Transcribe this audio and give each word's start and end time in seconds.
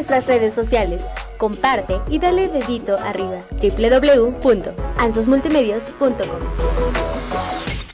nuestras 0.00 0.26
redes 0.26 0.54
sociales. 0.54 1.04
Comparte 1.36 2.00
y 2.08 2.18
dale 2.18 2.48
dedito 2.48 2.98
arriba. 2.98 3.44
www.ansosmultimedios.com 3.60 6.40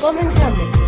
Comenzamos. 0.00 0.80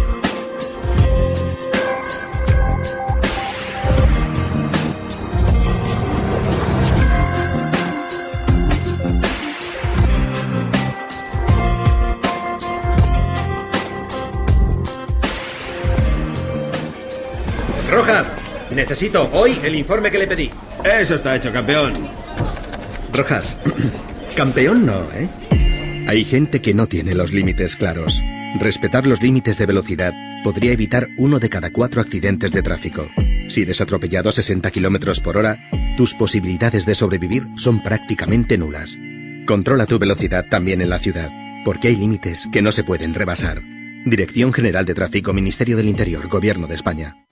Rojas, 17.91 18.35
necesito 18.71 19.29
hoy 19.35 19.59
el 19.63 19.75
informe 19.75 20.11
que 20.11 20.19
le 20.19 20.27
pedí. 20.27 20.51
Eso 20.83 21.17
está 21.17 21.37
hecho, 21.37 21.53
campeón. 21.53 21.93
Rojas, 23.13 23.59
campeón 24.37 24.87
no, 24.87 25.03
¿eh? 25.13 25.29
Hay 26.09 26.25
gente 26.25 26.63
que 26.63 26.73
no 26.73 26.87
tiene 26.87 27.15
los 27.15 27.33
límites 27.33 27.77
claros. 27.77 28.23
Respetar 28.55 29.07
los 29.07 29.23
límites 29.23 29.59
de 29.59 29.67
velocidad 29.67 30.15
podría 30.45 30.73
evitar 30.73 31.09
uno 31.17 31.39
de 31.39 31.49
cada 31.49 31.71
cuatro 31.71 32.01
accidentes 32.01 32.53
de 32.53 32.63
tráfico. 32.63 33.09
Si 33.49 33.63
eres 33.63 33.81
atropellado 33.81 34.29
a 34.29 34.33
60 34.33 34.71
kilómetros 34.71 35.21
por 35.21 35.37
hora, 35.37 35.59
tus 35.97 36.15
posibilidades 36.15 36.85
de 36.85 36.95
sobrevivir 36.95 37.47
son 37.57 37.83
prácticamente 37.83 38.59
nulas. 38.59 38.99
Controla 39.47 39.87
tu 39.87 39.99
velocidad 39.99 40.47
también 40.49 40.81
en 40.83 40.91
la 40.91 40.99
ciudad, 40.99 41.31
porque 41.65 41.89
hay 41.89 41.97
límites 41.97 42.49
que 42.53 42.63
no 42.63 42.73
se 42.73 42.85
pueden 42.85 43.15
rebasar. 43.15 43.63
Dirección 44.05 44.53
General 44.53 44.85
de 44.85 44.95
Tráfico, 44.95 45.33
Ministerio 45.33 45.77
del 45.77 45.89
Interior, 45.89 46.29
Gobierno 46.29 46.67
de 46.67 46.75
España. 46.75 47.27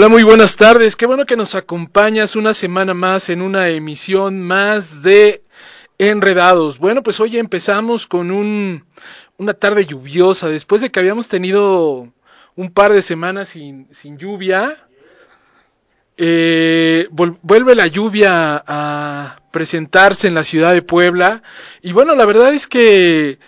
Hola, 0.00 0.08
muy 0.08 0.22
buenas 0.22 0.56
tardes. 0.56 0.96
Qué 0.96 1.04
bueno 1.04 1.26
que 1.26 1.36
nos 1.36 1.54
acompañas 1.54 2.34
una 2.34 2.54
semana 2.54 2.94
más 2.94 3.28
en 3.28 3.42
una 3.42 3.68
emisión 3.68 4.40
más 4.40 5.02
de 5.02 5.42
Enredados. 5.98 6.78
Bueno, 6.78 7.02
pues 7.02 7.20
hoy 7.20 7.36
empezamos 7.36 8.06
con 8.06 8.30
un, 8.30 8.86
una 9.36 9.52
tarde 9.52 9.84
lluviosa. 9.84 10.48
Después 10.48 10.80
de 10.80 10.90
que 10.90 11.00
habíamos 11.00 11.28
tenido 11.28 12.10
un 12.56 12.70
par 12.70 12.94
de 12.94 13.02
semanas 13.02 13.50
sin, 13.50 13.92
sin 13.92 14.16
lluvia, 14.16 14.88
eh, 16.16 17.06
vuelve 17.10 17.74
la 17.74 17.86
lluvia 17.86 18.64
a 18.66 19.42
presentarse 19.52 20.28
en 20.28 20.34
la 20.34 20.44
ciudad 20.44 20.72
de 20.72 20.80
Puebla. 20.80 21.42
Y 21.82 21.92
bueno, 21.92 22.14
la 22.14 22.24
verdad 22.24 22.54
es 22.54 22.66
que 22.66 23.38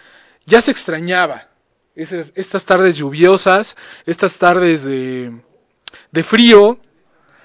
ya 0.45 0.61
se 0.61 0.71
extrañaba 0.71 1.49
esas, 1.95 2.31
estas 2.35 2.67
tardes 2.67 2.99
lluviosas, 2.99 3.75
estas 4.05 4.37
tardes 4.37 4.85
de 4.85 5.33
de 6.11 6.23
frío. 6.23 6.79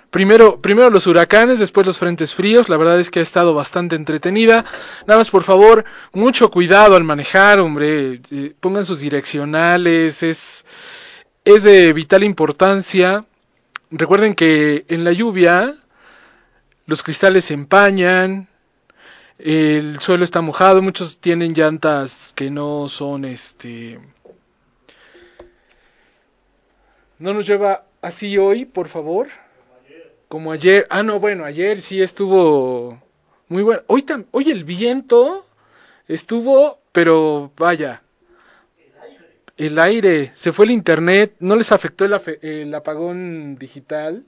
Primero, 0.10 0.60
primero 0.60 0.90
los 0.90 1.06
huracanes, 1.06 1.60
después 1.60 1.86
los 1.86 1.98
frentes 1.98 2.34
fríos. 2.34 2.70
La 2.70 2.78
verdad 2.78 3.00
es 3.00 3.10
que 3.12 3.20
ha 3.20 3.24
estado 3.24 3.54
bastante 3.54 3.96
entretenida. 3.96 4.66
Nada 5.06 5.20
más, 5.20 5.30
por 5.30 5.44
favor, 5.44 5.86
mucho 6.14 6.50
cuidado 6.50 6.96
al 6.96 7.04
manejar, 7.04 7.60
hombre. 7.60 8.22
Eh, 8.32 8.54
pongan 8.60 8.86
sus 8.86 9.00
direccionales. 9.00 10.24
Es, 10.24 10.66
es 11.44 11.64
de 11.64 11.94
vital 11.94 12.24
importancia. 12.24 13.22
Recuerden 13.92 14.34
que 14.34 14.86
en 14.90 15.04
la 15.04 15.12
lluvia 15.12 15.76
los 16.88 17.04
cristales 17.04 17.46
se 17.46 17.54
empañan, 17.54 18.48
el 19.38 20.00
suelo 20.00 20.24
está 20.24 20.42
mojado, 20.42 20.82
muchos 20.82 21.20
tienen 21.20 21.54
llantas 21.54 22.34
que 22.36 22.50
no 22.50 22.88
son 22.88 23.26
este 23.26 24.00
no 27.20 27.34
nos 27.34 27.46
lleva 27.48 27.87
así 28.08 28.38
hoy, 28.38 28.66
por 28.66 28.88
favor. 28.88 29.28
Como 30.28 30.52
ayer. 30.52 30.88
Ah, 30.90 31.04
no, 31.04 31.20
bueno, 31.20 31.46
ayer 31.46 31.82
sí 31.82 32.02
estuvo 32.02 33.02
muy 33.48 33.64
bueno. 33.64 33.82
Hoy, 33.88 34.06
hoy 34.32 34.52
el 34.52 34.64
viento 34.64 35.46
estuvo, 36.08 36.80
pero 36.92 37.52
vaya. 37.58 38.02
El 39.56 39.80
aire, 39.80 40.32
se 40.36 40.52
fue 40.52 40.66
el 40.66 40.72
internet, 40.72 41.36
no 41.40 41.56
les 41.56 41.72
afectó 41.72 42.06
el, 42.06 42.74
apagón 42.76 43.58
digital. 43.58 44.24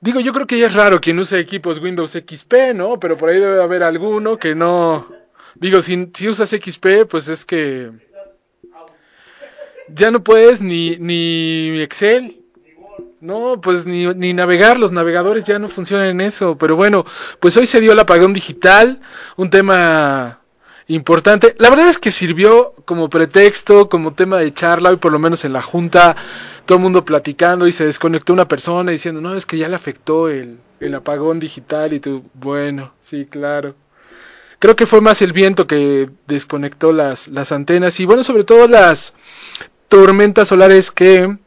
Digo, 0.00 0.20
yo 0.20 0.32
creo 0.32 0.46
que 0.46 0.58
ya 0.58 0.66
es 0.66 0.74
raro 0.74 1.00
quien 1.00 1.18
use 1.18 1.38
equipos 1.38 1.78
Windows 1.78 2.12
XP, 2.12 2.74
¿no? 2.74 2.98
Pero 2.98 3.16
por 3.16 3.28
ahí 3.28 3.38
debe 3.38 3.62
haber 3.62 3.82
alguno 3.82 4.38
que 4.38 4.54
no. 4.54 5.06
Digo, 5.56 5.82
si, 5.82 6.10
si 6.14 6.28
usas 6.28 6.50
XP, 6.50 7.06
pues 7.08 7.28
es 7.28 7.44
que 7.44 7.90
ya 9.88 10.10
no 10.10 10.24
puedes 10.24 10.62
ni, 10.62 10.96
ni 10.96 11.80
Excel, 11.80 12.43
no, 13.24 13.58
pues 13.60 13.86
ni, 13.86 14.06
ni, 14.06 14.34
navegar, 14.34 14.78
los 14.78 14.92
navegadores 14.92 15.44
ya 15.44 15.58
no 15.58 15.68
funcionan 15.68 16.08
en 16.08 16.20
eso, 16.20 16.58
pero 16.58 16.76
bueno, 16.76 17.06
pues 17.40 17.56
hoy 17.56 17.66
se 17.66 17.80
dio 17.80 17.92
el 17.92 17.98
apagón 17.98 18.34
digital, 18.34 19.00
un 19.36 19.48
tema 19.48 20.40
importante. 20.88 21.54
La 21.58 21.70
verdad 21.70 21.88
es 21.88 21.98
que 21.98 22.10
sirvió 22.10 22.74
como 22.84 23.08
pretexto, 23.08 23.88
como 23.88 24.12
tema 24.12 24.36
de 24.38 24.52
charla, 24.52 24.90
hoy 24.90 24.96
por 24.96 25.10
lo 25.10 25.18
menos 25.18 25.44
en 25.46 25.54
la 25.54 25.62
junta, 25.62 26.16
todo 26.66 26.76
el 26.76 26.82
mundo 26.82 27.06
platicando 27.06 27.66
y 27.66 27.72
se 27.72 27.86
desconectó 27.86 28.34
una 28.34 28.46
persona 28.46 28.92
diciendo, 28.92 29.22
no, 29.22 29.34
es 29.34 29.46
que 29.46 29.56
ya 29.56 29.70
le 29.70 29.76
afectó 29.76 30.28
el, 30.28 30.58
el 30.80 30.94
apagón 30.94 31.40
digital 31.40 31.94
y 31.94 32.00
tú, 32.00 32.24
bueno, 32.34 32.92
sí, 33.00 33.24
claro. 33.24 33.74
Creo 34.58 34.76
que 34.76 34.86
fue 34.86 35.00
más 35.00 35.22
el 35.22 35.32
viento 35.32 35.66
que 35.66 36.10
desconectó 36.26 36.92
las, 36.92 37.28
las 37.28 37.52
antenas 37.52 37.98
y 38.00 38.04
bueno, 38.04 38.22
sobre 38.22 38.44
todo 38.44 38.68
las 38.68 39.14
tormentas 39.88 40.48
solares 40.48 40.90
que 40.90 41.38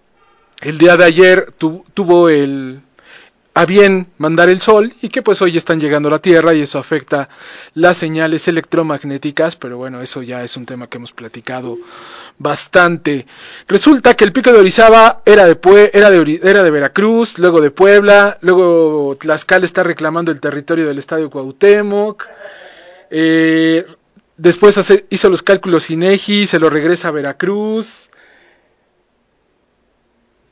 el 0.61 0.77
día 0.77 0.97
de 0.97 1.03
ayer 1.03 1.51
tuvo 1.57 2.29
el 2.29 2.81
a 3.57 3.65
bien 3.65 4.05
mandar 4.19 4.49
el 4.49 4.61
sol 4.61 4.93
y 5.01 5.09
que 5.09 5.23
pues 5.23 5.41
hoy 5.41 5.57
están 5.57 5.79
llegando 5.79 6.09
a 6.09 6.11
la 6.11 6.19
Tierra 6.19 6.53
y 6.53 6.61
eso 6.61 6.77
afecta 6.77 7.27
las 7.73 7.97
señales 7.97 8.47
electromagnéticas, 8.47 9.55
pero 9.55 9.77
bueno, 9.77 9.99
eso 9.99 10.21
ya 10.21 10.43
es 10.43 10.55
un 10.57 10.67
tema 10.67 10.85
que 10.85 10.97
hemos 10.97 11.11
platicado 11.11 11.79
bastante. 12.37 13.25
Resulta 13.67 14.13
que 14.13 14.25
el 14.25 14.31
pico 14.31 14.51
de 14.51 14.59
Orizaba 14.59 15.23
era 15.25 15.45
de, 15.45 15.55
de, 15.55 16.39
era 16.43 16.61
de 16.61 16.71
Veracruz, 16.71 17.39
luego 17.39 17.59
de 17.59 17.71
Puebla, 17.71 18.37
luego 18.41 19.17
Tlaxcala 19.19 19.65
está 19.65 19.81
reclamando 19.81 20.31
el 20.31 20.39
territorio 20.39 20.85
del 20.85 20.99
Estadio 20.99 21.31
Cuauhtémoc. 21.31 22.27
Eh, 23.09 23.87
después 24.37 24.77
hace, 24.77 25.07
hizo 25.09 25.31
los 25.31 25.41
cálculos 25.41 25.89
INEGI, 25.89 26.45
se 26.45 26.59
lo 26.59 26.69
regresa 26.69 27.07
a 27.07 27.11
Veracruz. 27.11 28.11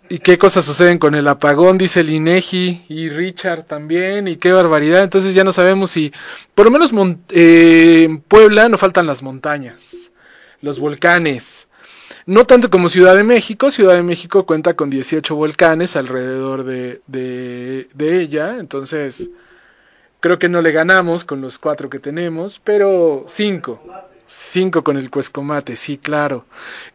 ¿Y 0.10 0.20
qué 0.20 0.38
cosas 0.38 0.66
suceden 0.66 1.00
con 1.00 1.16
el 1.16 1.28
apagón? 1.28 1.78
Dice 1.78 2.02
el 2.02 2.12
y 2.12 3.10
Richard 3.10 3.64
también, 3.64 4.28
y 4.28 4.38
qué 4.38 4.52
barbaridad. 4.52 5.04
Entonces 5.04 5.34
ya 5.34 5.44
no 5.44 5.52
sabemos 5.52 5.92
si, 5.92 6.12
por 6.54 6.66
lo 6.66 6.72
menos 6.72 6.92
eh, 7.30 8.04
en 8.04 8.20
Puebla 8.20 8.70
no 8.70 8.78
faltan 8.78 9.08
las 9.08 9.24
montañas, 9.24 10.12
los 10.62 10.80
volcanes. 10.80 11.68
No 12.28 12.46
tanto 12.46 12.70
como 12.70 12.90
Ciudad 12.90 13.16
de 13.16 13.24
México, 13.24 13.72
Ciudad 13.72 13.96
de 13.96 14.04
México 14.04 14.46
cuenta 14.46 14.76
con 14.76 14.90
18 14.90 15.36
volcanes 15.36 15.96
alrededor 15.96 16.64
de, 16.64 17.02
de, 17.08 17.88
de 17.94 18.22
ella, 18.22 18.58
entonces 18.60 19.30
creo 20.20 20.40
que 20.40 20.50
no 20.50 20.62
le 20.62 20.72
ganamos 20.72 21.24
con 21.24 21.42
los 21.42 21.60
cuatro 21.60 21.90
que 21.90 22.00
tenemos, 22.00 22.60
pero 22.64 23.26
cinco. 23.28 23.82
Cinco 24.26 24.84
con 24.84 24.98
el 24.98 25.12
Cuescomate, 25.12 25.76
sí, 25.76 25.98
claro. 25.98 26.46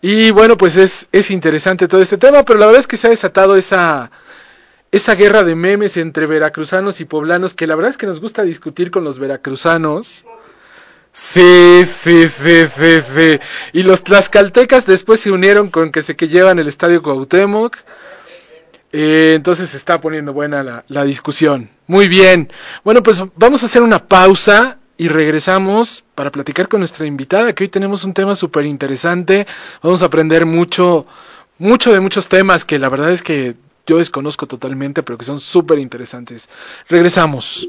Y 0.03 0.32
bueno, 0.32 0.56
pues 0.56 0.77
es, 0.77 1.09
es 1.12 1.31
interesante 1.31 1.87
todo 1.87 2.03
este 2.03 2.19
tema, 2.19 2.44
pero 2.44 2.59
la 2.59 2.67
verdad 2.67 2.81
es 2.81 2.87
que 2.88 2.97
se 2.97 3.06
ha 3.06 3.11
desatado 3.11 3.56
esa, 3.56 4.11
esa 4.91 5.15
guerra 5.15 5.44
de 5.44 5.55
memes 5.55 5.97
entre 5.97 6.27
veracruzanos 6.27 7.00
y 7.00 7.05
poblanos, 7.05 7.55
que 7.55 7.69
la 7.69 7.77
verdad 7.77 7.91
es 7.91 7.97
que 7.97 8.06
nos 8.06 8.21
gusta 8.21 8.43
discutir 8.43 8.91
con 8.91 9.05
los 9.05 9.21
veracruzanos. 9.21 10.25
Sí, 11.12 11.85
sí, 11.87 12.29
sí, 12.29 12.67
sí, 12.67 13.00
sí. 13.00 13.41
Y 13.73 13.85
los 13.85 14.03
tlaxcaltecas 14.03 14.87
después 14.87 15.21
se 15.21 15.31
unieron 15.31 15.71
con 15.71 15.93
que 15.93 16.03
se 16.03 16.17
que 16.17 16.29
llevan 16.29 16.59
el 16.59 16.69
estadio 16.69 17.03
Cuauhtémoc. 17.03 17.76
Eh, 18.93 19.35
entonces 19.37 19.71
se 19.71 19.76
está 19.76 20.00
poniendo 20.00 20.33
buena 20.33 20.65
la, 20.65 20.85
la 20.88 21.05
discusión. 21.05 21.71
Muy 21.87 22.09
bien. 22.09 22.53
Bueno, 22.83 23.05
pues 23.05 23.23
vamos 23.37 23.62
a 23.62 23.67
hacer 23.67 23.83
una 23.83 24.00
pausa 24.00 24.80
y 25.00 25.08
regresamos 25.08 26.05
para 26.14 26.31
platicar 26.31 26.69
con 26.69 26.81
nuestra 26.81 27.06
invitada, 27.06 27.55
que 27.55 27.64
hoy 27.64 27.69
tenemos 27.70 28.05
un 28.05 28.12
tema 28.12 28.35
súper 28.35 28.67
interesante. 28.67 29.47
Vamos 29.82 30.02
a 30.02 30.05
aprender 30.05 30.44
mucho, 30.44 31.06
mucho 31.56 31.91
de 31.91 32.00
muchos 32.00 32.29
temas 32.29 32.67
que 32.67 32.79
la 32.79 32.91
verdad 32.91 33.11
es 33.11 33.23
que 33.23 33.55
yo 33.87 33.97
desconozco 33.97 34.47
totalmente, 34.47 35.02
pero 35.02 35.17
que 35.17 35.25
son 35.25 35.41
súper 35.41 35.79
interesantes. 35.79 36.50
Regresamos. 36.87 37.67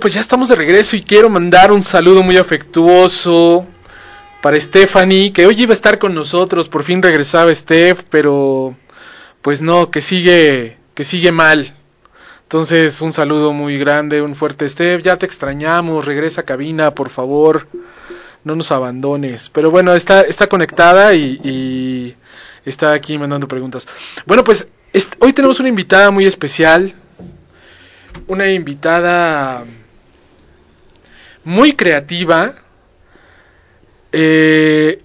Pues 0.00 0.14
ya 0.14 0.20
estamos 0.20 0.48
de 0.48 0.56
regreso 0.56 0.96
y 0.96 1.02
quiero 1.02 1.28
mandar 1.28 1.70
un 1.70 1.82
saludo 1.82 2.22
muy 2.22 2.38
afectuoso 2.38 3.66
para 4.40 4.58
Stephanie, 4.58 5.32
que 5.32 5.46
hoy 5.46 5.62
iba 5.62 5.72
a 5.72 5.74
estar 5.74 5.98
con 5.98 6.14
nosotros, 6.14 6.70
por 6.70 6.84
fin 6.84 7.02
regresaba 7.02 7.54
Steph, 7.54 8.02
pero 8.08 8.74
pues 9.42 9.60
no, 9.60 9.90
que 9.90 10.00
sigue, 10.00 10.78
que 10.94 11.04
sigue 11.04 11.32
mal. 11.32 11.76
Entonces, 12.44 13.02
un 13.02 13.12
saludo 13.12 13.52
muy 13.52 13.78
grande, 13.78 14.22
un 14.22 14.34
fuerte 14.34 14.66
Steph, 14.66 15.02
ya 15.02 15.18
te 15.18 15.26
extrañamos, 15.26 16.06
regresa 16.06 16.40
a 16.40 16.44
cabina, 16.44 16.94
por 16.94 17.10
favor, 17.10 17.68
no 18.44 18.54
nos 18.54 18.72
abandones. 18.72 19.48
Pero 19.50 19.70
bueno, 19.70 19.94
está, 19.94 20.22
está 20.22 20.46
conectada 20.46 21.14
y, 21.14 22.16
está 22.64 22.92
aquí 22.92 23.18
mandando 23.18 23.48
preguntas. 23.48 23.88
Bueno, 24.26 24.44
pues 24.44 24.68
hoy 25.18 25.32
tenemos 25.32 25.60
una 25.60 25.68
invitada 25.68 26.10
muy 26.10 26.26
especial, 26.26 26.94
una 28.26 28.50
invitada 28.50 29.64
muy 31.44 31.72
creativa. 31.74 32.54
Eh, 34.12 35.02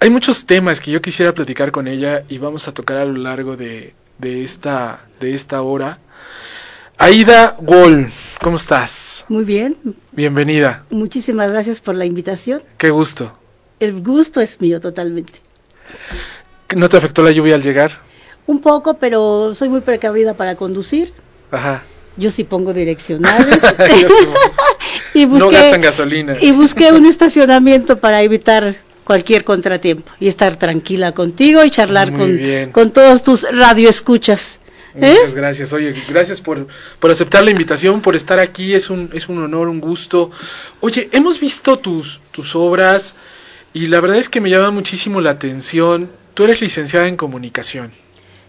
hay 0.00 0.10
muchos 0.10 0.44
temas 0.44 0.80
que 0.80 0.90
yo 0.90 1.00
quisiera 1.00 1.32
platicar 1.32 1.72
con 1.72 1.88
ella 1.88 2.24
y 2.28 2.38
vamos 2.38 2.68
a 2.68 2.74
tocar 2.74 2.98
a 2.98 3.04
lo 3.04 3.16
largo 3.16 3.56
de, 3.56 3.94
de, 4.18 4.44
esta, 4.44 5.06
de 5.20 5.34
esta 5.34 5.62
hora. 5.62 5.98
Aida 7.04 7.54
Wall, 7.60 8.10
¿cómo 8.40 8.56
estás? 8.56 9.26
Muy 9.28 9.44
bien. 9.44 9.76
Bienvenida. 10.12 10.86
Muchísimas 10.88 11.52
gracias 11.52 11.78
por 11.78 11.94
la 11.96 12.06
invitación. 12.06 12.62
Qué 12.78 12.88
gusto. 12.88 13.36
El 13.78 14.02
gusto 14.02 14.40
es 14.40 14.58
mío 14.62 14.80
totalmente. 14.80 15.34
¿No 16.74 16.88
te 16.88 16.96
afectó 16.96 17.22
la 17.22 17.30
lluvia 17.30 17.56
al 17.56 17.62
llegar? 17.62 18.00
Un 18.46 18.62
poco, 18.62 18.94
pero 18.94 19.54
soy 19.54 19.68
muy 19.68 19.82
precavida 19.82 20.32
para 20.32 20.56
conducir. 20.56 21.12
Ajá. 21.50 21.82
Yo 22.16 22.30
sí 22.30 22.44
pongo 22.44 22.72
direccionales. 22.72 23.58
y 25.12 25.26
busqué, 25.26 25.44
no 25.44 25.50
gastan 25.50 25.82
gasolina. 25.82 26.36
Y 26.40 26.52
busqué 26.52 26.90
un 26.92 27.04
estacionamiento 27.04 27.98
para 27.98 28.22
evitar 28.22 28.76
cualquier 29.04 29.44
contratiempo 29.44 30.10
y 30.20 30.28
estar 30.28 30.56
tranquila 30.56 31.12
contigo 31.12 31.62
y 31.64 31.70
charlar 31.70 32.16
con, 32.16 32.40
con 32.72 32.92
todos 32.92 33.22
tus 33.22 33.42
radioescuchas. 33.42 34.58
¿Eh? 34.94 35.14
Muchas 35.14 35.34
gracias. 35.34 35.72
Oye, 35.72 35.94
gracias 36.08 36.40
por, 36.40 36.66
por 37.00 37.10
aceptar 37.10 37.42
la 37.44 37.50
invitación, 37.50 38.00
por 38.00 38.14
estar 38.14 38.38
aquí. 38.38 38.74
Es 38.74 38.90
un, 38.90 39.10
es 39.12 39.28
un 39.28 39.42
honor, 39.42 39.68
un 39.68 39.80
gusto. 39.80 40.30
Oye, 40.80 41.08
hemos 41.12 41.40
visto 41.40 41.78
tus, 41.78 42.20
tus 42.30 42.54
obras 42.54 43.14
y 43.72 43.88
la 43.88 44.00
verdad 44.00 44.18
es 44.18 44.28
que 44.28 44.40
me 44.40 44.50
llama 44.50 44.70
muchísimo 44.70 45.20
la 45.20 45.30
atención. 45.30 46.10
Tú 46.34 46.44
eres 46.44 46.60
licenciada 46.60 47.08
en 47.08 47.16
comunicación. 47.16 47.92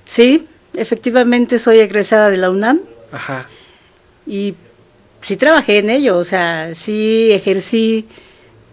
Sí, 0.05 0.47
efectivamente 0.75 1.57
soy 1.57 1.79
egresada 1.79 2.29
de 2.29 2.37
la 2.37 2.51
UNAM. 2.51 2.81
Ajá. 3.11 3.47
Y 4.27 4.55
sí 5.21 5.37
trabajé 5.37 5.79
en 5.79 5.89
ello, 5.89 6.17
o 6.17 6.23
sea, 6.23 6.75
sí 6.75 7.31
ejercí 7.31 8.05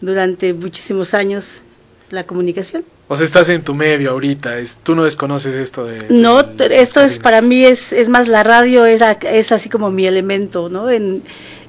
durante 0.02 0.52
muchísimos 0.52 1.14
años 1.14 1.62
la 2.10 2.26
comunicación. 2.26 2.84
O 3.12 3.16
sea, 3.18 3.26
estás 3.26 3.50
en 3.50 3.60
tu 3.60 3.74
medio 3.74 4.12
ahorita, 4.12 4.56
es, 4.56 4.78
tú 4.82 4.94
no 4.94 5.04
desconoces 5.04 5.54
esto 5.54 5.84
de... 5.84 5.98
No, 6.08 6.40
esto 6.40 7.02
es 7.02 7.18
para 7.18 7.42
mí 7.42 7.62
es, 7.62 7.92
es 7.92 8.08
más 8.08 8.26
la 8.26 8.42
radio, 8.42 8.86
era, 8.86 9.12
es 9.20 9.52
así 9.52 9.68
como 9.68 9.90
mi 9.90 10.06
elemento, 10.06 10.70
¿no? 10.70 10.90
En, 10.90 11.22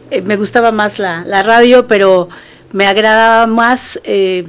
eh, 0.10 0.22
me 0.22 0.38
gustaba 0.38 0.72
más 0.72 1.00
la, 1.00 1.26
la, 1.26 1.44
radio, 1.44 1.86
pero 1.86 2.30
me 2.72 2.88
agradaba 2.88 3.46
más 3.46 4.00
eh, 4.06 4.48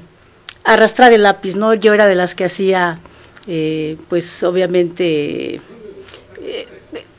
arrastrar 0.63 1.13
el 1.13 1.25
lápiz, 1.25 1.57
¿no? 1.57 1.75
Yo 1.75 1.95
era 1.95 2.07
de 2.07 2.15
las 2.15 2.37
que 2.37 2.45
hacía, 2.45 3.01
eh, 3.49 3.97
pues 4.09 4.45
obviamente, 4.45 5.57
eh, 6.43 6.69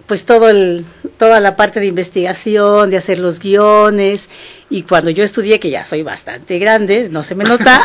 pues 0.07 0.23
todo 0.23 0.47
el, 0.47 0.85
toda 1.17 1.39
la 1.39 1.55
parte 1.55 1.79
de 1.79 1.85
investigación, 1.87 2.89
de 2.89 2.97
hacer 2.97 3.19
los 3.19 3.39
guiones, 3.39 4.29
y 4.69 4.81
cuando 4.81 5.09
yo 5.11 5.23
estudié, 5.23 5.59
que 5.59 5.69
ya 5.69 5.83
soy 5.83 6.03
bastante 6.03 6.57
grande, 6.59 7.09
no 7.09 7.23
se 7.23 7.35
me 7.35 7.43
nota, 7.43 7.81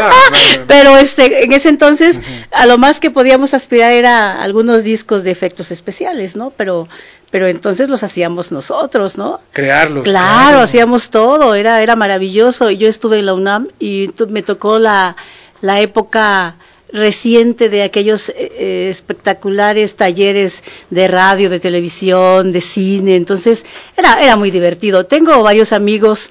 pero 0.66 0.96
este, 0.96 1.44
en 1.44 1.52
ese 1.52 1.68
entonces, 1.68 2.20
a 2.52 2.66
lo 2.66 2.78
más 2.78 3.00
que 3.00 3.10
podíamos 3.10 3.54
aspirar 3.54 3.92
era 3.92 4.42
algunos 4.42 4.82
discos 4.82 5.24
de 5.24 5.30
efectos 5.30 5.70
especiales, 5.70 6.36
¿no? 6.36 6.50
Pero 6.50 6.88
pero 7.30 7.48
entonces 7.48 7.90
los 7.90 8.02
hacíamos 8.02 8.52
nosotros, 8.52 9.18
¿no? 9.18 9.40
Crearlos. 9.52 10.04
Claro, 10.04 10.60
hacíamos 10.60 11.10
todo, 11.10 11.54
era 11.54 11.82
era 11.82 11.96
maravilloso. 11.96 12.70
Yo 12.70 12.88
estuve 12.88 13.18
en 13.18 13.26
la 13.26 13.34
UNAM 13.34 13.68
y 13.78 14.10
me 14.28 14.42
tocó 14.42 14.78
la, 14.78 15.16
la 15.60 15.80
época 15.80 16.56
reciente 16.92 17.68
de 17.68 17.82
aquellos 17.82 18.28
eh, 18.28 18.88
espectaculares 18.90 19.96
talleres 19.96 20.62
de 20.90 21.08
radio, 21.08 21.50
de 21.50 21.60
televisión, 21.60 22.52
de 22.52 22.60
cine, 22.60 23.16
entonces 23.16 23.64
era, 23.96 24.22
era 24.22 24.36
muy 24.36 24.50
divertido. 24.50 25.06
Tengo 25.06 25.42
varios 25.42 25.72
amigos 25.72 26.30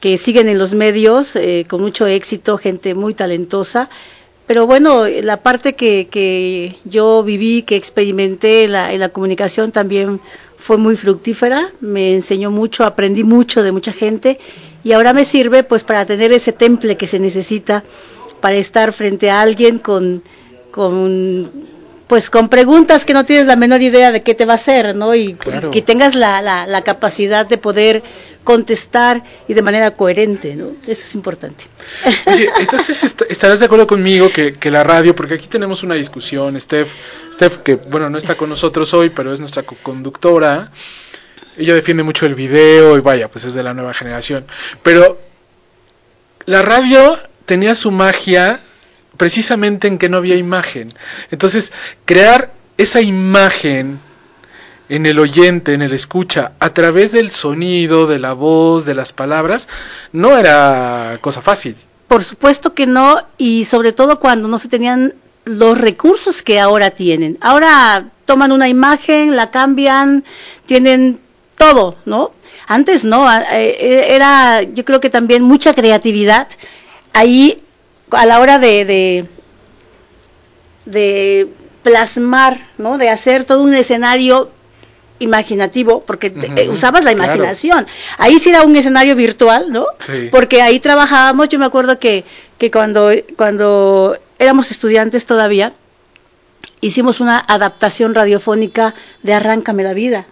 que 0.00 0.16
siguen 0.16 0.48
en 0.48 0.58
los 0.58 0.74
medios 0.74 1.36
eh, 1.36 1.66
con 1.68 1.82
mucho 1.82 2.06
éxito, 2.06 2.56
gente 2.56 2.94
muy 2.94 3.14
talentosa, 3.14 3.90
pero 4.46 4.66
bueno, 4.66 5.06
la 5.06 5.42
parte 5.42 5.74
que, 5.74 6.08
que 6.10 6.76
yo 6.84 7.22
viví, 7.22 7.62
que 7.62 7.76
experimenté 7.76 8.64
en 8.64 8.72
la, 8.72 8.92
en 8.92 8.98
la 8.98 9.10
comunicación 9.10 9.70
también 9.70 10.20
fue 10.56 10.76
muy 10.76 10.96
fructífera, 10.96 11.70
me 11.80 12.14
enseñó 12.14 12.50
mucho, 12.50 12.84
aprendí 12.84 13.22
mucho 13.22 13.62
de 13.62 13.70
mucha 13.72 13.92
gente. 13.92 14.38
Y 14.82 14.92
ahora 14.92 15.12
me 15.12 15.24
sirve 15.24 15.62
pues 15.62 15.84
para 15.84 16.04
tener 16.06 16.32
ese 16.32 16.52
temple 16.52 16.96
que 16.96 17.06
se 17.06 17.18
necesita 17.18 17.84
para 18.40 18.56
estar 18.56 18.92
frente 18.92 19.30
a 19.30 19.40
alguien 19.40 19.78
con, 19.78 20.22
con 20.70 21.68
pues 22.10 22.28
con 22.28 22.48
preguntas 22.48 23.04
que 23.04 23.14
no 23.14 23.24
tienes 23.24 23.46
la 23.46 23.54
menor 23.54 23.82
idea 23.82 24.10
de 24.10 24.24
qué 24.24 24.34
te 24.34 24.44
va 24.44 24.54
a 24.54 24.56
hacer, 24.56 24.96
¿no? 24.96 25.14
Y 25.14 25.36
que 25.70 25.80
tengas 25.80 26.16
la, 26.16 26.42
la, 26.42 26.66
la, 26.66 26.82
capacidad 26.82 27.46
de 27.46 27.56
poder 27.56 28.02
contestar 28.42 29.22
y 29.46 29.54
de 29.54 29.62
manera 29.62 29.92
coherente, 29.92 30.56
¿no? 30.56 30.72
Eso 30.88 31.04
es 31.04 31.14
importante. 31.14 31.66
Oye, 32.26 32.48
entonces 32.58 33.14
estarás 33.28 33.60
de 33.60 33.66
acuerdo 33.66 33.86
conmigo 33.86 34.28
que, 34.28 34.54
que, 34.54 34.72
la 34.72 34.82
radio, 34.82 35.14
porque 35.14 35.34
aquí 35.34 35.46
tenemos 35.46 35.84
una 35.84 35.94
discusión, 35.94 36.60
Steph, 36.60 36.88
Steph, 37.32 37.58
que 37.58 37.76
bueno, 37.76 38.10
no 38.10 38.18
está 38.18 38.34
con 38.34 38.48
nosotros 38.48 38.92
hoy, 38.92 39.10
pero 39.10 39.32
es 39.32 39.38
nuestra 39.38 39.62
conductora, 39.62 40.72
ella 41.56 41.74
defiende 41.74 42.02
mucho 42.02 42.26
el 42.26 42.34
video 42.34 42.98
y 42.98 43.00
vaya, 43.00 43.28
pues 43.28 43.44
es 43.44 43.54
de 43.54 43.62
la 43.62 43.72
nueva 43.72 43.94
generación, 43.94 44.46
pero 44.82 45.16
la 46.46 46.62
radio 46.62 47.20
tenía 47.50 47.74
su 47.74 47.90
magia 47.90 48.60
precisamente 49.16 49.88
en 49.88 49.98
que 49.98 50.08
no 50.08 50.18
había 50.18 50.36
imagen. 50.36 50.86
Entonces, 51.32 51.72
crear 52.04 52.52
esa 52.76 53.00
imagen 53.00 53.98
en 54.88 55.04
el 55.04 55.18
oyente, 55.18 55.74
en 55.74 55.82
el 55.82 55.92
escucha, 55.92 56.52
a 56.60 56.70
través 56.72 57.10
del 57.10 57.32
sonido, 57.32 58.06
de 58.06 58.20
la 58.20 58.34
voz, 58.34 58.84
de 58.84 58.94
las 58.94 59.12
palabras, 59.12 59.66
no 60.12 60.38
era 60.38 61.18
cosa 61.22 61.42
fácil. 61.42 61.74
Por 62.06 62.22
supuesto 62.22 62.72
que 62.72 62.86
no, 62.86 63.20
y 63.36 63.64
sobre 63.64 63.90
todo 63.90 64.20
cuando 64.20 64.46
no 64.46 64.56
se 64.56 64.68
tenían 64.68 65.14
los 65.44 65.76
recursos 65.76 66.42
que 66.42 66.60
ahora 66.60 66.92
tienen. 66.92 67.36
Ahora 67.40 68.10
toman 68.26 68.52
una 68.52 68.68
imagen, 68.68 69.34
la 69.34 69.50
cambian, 69.50 70.22
tienen 70.66 71.18
todo, 71.56 71.96
¿no? 72.04 72.30
Antes 72.68 73.04
no, 73.04 73.28
eh, 73.28 74.14
era 74.14 74.62
yo 74.62 74.84
creo 74.84 75.00
que 75.00 75.10
también 75.10 75.42
mucha 75.42 75.74
creatividad. 75.74 76.46
Ahí 77.12 77.62
a 78.10 78.26
la 78.26 78.40
hora 78.40 78.58
de, 78.58 79.26
de, 80.84 81.48
plasmar, 81.82 82.68
¿no? 82.78 82.98
De 82.98 83.08
hacer 83.08 83.44
todo 83.44 83.62
un 83.62 83.74
escenario 83.74 84.50
imaginativo, 85.18 86.00
porque 86.00 86.32
eh, 86.56 86.68
usabas 86.68 87.04
la 87.04 87.12
imaginación. 87.12 87.86
Ahí 88.18 88.38
sí 88.38 88.50
era 88.50 88.62
un 88.62 88.74
escenario 88.74 89.14
virtual, 89.16 89.70
¿no? 89.70 89.86
Porque 90.30 90.62
ahí 90.62 90.80
trabajábamos, 90.80 91.48
yo 91.48 91.58
me 91.58 91.66
acuerdo 91.66 91.98
que, 91.98 92.24
que 92.58 92.70
cuando, 92.70 93.10
cuando 93.36 94.18
éramos 94.38 94.70
estudiantes 94.70 95.26
todavía, 95.26 95.74
hicimos 96.80 97.20
una 97.20 97.38
adaptación 97.38 98.14
radiofónica 98.14 98.94
de 99.22 99.34
Arráncame 99.34 99.82
la 99.82 99.94
vida. 99.94 100.26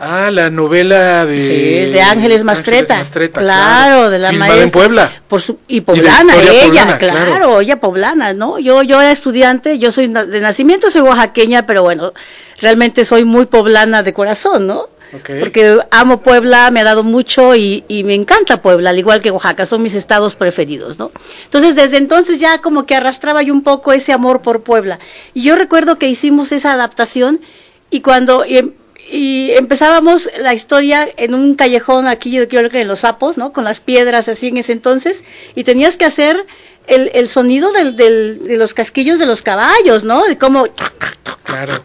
Ah, 0.00 0.30
la 0.30 0.48
novela 0.48 1.26
de... 1.26 1.40
Sí, 1.40 1.90
de 1.90 2.00
Ángeles 2.00 2.44
Mastreta. 2.44 3.02
claro, 3.32 4.10
de 4.10 4.18
la 4.18 4.30
maestra. 4.30 4.62
en 4.62 4.70
Puebla. 4.70 5.10
Por 5.26 5.40
su, 5.40 5.58
y 5.66 5.80
poblana, 5.80 6.34
ella, 6.36 6.98
claro, 6.98 7.60
ella 7.60 7.80
poblana, 7.80 8.32
¿no? 8.32 8.60
Yo, 8.60 8.82
yo 8.82 9.00
era 9.00 9.10
estudiante, 9.10 9.78
yo 9.78 9.90
soy 9.90 10.06
de 10.06 10.40
nacimiento, 10.40 10.90
soy 10.90 11.00
oaxaqueña, 11.00 11.66
pero 11.66 11.82
bueno, 11.82 12.12
realmente 12.60 13.04
soy 13.04 13.24
muy 13.24 13.46
poblana 13.46 14.04
de 14.04 14.12
corazón, 14.12 14.68
¿no? 14.68 14.88
Porque 15.10 15.78
amo 15.90 16.22
Puebla, 16.22 16.70
me 16.70 16.80
ha 16.80 16.84
dado 16.84 17.02
mucho 17.02 17.56
y, 17.56 17.82
y, 17.88 18.04
me 18.04 18.14
encanta 18.14 18.60
Puebla, 18.60 18.90
al 18.90 18.98
igual 18.98 19.22
que 19.22 19.30
Oaxaca, 19.30 19.64
son 19.64 19.82
mis 19.82 19.94
estados 19.94 20.34
preferidos, 20.36 20.98
¿no? 20.98 21.10
Entonces, 21.44 21.74
desde 21.76 21.96
entonces 21.96 22.38
ya 22.38 22.58
como 22.58 22.84
que 22.84 22.94
arrastraba 22.94 23.42
yo 23.42 23.54
un 23.54 23.62
poco 23.62 23.92
ese 23.92 24.12
amor 24.12 24.42
por 24.42 24.62
Puebla. 24.62 24.98
Y 25.32 25.42
yo 25.42 25.56
recuerdo 25.56 25.98
que 25.98 26.08
hicimos 26.08 26.52
esa 26.52 26.74
adaptación 26.74 27.40
y 27.90 28.00
cuando 28.00 28.44
y 28.44 28.74
empezábamos 29.10 30.28
la 30.40 30.54
historia 30.54 31.08
en 31.16 31.34
un 31.34 31.54
callejón 31.54 32.06
aquí, 32.06 32.30
yo 32.30 32.48
creo 32.48 32.70
que 32.70 32.80
en 32.80 32.88
Los 32.88 33.00
Sapos, 33.00 33.38
¿no? 33.38 33.52
Con 33.52 33.64
las 33.64 33.80
piedras 33.80 34.28
así 34.28 34.48
en 34.48 34.58
ese 34.58 34.72
entonces, 34.72 35.24
y 35.54 35.64
tenías 35.64 35.96
que 35.96 36.04
hacer 36.04 36.46
el, 36.86 37.10
el 37.14 37.28
sonido 37.28 37.72
del, 37.72 37.96
del, 37.96 38.44
de 38.44 38.56
los 38.56 38.74
casquillos 38.74 39.18
de 39.18 39.26
los 39.26 39.42
caballos, 39.42 40.04
¿no? 40.04 40.24
De 40.24 40.36
cómo... 40.38 40.66
Claro. 41.44 41.82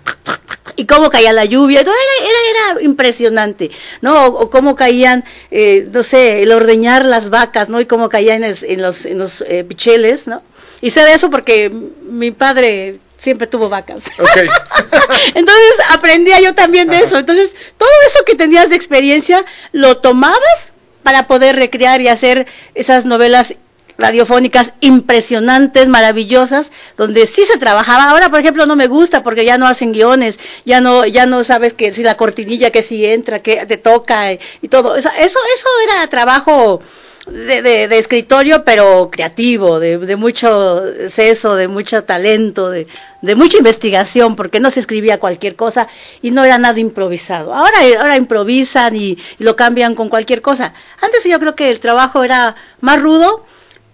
Y 0.75 0.85
cómo 0.85 1.09
caía 1.11 1.33
la 1.33 1.45
lluvia, 1.45 1.81
era, 1.81 1.91
era, 1.91 2.73
era 2.73 2.81
impresionante, 2.81 3.69
¿no? 4.01 4.25
O, 4.25 4.49
cómo 4.49 4.75
caían, 4.75 5.23
eh, 5.51 5.87
no 5.91 6.01
sé, 6.01 6.41
el 6.41 6.51
ordeñar 6.51 7.05
las 7.05 7.29
vacas, 7.29 7.69
¿no? 7.69 7.79
Y 7.79 7.85
cómo 7.85 8.09
caían 8.09 8.43
en, 8.43 8.81
los, 8.81 9.05
en 9.05 9.17
los 9.19 9.41
eh, 9.41 9.63
picheles, 9.63 10.27
¿no? 10.27 10.41
Y 10.83 10.89
sé 10.89 11.01
de 11.01 11.13
eso 11.13 11.29
porque 11.29 11.69
mi 11.69 12.31
padre 12.31 12.99
siempre 13.15 13.47
tuvo 13.47 13.69
vacas. 13.69 14.03
Entonces 15.33 15.75
aprendía 15.91 16.41
yo 16.41 16.53
también 16.55 16.89
de 16.89 16.99
eso. 16.99 17.17
Entonces, 17.17 17.55
todo 17.77 17.89
eso 18.05 18.25
que 18.25 18.35
tenías 18.35 18.69
de 18.69 18.75
experiencia 18.75 19.45
lo 19.71 19.99
tomabas 19.99 20.73
para 21.01 21.25
poder 21.25 21.55
recrear 21.55 22.01
y 22.01 22.09
hacer 22.09 22.47
esas 22.75 23.05
novelas 23.05 23.55
radiofónicas 23.97 24.73
impresionantes, 24.81 25.87
maravillosas, 25.87 26.73
donde 26.97 27.27
sí 27.27 27.45
se 27.45 27.57
trabajaba. 27.57 28.09
Ahora, 28.09 28.29
por 28.29 28.41
ejemplo, 28.41 28.65
no 28.65 28.75
me 28.75 28.87
gusta 28.87 29.23
porque 29.23 29.45
ya 29.45 29.57
no 29.57 29.67
hacen 29.67 29.93
guiones, 29.93 30.37
ya 30.65 30.81
no, 30.81 31.05
ya 31.05 31.25
no 31.25 31.45
sabes 31.45 31.73
que 31.73 31.93
si 31.93 32.03
la 32.03 32.17
cortinilla 32.17 32.71
que 32.71 32.81
si 32.81 33.05
entra, 33.05 33.39
que 33.39 33.65
te 33.65 33.77
toca 33.77 34.33
y, 34.33 34.39
y 34.61 34.67
todo. 34.67 34.97
Eso, 34.97 35.09
eso, 35.17 35.39
eso 35.55 35.67
era 35.87 36.07
trabajo 36.07 36.81
de, 37.27 37.87
de, 37.87 37.97
escritorio, 37.97 38.63
pero 38.63 39.09
creativo, 39.11 39.79
de, 39.79 39.97
de, 39.97 40.15
mucho 40.15 40.81
seso, 41.07 41.55
de 41.55 41.67
mucho 41.67 42.03
talento, 42.03 42.69
de, 42.69 42.87
de, 43.21 43.35
mucha 43.35 43.57
investigación, 43.57 44.35
porque 44.35 44.59
no 44.59 44.69
se 44.69 44.81
escribía 44.81 45.19
cualquier 45.19 45.55
cosa 45.55 45.87
y 46.21 46.31
no 46.31 46.43
era 46.43 46.57
nada 46.57 46.79
improvisado. 46.79 47.53
Ahora, 47.53 47.77
ahora 47.99 48.17
improvisan 48.17 48.95
y, 48.95 49.17
lo 49.39 49.55
cambian 49.55 49.95
con 49.95 50.09
cualquier 50.09 50.41
cosa. 50.41 50.73
Antes 51.01 51.23
yo 51.23 51.39
creo 51.39 51.55
que 51.55 51.69
el 51.69 51.79
trabajo 51.79 52.23
era 52.23 52.55
más 52.81 53.01
rudo, 53.01 53.45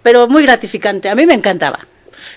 pero 0.02 0.28
muy 0.28 0.44
gratificante. 0.44 1.10
A 1.10 1.16
mí 1.16 1.26
me 1.26 1.36
encantaba. 1.36 1.80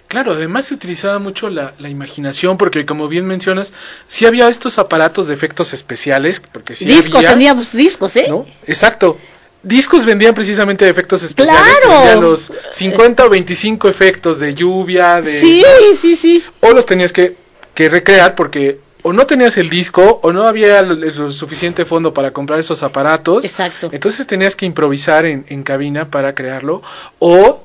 Claro, 0.08 0.32
además 0.32 0.66
se 0.66 0.74
utilizaba 0.74 1.18
mucho 1.18 1.48
la, 1.48 1.72
la, 1.78 1.88
imaginación, 1.88 2.58
porque 2.58 2.84
como 2.84 3.08
bien 3.08 3.26
mencionas, 3.26 3.72
sí 4.08 4.26
había 4.26 4.48
estos 4.48 4.78
aparatos 4.78 5.28
de 5.28 5.34
efectos 5.34 5.72
especiales, 5.72 6.40
porque 6.40 6.76
sí 6.76 6.84
discos, 6.84 7.24
teníamos 7.24 7.72
discos, 7.72 8.14
¿eh? 8.16 8.26
¿no? 8.28 8.44
Exacto 8.66 9.18
discos 9.62 10.04
vendían 10.04 10.34
precisamente 10.34 10.88
efectos 10.88 11.22
especiales. 11.22 11.62
Claro. 11.84 12.20
los 12.20 12.52
50 12.70 13.24
o 13.24 13.28
25 13.28 13.88
efectos 13.88 14.40
de 14.40 14.54
lluvia, 14.54 15.20
de... 15.20 15.40
Sí, 15.40 15.64
sí, 16.00 16.16
sí. 16.16 16.44
O 16.60 16.72
los 16.72 16.86
tenías 16.86 17.12
que, 17.12 17.36
que 17.74 17.88
recrear 17.88 18.34
porque 18.34 18.80
o 19.02 19.12
no 19.12 19.26
tenías 19.26 19.56
el 19.56 19.68
disco 19.68 20.20
o 20.22 20.32
no 20.32 20.46
había 20.46 20.80
el, 20.80 21.12
suficiente 21.32 21.84
fondo 21.84 22.14
para 22.14 22.32
comprar 22.32 22.60
esos 22.60 22.82
aparatos. 22.82 23.44
Exacto. 23.44 23.90
Entonces 23.92 24.26
tenías 24.26 24.56
que 24.56 24.66
improvisar 24.66 25.26
en, 25.26 25.44
en 25.48 25.62
cabina 25.62 26.10
para 26.10 26.34
crearlo 26.34 26.82
o 27.18 27.60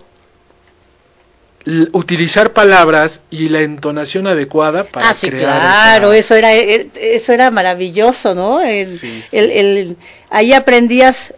utilizar 1.92 2.54
palabras 2.54 3.22
y 3.30 3.50
la 3.50 3.62
entonación 3.62 4.26
adecuada 4.26 4.86
para 4.86 5.10
ah, 5.10 5.14
sí, 5.14 5.30
claro, 5.30 6.14
eso 6.14 6.34
era 6.34 6.56
eh, 6.56 6.88
eso 6.96 7.34
era 7.34 7.52
maravilloso, 7.52 8.34
¿no? 8.34 8.62
El, 8.62 8.88
el, 9.34 9.98
ahí 10.30 10.54
aprendías 10.54 11.34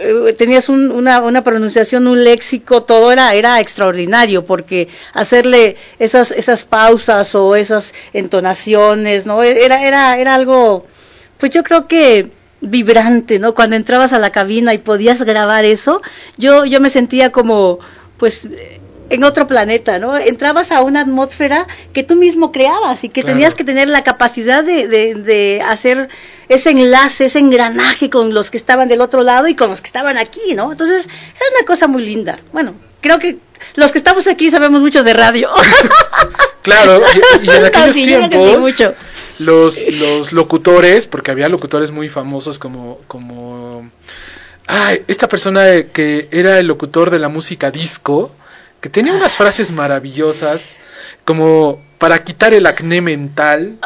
eh, 0.00 0.32
tenías 0.32 0.68
una, 0.68 1.20
una, 1.20 1.44
pronunciación, 1.44 2.06
un 2.06 2.24
léxico, 2.24 2.82
todo 2.82 3.12
era, 3.12 3.34
era 3.34 3.60
extraordinario, 3.60 4.44
porque 4.44 4.88
hacerle 5.12 5.76
esas, 5.98 6.30
esas 6.30 6.64
pausas 6.64 7.34
o 7.34 7.56
esas 7.56 7.94
entonaciones, 8.12 9.26
¿no? 9.26 9.42
Era, 9.42 9.84
era, 9.84 10.18
era 10.18 10.34
algo, 10.34 10.86
pues 11.38 11.52
yo 11.52 11.62
creo 11.62 11.86
que 11.86 12.30
vibrante, 12.60 13.38
¿no? 13.38 13.54
Cuando 13.54 13.76
entrabas 13.76 14.12
a 14.12 14.18
la 14.18 14.30
cabina 14.30 14.74
y 14.74 14.78
podías 14.78 15.22
grabar 15.22 15.64
eso, 15.64 16.02
yo, 16.36 16.64
yo 16.64 16.80
me 16.80 16.90
sentía 16.90 17.30
como, 17.30 17.78
pues, 18.18 18.48
en 19.10 19.24
otro 19.24 19.46
planeta, 19.46 19.98
¿no? 19.98 20.16
Entrabas 20.16 20.70
a 20.70 20.82
una 20.82 21.00
atmósfera 21.00 21.66
que 21.92 22.04
tú 22.04 22.14
mismo 22.14 22.52
creabas 22.52 23.02
y 23.04 23.08
que 23.08 23.24
tenías 23.24 23.54
que 23.54 23.64
tener 23.64 23.88
la 23.88 24.04
capacidad 24.04 24.62
de, 24.62 24.86
de, 24.86 25.60
hacer 25.66 26.08
ese 26.50 26.70
enlace, 26.70 27.26
ese 27.26 27.38
engranaje 27.38 28.10
con 28.10 28.34
los 28.34 28.50
que 28.50 28.56
estaban 28.56 28.88
del 28.88 29.00
otro 29.00 29.22
lado 29.22 29.46
y 29.46 29.54
con 29.54 29.70
los 29.70 29.80
que 29.80 29.86
estaban 29.86 30.18
aquí, 30.18 30.54
¿no? 30.56 30.72
Entonces, 30.72 31.06
era 31.06 31.46
una 31.56 31.64
cosa 31.64 31.86
muy 31.86 32.04
linda. 32.04 32.40
Bueno, 32.52 32.74
creo 33.00 33.20
que 33.20 33.38
los 33.76 33.92
que 33.92 33.98
estamos 33.98 34.26
aquí 34.26 34.50
sabemos 34.50 34.80
mucho 34.80 35.04
de 35.04 35.14
radio. 35.14 35.48
claro, 36.62 37.02
y, 37.40 37.48
en 37.48 37.64
aquellos 37.66 37.94
tiempos 37.94 38.82
los, 39.38 39.80
los 39.92 40.32
locutores, 40.32 41.06
porque 41.06 41.30
había 41.30 41.48
locutores 41.48 41.92
muy 41.92 42.08
famosos 42.08 42.58
como, 42.58 42.98
como 43.06 43.88
ay, 44.66 45.04
esta 45.06 45.28
persona 45.28 45.84
que 45.92 46.28
era 46.32 46.58
el 46.58 46.66
locutor 46.66 47.10
de 47.10 47.20
la 47.20 47.28
música 47.28 47.70
disco, 47.70 48.32
que 48.80 48.88
tenía 48.88 49.12
unas 49.12 49.36
frases 49.36 49.70
maravillosas 49.70 50.74
como 51.30 51.80
para 51.96 52.24
quitar 52.24 52.52
el 52.54 52.66
acné 52.66 53.00
mental 53.00 53.78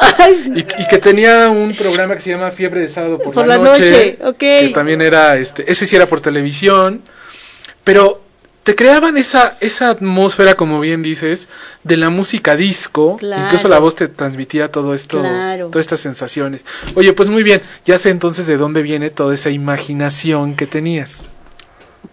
y, 0.55 0.63
que 0.63 0.97
tenía 0.97 1.47
un 1.49 1.75
programa 1.75 2.15
que 2.15 2.21
se 2.21 2.31
llama 2.31 2.49
Fiebre 2.49 2.81
de 2.81 2.89
sábado 2.89 3.19
por, 3.19 3.45
la, 3.45 3.59
noche, 3.59 4.17
que 4.39 4.71
también 4.73 5.03
era 5.03 5.37
este 5.37 5.71
ese 5.71 5.85
sí 5.85 5.95
era 5.95 6.07
por 6.07 6.21
televisión. 6.21 7.03
Pero 7.83 8.23
te 8.63 8.73
creaban 8.73 9.19
esa 9.19 9.57
esa 9.61 9.89
atmósfera 9.89 10.55
como 10.55 10.79
bien 10.79 11.03
dices 11.03 11.49
de 11.83 11.97
la 11.97 12.09
música 12.09 12.55
disco. 12.55 13.19
Incluso 13.21 13.67
la 13.67 13.77
voz 13.77 13.95
te 13.95 14.07
transmitía 14.07 14.71
todo 14.71 14.95
esto 14.95 15.21
todas 15.21 15.81
estas 15.81 15.99
sensaciones. 15.99 16.65
Oye 16.95 17.13
pues 17.13 17.29
muy 17.29 17.43
bien 17.43 17.61
ya 17.85 17.99
sé 17.99 18.09
entonces 18.09 18.47
de 18.47 18.57
dónde 18.57 18.81
viene 18.81 19.11
toda 19.11 19.35
esa 19.35 19.51
imaginación 19.51 20.55
que 20.55 20.65
tenías. 20.65 21.27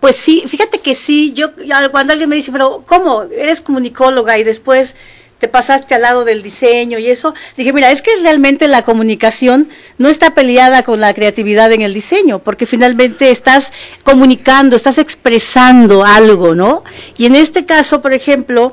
Pues 0.00 0.16
sí, 0.16 0.44
fíjate 0.46 0.80
que 0.80 0.94
sí, 0.94 1.32
yo 1.32 1.50
cuando 1.90 2.12
alguien 2.12 2.28
me 2.28 2.36
dice, 2.36 2.50
pero 2.50 2.82
¿cómo? 2.86 3.22
Eres 3.24 3.60
comunicóloga 3.60 4.38
y 4.38 4.44
después 4.44 4.94
te 5.42 5.48
pasaste 5.48 5.96
al 5.96 6.02
lado 6.02 6.24
del 6.24 6.40
diseño 6.40 7.00
y 7.00 7.10
eso, 7.10 7.34
dije, 7.56 7.72
mira, 7.72 7.90
es 7.90 8.00
que 8.00 8.12
realmente 8.22 8.68
la 8.68 8.84
comunicación 8.84 9.68
no 9.98 10.08
está 10.08 10.36
peleada 10.36 10.84
con 10.84 11.00
la 11.00 11.12
creatividad 11.14 11.72
en 11.72 11.82
el 11.82 11.92
diseño, 11.92 12.38
porque 12.38 12.64
finalmente 12.64 13.28
estás 13.32 13.72
comunicando, 14.04 14.76
estás 14.76 14.98
expresando 14.98 16.04
algo, 16.04 16.54
¿no? 16.54 16.84
Y 17.18 17.26
en 17.26 17.34
este 17.34 17.64
caso, 17.64 18.00
por 18.00 18.12
ejemplo, 18.12 18.72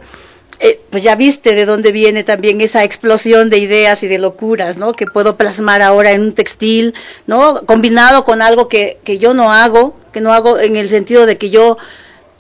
eh, 0.59 0.79
pues 0.91 1.01
ya 1.01 1.15
viste 1.15 1.55
de 1.55 1.65
dónde 1.65 1.91
viene 1.91 2.23
también 2.23 2.61
esa 2.61 2.83
explosión 2.83 3.49
de 3.49 3.57
ideas 3.57 4.03
y 4.03 4.07
de 4.07 4.19
locuras, 4.19 4.77
¿no? 4.77 4.93
Que 4.93 5.07
puedo 5.07 5.38
plasmar 5.38 5.81
ahora 5.81 6.11
en 6.11 6.21
un 6.21 6.33
textil, 6.33 6.93
¿no? 7.25 7.65
Combinado 7.65 8.25
con 8.25 8.43
algo 8.43 8.67
que, 8.67 8.99
que 9.03 9.17
yo 9.17 9.33
no 9.33 9.51
hago, 9.51 9.97
que 10.13 10.21
no 10.21 10.33
hago 10.33 10.59
en 10.59 10.75
el 10.75 10.88
sentido 10.88 11.25
de 11.25 11.39
que 11.39 11.49
yo 11.49 11.79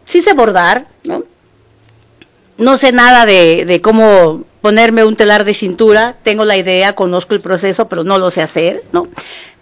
sí 0.05 0.21
sé 0.21 0.33
bordar, 0.33 0.85
¿no? 1.03 1.23
No 2.59 2.77
sé 2.77 2.91
nada 2.91 3.25
de, 3.25 3.65
de 3.65 3.81
cómo 3.81 4.43
ponerme 4.61 5.03
un 5.03 5.15
telar 5.15 5.45
de 5.45 5.53
cintura, 5.53 6.15
tengo 6.23 6.45
la 6.45 6.57
idea, 6.57 6.93
conozco 6.93 7.33
el 7.33 7.41
proceso, 7.41 7.87
pero 7.87 8.03
no 8.03 8.17
lo 8.17 8.29
sé 8.29 8.41
hacer, 8.41 8.83
¿no? 8.91 9.07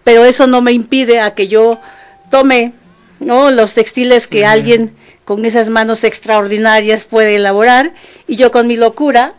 Pero 0.03 0.25
eso 0.25 0.47
no 0.47 0.61
me 0.61 0.71
impide 0.71 1.19
a 1.19 1.33
que 1.33 1.47
yo 1.47 1.79
tome, 2.29 2.73
¿no? 3.19 3.51
Los 3.51 3.73
textiles 3.73 4.27
que 4.27 4.45
alguien 4.45 4.95
con 5.25 5.45
esas 5.45 5.69
manos 5.69 6.03
extraordinarias 6.03 7.03
puede 7.03 7.35
elaborar 7.35 7.93
y 8.27 8.37
yo 8.37 8.51
con 8.51 8.67
mi 8.67 8.77
locura 8.77 9.33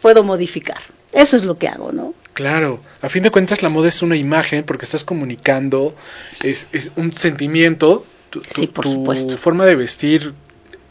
puedo 0.00 0.24
modificar. 0.24 0.80
Eso 1.12 1.36
es 1.36 1.44
lo 1.44 1.58
que 1.58 1.68
hago, 1.68 1.92
¿no? 1.92 2.14
Claro, 2.32 2.80
a 3.00 3.08
fin 3.08 3.22
de 3.22 3.30
cuentas 3.30 3.62
la 3.62 3.68
moda 3.68 3.88
es 3.88 4.02
una 4.02 4.16
imagen 4.16 4.64
porque 4.64 4.86
estás 4.86 5.04
comunicando, 5.04 5.94
es, 6.42 6.66
es 6.72 6.90
un 6.96 7.12
sentimiento, 7.12 8.04
tu, 8.30 8.40
sí, 8.40 8.66
por 8.66 8.84
tu 8.84 9.36
forma 9.38 9.66
de 9.66 9.76
vestir 9.76 10.34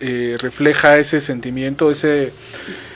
eh, 0.06 0.38
refleja 0.38 0.98
ese 0.98 1.22
sentimiento, 1.22 1.90
ese 1.90 2.34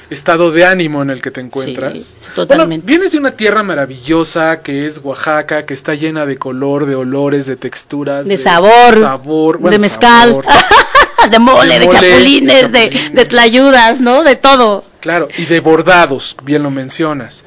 estado 0.09 0.51
de 0.51 0.65
ánimo 0.65 1.01
en 1.01 1.09
el 1.09 1.21
que 1.21 1.31
te 1.31 1.39
encuentras. 1.39 1.99
Sí, 1.99 2.15
totalmente. 2.35 2.85
vienes 2.85 3.13
de 3.13 3.17
una 3.17 3.31
tierra 3.31 3.63
maravillosa 3.63 4.61
que 4.61 4.85
es 4.85 4.99
Oaxaca, 5.01 5.65
que 5.65 5.73
está 5.73 5.95
llena 5.95 6.25
de 6.25 6.37
color, 6.37 6.85
de 6.85 6.95
olores, 6.95 7.45
de 7.45 7.55
texturas, 7.55 8.27
de, 8.27 8.37
sabor, 8.37 9.59
de 9.69 9.79
mezcal. 9.79 10.41
de 11.31 11.39
mole, 11.39 11.79
de, 11.79 11.87
chapulines, 11.87 12.71
de, 12.73 13.25
tlayudas, 13.25 14.01
¿no? 14.01 14.23
De 14.23 14.35
todo. 14.35 14.83
Claro, 14.99 15.29
y 15.37 15.45
de 15.45 15.61
bordados, 15.61 16.35
bien 16.43 16.63
lo 16.63 16.71
mencionas. 16.71 17.45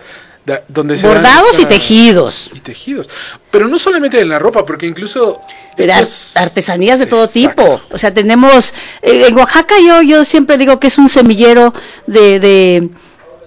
Donde 0.69 0.97
bordados 0.97 1.59
y 1.59 1.67
tejidos. 1.67 2.51
Y 2.55 2.61
tejidos. 2.61 3.09
Pero 3.51 3.69
no 3.69 3.79
solamente 3.79 4.21
en 4.21 4.29
la 4.29 4.39
ropa, 4.39 4.65
porque 4.65 4.87
incluso... 4.87 5.39
De 5.77 5.91
artesanías 6.35 6.99
de 6.99 7.07
todo 7.07 7.29
tipo. 7.29 7.81
O 7.91 7.99
sea, 7.99 8.13
tenemos... 8.13 8.73
Eh, 9.03 9.27
en 9.29 9.37
Oaxaca 9.37 9.75
yo, 9.81 10.03
yo 10.03 10.25
siempre 10.25 10.59
digo 10.59 10.79
que 10.79 10.89
es 10.89 10.99
un 10.99 11.09
semillero 11.09 11.73
de, 12.07 12.41
de, 12.41 12.91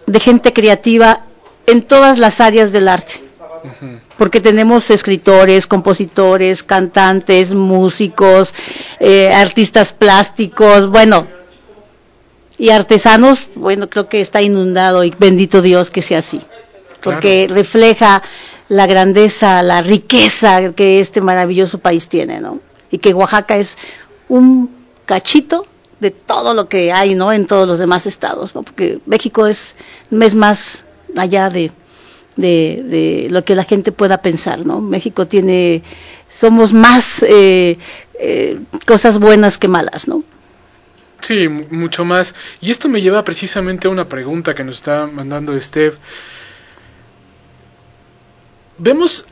de 0.08 0.20
gente 0.20 0.54
creativa 0.54 1.26
en 1.68 1.82
todas 1.84 2.18
las 2.18 2.42
áreas 2.42 2.72
del 2.72 2.88
arte 2.88 3.22
porque 4.18 4.42
tenemos 4.42 4.90
escritores, 4.90 5.68
compositores, 5.68 6.64
cantantes, 6.64 7.54
músicos, 7.54 8.54
eh, 9.00 9.34
artistas 9.34 9.94
plásticos, 9.94 10.90
bueno, 10.90 11.28
y 12.58 12.70
artesanos, 12.70 13.48
bueno, 13.56 13.90
creo 13.90 14.08
que 14.08 14.22
está 14.22 14.42
inundado 14.42 15.04
y 15.04 15.12
bendito 15.18 15.62
Dios 15.62 15.90
que 15.90 16.02
sea 16.02 16.20
así, 16.20 16.42
porque 17.04 17.48
refleja 17.50 18.24
la 18.70 18.88
grandeza, 18.88 19.62
la 19.62 19.82
riqueza 19.82 20.74
que 20.74 21.00
este 21.00 21.22
maravilloso 21.22 21.80
país 21.80 22.08
tiene, 22.08 22.40
¿no? 22.40 22.60
Y 22.90 23.00
que 23.00 23.14
Oaxaca 23.14 23.58
es 23.58 23.78
un 24.30 24.70
cachito 25.06 25.68
de 26.00 26.12
todo 26.12 26.54
lo 26.54 26.70
que 26.70 26.92
hay, 26.92 27.16
¿no? 27.16 27.32
En 27.32 27.46
todos 27.46 27.68
los 27.68 27.80
demás 27.80 28.06
estados, 28.06 28.56
¿no? 28.56 28.64
Porque 28.64 29.00
México 29.06 29.48
es, 29.48 29.76
es 30.12 30.36
más 30.36 30.86
allá 31.16 31.50
de 31.50 31.72
de, 32.36 32.82
de, 32.84 33.28
lo 33.30 33.46
que 33.46 33.56
la 33.56 33.64
gente 33.64 33.92
pueda 33.92 34.22
pensar, 34.22 34.66
¿no? 34.66 34.82
México 34.82 35.28
tiene, 35.28 35.84
somos 36.30 36.74
más 36.74 37.24
eh, 37.24 37.78
eh, 38.20 38.60
cosas 38.86 39.20
buenas 39.20 39.58
que 39.58 39.68
malas, 39.68 40.08
¿no? 40.08 40.24
Sí, 41.22 41.48
mucho 41.48 42.04
más. 42.04 42.36
Y 42.60 42.72
esto 42.72 42.90
me 42.90 43.02
lleva 43.02 43.24
precisamente 43.24 43.88
a 43.88 43.92
una 43.92 44.10
pregunta 44.10 44.54
que 44.54 44.64
nos 44.64 44.78
está 44.78 45.08
mandando 45.08 45.60
Steph. 45.60 45.98
Vemos, 48.84 49.26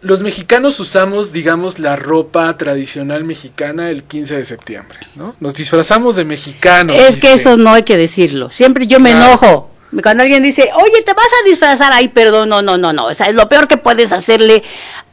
los 0.00 0.22
mexicanos 0.22 0.80
usamos, 0.80 1.32
digamos, 1.32 1.78
la 1.78 1.94
ropa 1.94 2.56
tradicional 2.56 3.22
mexicana 3.22 3.90
el 3.90 4.02
15 4.02 4.36
de 4.36 4.44
septiembre, 4.44 4.98
¿no? 5.14 5.36
Nos 5.38 5.54
disfrazamos 5.54 6.16
de 6.16 6.24
mexicanos. 6.24 6.96
Es 6.96 7.16
que 7.16 7.34
eso 7.34 7.56
no 7.56 7.70
hay 7.70 7.84
que 7.84 7.96
decirlo. 7.96 8.50
Siempre 8.50 8.88
yo 8.88 8.98
me 8.98 9.12
enojo 9.12 9.70
cuando 10.02 10.24
alguien 10.24 10.42
dice, 10.42 10.68
oye, 10.74 11.02
te 11.02 11.14
vas 11.14 11.28
a 11.42 11.48
disfrazar, 11.48 11.92
ay, 11.92 12.08
perdón, 12.08 12.48
no, 12.48 12.60
no, 12.60 12.76
no, 12.76 12.92
no. 12.92 13.06
O 13.06 13.14
sea, 13.14 13.28
es 13.28 13.34
lo 13.34 13.48
peor 13.48 13.68
que 13.68 13.76
puedes 13.76 14.10
hacerle 14.10 14.64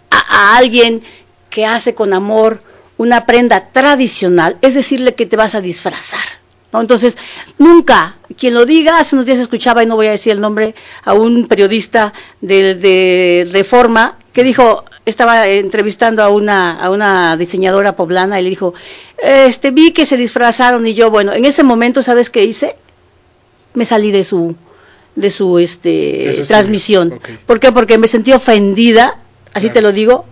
a, 0.10 0.58
alguien 0.58 1.04
que 1.52 1.68
hace 1.68 1.94
con 1.94 2.12
amor 2.12 2.64
una 2.98 3.28
prenda 3.28 3.72
tradicional, 3.72 4.58
es 4.62 4.74
decirle 4.74 5.14
que 5.14 5.28
te 5.28 5.36
vas 5.36 5.54
a 5.54 5.62
disfrazar. 5.62 6.43
¿No? 6.74 6.82
Entonces, 6.82 7.18
nunca, 7.58 8.18
quien 8.38 8.54
lo 8.54 8.66
diga, 8.66 9.00
hace 9.00 9.16
unos 9.16 9.26
días 9.26 9.40
escuchaba, 9.40 9.84
y 9.84 9.86
no 9.86 9.96
voy 9.96 10.08
a 10.08 10.12
decir 10.12 10.34
el 10.34 10.42
nombre, 10.42 10.76
a 11.04 11.14
un 11.14 11.48
periodista 11.48 12.14
de, 12.42 12.76
de 12.76 13.48
Reforma 13.52 14.18
que 14.34 14.44
dijo, 14.44 14.84
estaba 15.06 15.48
entrevistando 15.48 16.24
a 16.24 16.30
una, 16.30 16.80
a 16.84 16.90
una 16.90 17.38
diseñadora 17.38 17.96
poblana 17.96 18.40
y 18.40 18.44
le 18.44 18.50
dijo, 18.50 18.74
este, 19.18 19.72
vi 19.72 19.92
que 19.92 20.06
se 20.06 20.18
disfrazaron 20.18 20.86
y 20.88 20.94
yo, 20.94 21.12
bueno, 21.12 21.34
en 21.34 21.46
ese 21.46 21.64
momento, 21.64 22.02
¿sabes 22.02 22.30
qué 22.30 22.44
hice? 22.44 22.76
Me 23.76 23.86
salí 23.86 24.12
de 24.12 24.24
su, 24.24 24.56
de 25.16 25.30
su 25.30 25.60
este, 25.60 26.44
transmisión. 26.48 27.20
¿Por 27.46 27.60
qué? 27.60 27.72
Porque 27.72 27.98
me 27.98 28.08
sentí 28.08 28.34
ofendida, 28.34 29.20
así 29.54 29.70
te 29.70 29.82
lo 29.82 29.92
digo, 29.92 30.26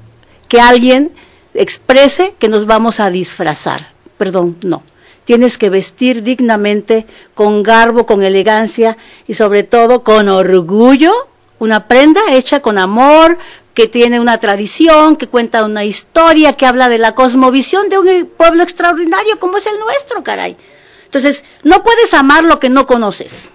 que 0.47 0.59
alguien 0.59 1.11
exprese 1.53 2.33
que 2.39 2.47
nos 2.47 2.65
vamos 2.65 2.99
a 2.99 3.09
disfrazar. 3.09 3.91
Perdón, 4.17 4.57
no. 4.63 4.83
Tienes 5.31 5.57
que 5.57 5.69
vestir 5.69 6.23
dignamente, 6.23 7.07
con 7.35 7.63
garbo, 7.63 8.05
con 8.05 8.21
elegancia 8.21 8.97
y 9.25 9.33
sobre 9.33 9.63
todo 9.63 10.03
con 10.03 10.27
orgullo, 10.27 11.13
una 11.57 11.87
prenda 11.87 12.19
hecha 12.31 12.61
con 12.61 12.77
amor, 12.77 13.37
que 13.73 13.87
tiene 13.87 14.19
una 14.19 14.41
tradición, 14.41 15.15
que 15.15 15.27
cuenta 15.27 15.63
una 15.63 15.85
historia, 15.85 16.57
que 16.57 16.65
habla 16.65 16.89
de 16.89 16.97
la 16.97 17.15
cosmovisión 17.15 17.87
de 17.87 17.97
un 17.97 18.29
pueblo 18.35 18.61
extraordinario 18.61 19.39
como 19.39 19.55
es 19.55 19.67
el 19.67 19.79
nuestro, 19.79 20.21
caray. 20.21 20.57
Entonces, 21.05 21.45
no 21.63 21.81
puedes 21.81 22.13
amar 22.13 22.43
lo 22.43 22.59
que 22.59 22.67
no 22.67 22.85
conoces. 22.85 23.53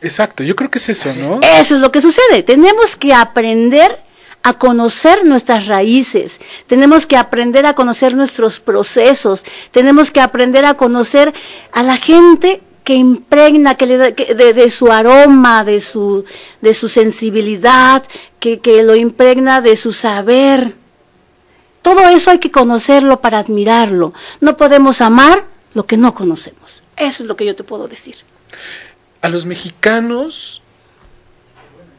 Exacto, 0.00 0.42
yo 0.42 0.56
creo 0.56 0.72
que 0.72 0.78
es 0.78 0.88
eso, 0.88 1.08
¿no? 1.30 1.38
Eso 1.40 1.76
es 1.76 1.80
lo 1.80 1.92
que 1.92 2.02
sucede. 2.02 2.42
Tenemos 2.42 2.96
que 2.96 3.14
aprender 3.14 4.00
a 4.42 4.54
conocer 4.54 5.24
nuestras 5.24 5.66
raíces, 5.66 6.40
tenemos 6.66 7.06
que 7.06 7.16
aprender 7.16 7.64
a 7.66 7.74
conocer 7.74 8.16
nuestros 8.16 8.60
procesos, 8.60 9.44
tenemos 9.70 10.10
que 10.10 10.20
aprender 10.20 10.64
a 10.64 10.74
conocer 10.74 11.32
a 11.72 11.82
la 11.82 11.96
gente 11.96 12.60
que 12.84 12.94
impregna 12.94 13.76
que 13.76 13.86
le 13.86 13.96
de, 14.52 14.70
su 14.70 14.90
aroma, 14.90 15.64
de 15.64 15.80
su, 15.80 16.24
de 16.60 16.74
su 16.74 16.88
sensibilidad, 16.88 18.02
que, 18.40 18.58
que 18.58 18.82
lo 18.82 18.96
impregna 18.96 19.60
de 19.60 19.76
su 19.76 19.92
saber. 19.92 20.74
Todo 21.80 22.08
eso 22.08 22.30
hay 22.30 22.38
que 22.38 22.50
conocerlo 22.50 23.20
para 23.20 23.38
admirarlo. 23.38 24.12
No 24.40 24.56
podemos 24.56 25.00
amar 25.00 25.44
lo 25.74 25.86
que 25.86 25.96
no 25.96 26.14
conocemos. 26.14 26.82
Eso 26.96 27.22
es 27.22 27.28
lo 27.28 27.36
que 27.36 27.46
yo 27.46 27.54
te 27.54 27.64
puedo 27.64 27.86
decir. 27.88 28.16
A 29.20 29.28
los 29.28 29.46
mexicanos 29.46 30.62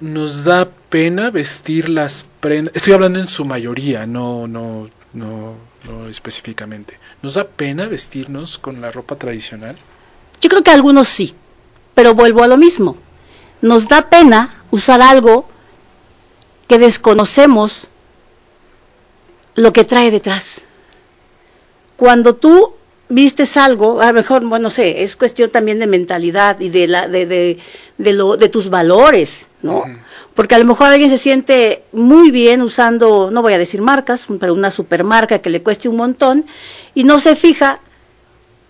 nos 0.04 0.44
da 0.44 0.70
pena 0.90 1.30
vestir 1.30 1.88
las 1.88 2.26
prendas. 2.42 2.76
Estoy 2.76 2.92
hablando 2.92 3.20
en 3.20 3.30
su 3.30 3.46
mayoría, 3.46 4.06
no, 4.06 4.48
no, 4.48 4.90
no, 5.14 5.56
no 5.86 6.10
específicamente. 6.10 7.00
¿Nos 7.22 7.36
da 7.36 7.46
pena 7.46 7.88
vestirnos 7.88 8.58
con 8.58 8.82
la 8.82 8.92
ropa 8.92 9.16
tradicional? 9.16 9.78
Yo 10.42 10.50
creo 10.50 10.62
que 10.62 10.72
algunos 10.72 11.08
sí, 11.08 11.34
pero 11.96 12.16
vuelvo 12.16 12.44
a 12.44 12.48
lo 12.48 12.58
mismo. 12.58 12.98
Nos 13.62 13.88
da 13.88 14.10
pena 14.10 14.66
usar 14.72 15.02
algo 15.02 15.48
que 16.68 16.80
desconocemos 16.80 17.88
lo 19.56 19.72
que 19.72 19.86
trae 19.86 20.12
detrás. 20.12 20.66
Cuando 21.96 22.36
tú 22.36 22.74
vistes 23.14 23.58
algo, 23.58 24.02
a 24.02 24.08
lo 24.08 24.14
mejor, 24.14 24.42
bueno, 24.46 24.64
no 24.64 24.70
sé, 24.70 25.04
es 25.04 25.16
cuestión 25.16 25.50
también 25.50 25.80
de 25.80 25.88
mentalidad 25.88 26.60
y 26.60 26.70
de, 26.70 26.88
la, 26.88 27.08
de, 27.08 27.26
de, 27.26 27.58
de, 27.98 28.14
lo, 28.14 28.38
de 28.38 28.50
tus 28.50 28.70
valores, 28.70 29.48
¿no? 29.62 29.84
Porque 30.34 30.56
a 30.56 30.60
lo 30.60 30.66
mejor 30.66 30.88
alguien 30.88 31.10
se 31.10 31.18
siente 31.18 31.84
muy 31.92 32.32
bien 32.32 32.62
usando, 32.62 33.30
no 33.32 33.42
voy 33.42 33.54
a 33.54 33.60
decir 33.60 33.82
marcas, 33.82 34.26
pero 34.40 34.54
una 34.54 34.72
supermarca 34.72 35.40
que 35.40 35.52
le 35.52 35.62
cueste 35.62 35.90
un 35.90 35.98
montón 35.98 36.46
y 36.96 37.04
no 37.04 37.20
se 37.20 37.36
fija 37.36 37.80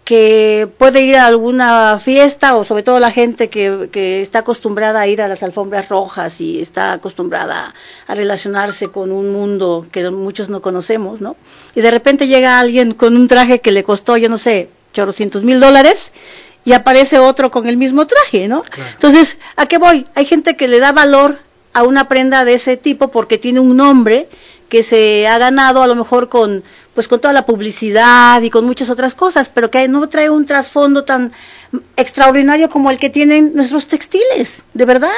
que 0.03 0.67
puede 0.77 1.01
ir 1.01 1.15
a 1.15 1.27
alguna 1.27 1.97
fiesta 1.99 2.55
o 2.55 2.63
sobre 2.63 2.83
todo 2.83 2.99
la 2.99 3.11
gente 3.11 3.49
que, 3.49 3.89
que, 3.91 4.21
está 4.21 4.39
acostumbrada 4.39 4.99
a 4.99 5.07
ir 5.07 5.21
a 5.21 5.27
las 5.27 5.43
alfombras 5.43 5.87
rojas 5.87 6.41
y 6.41 6.59
está 6.59 6.91
acostumbrada 6.91 7.73
a 8.07 8.15
relacionarse 8.15 8.89
con 8.89 9.11
un 9.11 9.31
mundo 9.31 9.85
que 9.91 10.09
muchos 10.09 10.49
no 10.49 10.61
conocemos, 10.61 11.21
¿no? 11.21 11.37
Y 11.73 11.81
de 11.81 11.91
repente 11.91 12.27
llega 12.27 12.59
alguien 12.59 12.93
con 12.93 13.15
un 13.15 13.27
traje 13.27 13.61
que 13.61 13.71
le 13.71 13.83
costó, 13.83 14.17
yo 14.17 14.27
no 14.27 14.37
sé, 14.37 14.69
chorrocientos 14.93 15.43
mil 15.43 15.59
dólares 15.59 16.11
y 16.65 16.73
aparece 16.73 17.19
otro 17.19 17.51
con 17.51 17.67
el 17.67 17.77
mismo 17.77 18.05
traje, 18.05 18.47
¿no? 18.47 18.63
Entonces, 18.93 19.37
¿a 19.55 19.67
qué 19.67 19.77
voy? 19.77 20.05
Hay 20.15 20.25
gente 20.25 20.55
que 20.55 20.67
le 20.67 20.79
da 20.79 20.91
valor 20.91 21.39
a 21.73 21.83
una 21.83 22.07
prenda 22.07 22.45
de 22.45 22.53
ese 22.53 22.77
tipo 22.77 23.09
porque 23.09 23.37
tiene 23.37 23.59
un 23.59 23.75
nombre 23.75 24.29
que 24.73 24.81
se 24.81 25.27
ha 25.27 25.37
ganado 25.37 25.83
a 25.83 25.87
lo 25.87 25.93
mejor 25.93 26.29
con 26.29 26.63
pues 26.95 27.07
con 27.07 27.21
toda 27.21 27.31
la 27.31 27.45
publicidad 27.45 28.41
y 28.41 28.49
con 28.49 28.65
muchas 28.65 28.89
otras 28.89 29.13
cosas, 29.13 29.47
pero 29.47 29.69
que 29.69 29.87
no 29.87 30.09
trae 30.09 30.31
un 30.31 30.47
trasfondo 30.47 31.03
tan 31.03 31.31
extraordinario 31.95 32.69
como 32.69 32.89
el 32.89 32.97
que 32.97 33.11
tienen 33.11 33.51
nuestros 33.53 33.85
textiles, 33.85 34.63
de 34.73 34.85
verdad. 34.85 35.11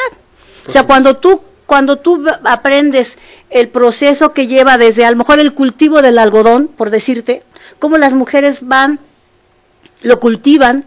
o 0.67 0.71
sea, 0.71 0.83
cuando 0.83 1.15
tú 1.15 1.39
cuando 1.65 1.99
tú 1.99 2.25
aprendes 2.43 3.17
el 3.49 3.69
proceso 3.69 4.33
que 4.33 4.47
lleva 4.47 4.77
desde 4.77 5.05
a 5.05 5.11
lo 5.11 5.15
mejor 5.15 5.39
el 5.39 5.53
cultivo 5.53 6.01
del 6.01 6.17
algodón, 6.17 6.67
por 6.67 6.89
decirte, 6.89 7.43
cómo 7.79 7.97
las 7.97 8.13
mujeres 8.13 8.67
van, 8.67 8.99
lo 10.01 10.19
cultivan, 10.19 10.83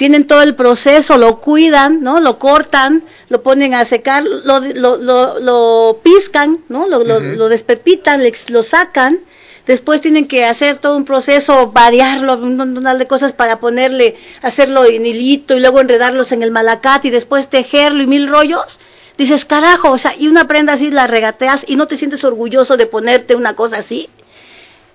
tienen 0.00 0.26
todo 0.26 0.40
el 0.40 0.54
proceso, 0.54 1.18
lo 1.18 1.40
cuidan, 1.40 2.00
¿no? 2.02 2.20
Lo 2.20 2.38
cortan, 2.38 3.04
lo 3.28 3.42
ponen 3.42 3.74
a 3.74 3.84
secar, 3.84 4.24
lo, 4.24 4.60
lo, 4.60 4.96
lo, 4.96 5.38
lo 5.38 6.00
piscan, 6.02 6.64
¿no? 6.70 6.88
Lo, 6.88 7.04
lo 7.04 7.48
despepitan, 7.50 8.22
lo 8.48 8.62
sacan, 8.62 9.20
después 9.66 10.00
tienen 10.00 10.26
que 10.26 10.46
hacer 10.46 10.78
todo 10.78 10.96
un 10.96 11.04
proceso, 11.04 11.70
variarlo, 11.72 12.32
un 12.32 12.56
montón 12.56 12.98
de 12.98 13.06
cosas 13.06 13.34
para 13.34 13.60
ponerle, 13.60 14.16
hacerlo 14.40 14.86
en 14.86 15.04
hilito 15.04 15.54
y 15.54 15.60
luego 15.60 15.80
enredarlos 15.82 16.32
en 16.32 16.42
el 16.42 16.50
malacate 16.50 17.08
y 17.08 17.10
después 17.10 17.50
tejerlo 17.50 18.02
y 18.02 18.06
mil 18.06 18.26
rollos. 18.26 18.80
Dices, 19.18 19.44
carajo, 19.44 19.90
o 19.90 19.98
sea, 19.98 20.14
y 20.16 20.28
una 20.28 20.48
prenda 20.48 20.72
así 20.72 20.90
la 20.90 21.08
regateas 21.08 21.66
y 21.68 21.76
no 21.76 21.86
te 21.86 21.96
sientes 21.98 22.24
orgulloso 22.24 22.78
de 22.78 22.86
ponerte 22.86 23.34
una 23.34 23.54
cosa 23.54 23.76
así. 23.76 24.08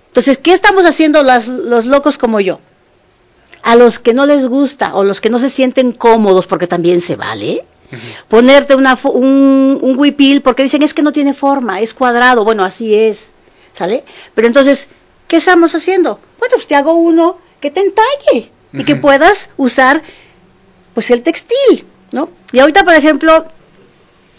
Entonces, 0.08 0.36
¿qué 0.38 0.52
estamos 0.52 0.84
haciendo 0.84 1.22
los 1.22 1.86
locos 1.86 2.18
como 2.18 2.40
yo? 2.40 2.58
A 3.66 3.74
los 3.74 3.98
que 3.98 4.14
no 4.14 4.26
les 4.26 4.46
gusta 4.46 4.94
o 4.94 5.02
los 5.02 5.20
que 5.20 5.30
no 5.30 5.38
se 5.38 5.50
sienten 5.50 5.92
cómodos, 5.92 6.46
porque 6.46 6.66
también 6.66 7.00
se 7.00 7.16
vale, 7.16 7.62
ponerte 8.28 8.74
una, 8.74 8.98
un, 9.04 9.78
un 9.82 9.98
huipil 9.98 10.40
porque 10.40 10.62
dicen 10.62 10.82
es 10.82 10.94
que 10.94 11.02
no 11.02 11.12
tiene 11.12 11.34
forma, 11.34 11.80
es 11.80 11.92
cuadrado, 11.92 12.44
bueno, 12.44 12.64
así 12.64 12.94
es. 12.94 13.32
¿sale? 13.76 14.04
Pero 14.34 14.46
entonces, 14.46 14.88
¿qué 15.28 15.36
estamos 15.36 15.74
haciendo? 15.74 16.18
Bueno, 16.38 16.54
pues 16.54 16.66
te 16.66 16.74
hago 16.74 16.94
uno 16.94 17.38
que 17.60 17.70
te 17.70 17.80
entalle 17.80 18.50
y 18.72 18.84
que 18.84 18.96
puedas 18.96 19.50
usar, 19.56 20.02
pues, 20.94 21.10
el 21.10 21.22
textil, 21.22 21.86
¿no? 22.12 22.28
Y 22.52 22.58
ahorita, 22.58 22.84
por 22.84 22.94
ejemplo, 22.94 23.46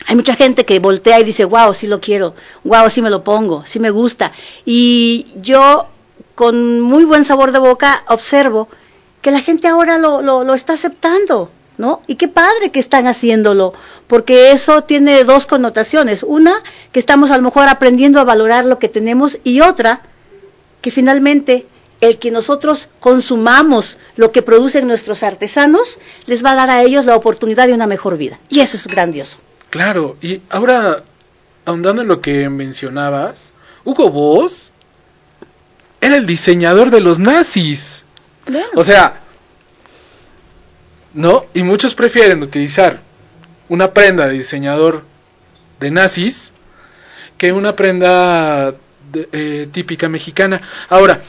hay 0.05 0.15
mucha 0.15 0.35
gente 0.35 0.65
que 0.65 0.79
voltea 0.79 1.19
y 1.19 1.23
dice, 1.23 1.45
wow, 1.45 1.73
sí 1.73 1.87
lo 1.87 1.99
quiero, 1.99 2.35
wow, 2.63 2.89
sí 2.89 3.01
me 3.01 3.09
lo 3.09 3.23
pongo, 3.23 3.63
sí 3.65 3.79
me 3.79 3.89
gusta. 3.89 4.31
Y 4.65 5.25
yo, 5.41 5.87
con 6.35 6.81
muy 6.81 7.03
buen 7.05 7.23
sabor 7.23 7.51
de 7.51 7.59
boca, 7.59 8.03
observo 8.07 8.67
que 9.21 9.31
la 9.31 9.41
gente 9.41 9.67
ahora 9.67 9.97
lo, 9.97 10.21
lo, 10.21 10.53
está 10.53 10.73
aceptando, 10.73 11.51
¿no? 11.77 12.01
Y 12.07 12.15
qué 12.15 12.27
padre 12.27 12.71
que 12.71 12.79
están 12.79 13.07
haciéndolo, 13.07 13.73
porque 14.07 14.51
eso 14.51 14.83
tiene 14.83 15.23
dos 15.23 15.47
connotaciones. 15.47 16.23
Una, 16.23 16.61
que 16.91 16.99
estamos 16.99 17.31
a 17.31 17.37
lo 17.37 17.43
mejor 17.43 17.67
aprendiendo 17.67 18.19
a 18.19 18.23
valorar 18.23 18.65
lo 18.65 18.79
que 18.79 18.89
tenemos 18.89 19.39
y 19.43 19.61
otra, 19.61 20.01
que 20.81 20.91
finalmente 20.91 21.65
el 21.99 22.19
que 22.19 22.31
nosotros 22.31 22.89
consumamos 22.99 23.97
lo 24.15 24.31
que 24.31 24.41
producen 24.43 24.87
nuestros 24.87 25.23
artesanos 25.23 25.97
les 26.25 26.45
va 26.45 26.51
a 26.51 26.55
dar 26.55 26.69
a 26.69 26.83
ellos 26.83 27.05
la 27.05 27.15
oportunidad 27.15 27.67
de 27.67 27.73
una 27.73 27.87
mejor 27.87 28.17
vida. 28.17 28.39
Y 28.49 28.59
eso 28.59 28.77
es 28.77 28.87
grandioso. 28.87 29.39
Claro, 29.69 30.15
y 30.21 30.41
ahora, 30.49 31.03
ahondando 31.65 32.03
en 32.03 32.07
lo 32.07 32.21
que 32.21 32.49
mencionabas, 32.49 33.51
Hugo 33.83 34.09
Boss 34.09 34.71
era 36.01 36.15
el 36.17 36.25
diseñador 36.25 36.91
de 36.91 37.01
los 37.01 37.19
nazis. 37.19 38.03
O 38.75 38.83
sea, 38.83 39.21
¿no? 41.13 41.45
Y 41.53 41.63
muchos 41.63 41.95
prefieren 41.95 42.41
utilizar 42.43 43.01
una 43.69 43.93
prenda 43.93 44.27
de 44.27 44.33
diseñador 44.33 45.03
de 45.79 45.91
nazis 45.91 46.53
que 47.37 47.51
una 47.51 47.75
prenda 47.75 48.73
eh, 49.13 49.67
típica 49.71 50.09
mexicana. 50.09 50.61
Ahora, 50.89 51.21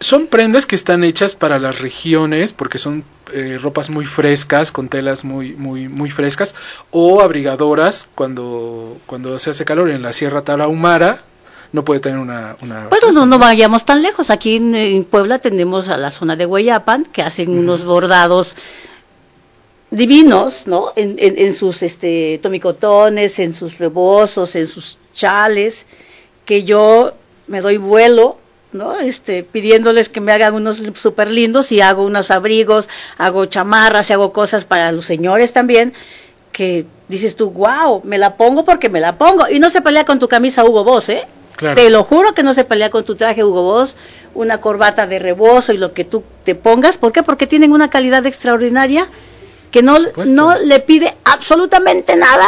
son 0.00 0.26
prendas 0.26 0.66
que 0.66 0.76
están 0.76 1.04
hechas 1.04 1.34
para 1.34 1.58
las 1.58 1.80
regiones 1.80 2.52
porque 2.52 2.78
son 2.78 3.04
eh, 3.32 3.58
ropas 3.60 3.90
muy 3.90 4.06
frescas 4.06 4.70
con 4.70 4.88
telas 4.88 5.24
muy 5.24 5.54
muy 5.54 5.88
muy 5.88 6.10
frescas 6.10 6.54
o 6.90 7.22
abrigadoras 7.22 8.08
cuando 8.14 8.98
cuando 9.06 9.38
se 9.38 9.50
hace 9.50 9.64
calor 9.64 9.90
en 9.90 10.02
la 10.02 10.12
Sierra 10.12 10.42
Tarahumara 10.42 11.22
no 11.74 11.84
puede 11.84 11.98
tener 11.98 12.20
una, 12.20 12.56
una 12.62 12.86
bueno 12.86 13.26
no, 13.26 13.38
vayamos 13.40 13.84
tan 13.84 14.00
lejos 14.00 14.30
aquí 14.30 14.56
en, 14.56 15.04
Puebla 15.10 15.40
tenemos 15.40 15.88
a 15.88 15.96
la 15.96 16.12
zona 16.12 16.36
de 16.36 16.46
Hueyapan 16.46 17.04
que 17.04 17.20
hacen 17.20 17.50
unos 17.50 17.84
bordados 17.84 18.54
divinos, 19.90 20.68
¿no? 20.68 20.92
En, 20.94 21.16
en, 21.18 21.52
sus 21.52 21.82
este, 21.82 22.38
tomicotones, 22.42 23.40
en 23.40 23.52
sus 23.52 23.78
rebozos, 23.78 24.54
en 24.54 24.68
sus 24.68 24.98
chales, 25.12 25.84
que 26.44 26.62
yo 26.62 27.12
me 27.48 27.60
doy 27.60 27.76
vuelo, 27.76 28.38
¿no? 28.72 28.98
Este, 28.98 29.42
pidiéndoles 29.42 30.08
que 30.08 30.20
me 30.20 30.32
hagan 30.32 30.54
unos 30.54 30.80
súper 30.94 31.28
lindos 31.28 31.72
y 31.72 31.80
hago 31.80 32.04
unos 32.04 32.30
abrigos, 32.30 32.88
hago 33.18 33.46
chamarras 33.46 34.10
y 34.10 34.12
hago 34.12 34.32
cosas 34.32 34.64
para 34.64 34.90
los 34.92 35.04
señores 35.04 35.52
también, 35.52 35.92
que 36.52 36.86
dices 37.08 37.36
tú, 37.36 37.50
wow, 37.50 38.00
me 38.04 38.18
la 38.18 38.36
pongo 38.36 38.64
porque 38.64 38.88
me 38.88 39.00
la 39.00 39.18
pongo. 39.18 39.48
Y 39.48 39.58
no 39.58 39.70
se 39.70 39.80
pelea 39.80 40.04
con 40.04 40.18
tu 40.18 40.28
camisa 40.28 40.64
Hugo 40.64 40.84
Boss, 40.84 41.08
¿eh? 41.08 41.26
Te 41.56 41.90
lo 41.90 42.04
juro 42.04 42.34
que 42.34 42.42
no 42.42 42.54
se 42.54 42.64
pelea 42.64 42.90
con 42.90 43.04
tu 43.04 43.14
traje 43.14 43.44
Hugo 43.44 43.62
Boss, 43.62 43.96
una 44.34 44.60
corbata 44.60 45.06
de 45.06 45.18
rebozo 45.18 45.72
y 45.72 45.78
lo 45.78 45.92
que 45.92 46.04
tú 46.04 46.24
te 46.44 46.54
pongas. 46.54 46.96
¿Por 46.96 47.12
qué? 47.12 47.22
Porque 47.22 47.46
tienen 47.46 47.72
una 47.72 47.90
calidad 47.90 48.26
extraordinaria 48.26 49.08
que 49.70 49.82
no, 49.82 49.96
no 50.26 50.58
le 50.58 50.80
pide 50.80 51.14
absolutamente 51.24 52.16
nada 52.16 52.46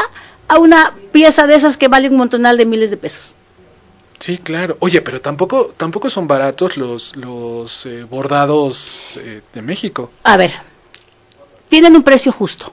a 0.49 0.59
una 0.59 0.95
pieza 1.13 1.47
de 1.47 1.55
esas 1.55 1.77
que 1.77 1.89
vale 1.89 2.09
un 2.09 2.17
montonal 2.17 2.57
de 2.57 2.67
miles 2.67 2.91
de 2.91 2.97
pesos. 2.97 3.35
Sí, 4.19 4.39
claro. 4.39 4.77
Oye, 4.81 5.03
pero 5.03 5.21
tampoco 5.21 5.75
tampoco 5.77 6.09
son 6.09 6.27
baratos 6.27 6.77
los 6.77 7.15
los 7.17 7.85
eh, 7.87 8.05
bordados 8.05 9.19
eh, 9.23 9.43
de 9.53 9.63
México. 9.63 10.11
A 10.23 10.37
ver, 10.37 10.53
tienen 11.69 11.95
un 11.97 12.03
precio 12.03 12.33
justo. 12.33 12.73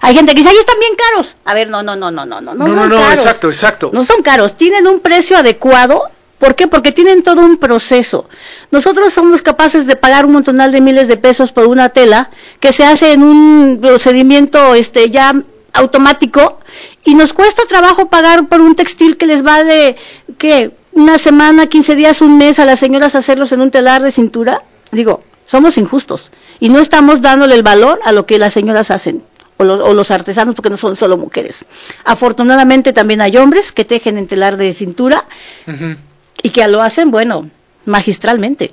Hay 0.00 0.14
gente 0.14 0.32
que 0.32 0.38
dice, 0.38 0.50
ay, 0.50 0.56
están 0.58 0.78
bien 0.78 0.92
caros. 0.96 1.36
A 1.44 1.54
ver, 1.54 1.68
no, 1.68 1.82
no, 1.82 1.96
no, 1.96 2.10
no, 2.10 2.24
no, 2.24 2.40
no. 2.40 2.54
No, 2.54 2.66
no, 2.66 2.74
son 2.74 2.88
no, 2.88 2.96
caros. 2.96 3.14
exacto, 3.14 3.48
exacto. 3.48 3.90
No 3.92 4.04
son 4.04 4.22
caros, 4.22 4.56
tienen 4.56 4.86
un 4.86 5.00
precio 5.00 5.36
adecuado. 5.36 6.02
¿Por 6.38 6.54
qué? 6.54 6.68
Porque 6.68 6.92
tienen 6.92 7.24
todo 7.24 7.40
un 7.44 7.56
proceso. 7.56 8.28
Nosotros 8.70 9.12
somos 9.12 9.42
capaces 9.42 9.86
de 9.86 9.96
pagar 9.96 10.24
un 10.24 10.32
montonal 10.32 10.70
de 10.70 10.80
miles 10.80 11.08
de 11.08 11.16
pesos 11.16 11.50
por 11.50 11.66
una 11.66 11.88
tela 11.88 12.30
que 12.60 12.70
se 12.70 12.84
hace 12.84 13.12
en 13.12 13.24
un 13.24 13.78
procedimiento 13.80 14.74
este, 14.74 15.10
ya 15.10 15.34
automático 15.72 16.60
y 17.04 17.14
nos 17.14 17.32
cuesta 17.32 17.62
trabajo 17.68 18.08
pagar 18.08 18.48
por 18.48 18.60
un 18.60 18.74
textil 18.74 19.16
que 19.16 19.26
les 19.26 19.42
vale, 19.42 19.96
¿qué? 20.38 20.72
Una 20.92 21.18
semana, 21.18 21.66
15 21.66 21.96
días, 21.96 22.20
un 22.22 22.38
mes 22.38 22.58
a 22.58 22.64
las 22.64 22.78
señoras 22.78 23.14
hacerlos 23.14 23.52
en 23.52 23.60
un 23.60 23.70
telar 23.70 24.02
de 24.02 24.12
cintura. 24.12 24.62
Digo, 24.90 25.20
somos 25.46 25.78
injustos 25.78 26.30
y 26.60 26.68
no 26.68 26.78
estamos 26.78 27.20
dándole 27.20 27.54
el 27.54 27.62
valor 27.62 28.00
a 28.04 28.12
lo 28.12 28.26
que 28.26 28.38
las 28.38 28.52
señoras 28.52 28.90
hacen. 28.90 29.24
O, 29.58 29.64
los 29.64 30.10
artesanos, 30.10 30.54
porque 30.54 30.70
no 30.70 30.76
son 30.76 30.94
solo 30.94 31.16
mujeres. 31.16 31.66
Afortunadamente 32.04 32.92
también 32.92 33.20
hay 33.20 33.36
hombres 33.36 33.72
que 33.72 33.84
tejen 33.84 34.16
en 34.16 34.26
telar 34.26 34.56
de 34.56 34.72
cintura 34.72 35.24
y 36.42 36.50
que 36.50 36.66
lo 36.68 36.80
hacen, 36.80 37.10
bueno, 37.10 37.50
magistralmente. 37.84 38.70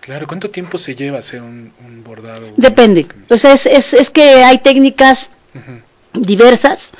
Claro, 0.00 0.26
¿cuánto 0.26 0.50
tiempo 0.50 0.78
se 0.78 0.94
lleva 0.94 1.18
hacer 1.18 1.42
un, 1.42 1.72
bordado? 2.04 2.46
Depende. 2.56 3.00
Entonces 3.00 3.66
es, 3.66 3.94
es, 3.94 4.10
que 4.10 4.44
hay 4.44 4.58
técnicas 4.58 5.30
diversas, 6.12 6.92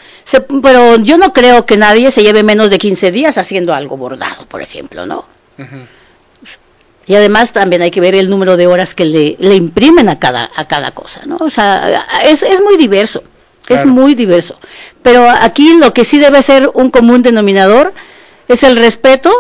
pero 0.62 0.96
yo 0.98 1.18
no 1.18 1.32
creo 1.32 1.66
que 1.66 1.76
nadie 1.76 2.11
se 2.11 2.22
lleve 2.22 2.42
menos 2.42 2.70
de 2.70 2.78
15 2.78 3.12
días 3.12 3.38
haciendo 3.38 3.74
algo 3.74 3.96
bordado, 3.96 4.46
por 4.46 4.62
ejemplo, 4.62 5.06
¿no? 5.06 5.24
Y 7.09 7.14
además 7.14 7.55
también 7.55 7.81
hay 7.81 7.90
que 7.90 8.03
ver 8.03 8.14
el 8.14 8.29
número 8.29 8.59
de 8.59 8.66
horas 8.66 8.94
que 8.94 9.07
le, 9.07 9.37
le 9.40 9.55
imprimen 9.55 10.11
a 10.11 10.18
cada, 10.18 10.51
a 10.55 10.68
cada 10.68 10.90
cosa, 10.90 11.23
¿no? 11.25 11.38
O 11.40 11.49
sea, 11.49 12.07
es, 12.25 12.42
es 12.42 12.61
muy 12.61 12.77
diverso, 12.77 13.25
es 13.66 13.87
muy 13.87 14.14
diverso. 14.14 14.61
Pero 15.03 15.29
aquí 15.29 15.79
lo 15.79 15.94
que 15.94 16.05
sí 16.05 16.18
debe 16.18 16.42
ser 16.42 16.71
un 16.75 16.90
común 16.90 17.23
denominador 17.23 17.94
es 18.47 18.62
el 18.62 18.77
respeto 18.77 19.33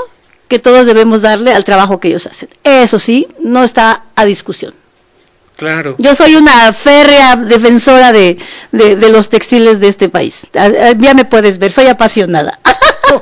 que 0.48 0.58
todos 0.58 0.86
debemos 0.86 1.20
darle 1.20 1.52
al 1.52 1.64
trabajo 1.64 2.00
que 2.00 2.08
ellos 2.08 2.26
hacen. 2.26 2.48
Eso 2.64 2.98
sí, 2.98 3.28
no 3.38 3.62
está 3.62 4.04
a 4.16 4.24
discusión. 4.24 4.74
Claro. 5.56 5.94
Yo 5.98 6.14
soy 6.14 6.36
una 6.36 6.72
férrea 6.72 7.36
defensora 7.36 8.12
de, 8.12 8.38
de, 8.72 9.10
los 9.10 9.28
textiles 9.28 9.78
de 9.78 9.88
este 9.88 10.08
país. 10.08 10.46
Ya 10.54 11.12
me 11.12 11.26
puedes 11.26 11.58
ver, 11.58 11.70
soy 11.70 11.88
apasionada. 11.88 12.60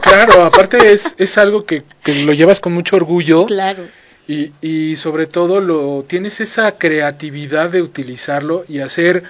claro, 0.02 0.44
aparte 0.44 0.92
es, 0.92 1.16
es 1.18 1.36
algo 1.36 1.64
que, 1.64 1.82
que 2.04 2.14
lo 2.24 2.32
llevas 2.32 2.60
con 2.60 2.74
mucho 2.74 2.94
orgullo. 2.94 3.46
Claro 3.46 3.88
y, 4.28 4.52
y 4.60 4.96
sobre 4.96 5.26
todo 5.26 5.60
lo 5.60 6.04
tienes 6.04 6.40
esa 6.40 6.72
creatividad 6.78 7.70
de 7.70 7.82
utilizarlo 7.82 8.64
y 8.68 8.80
hacer 8.80 9.24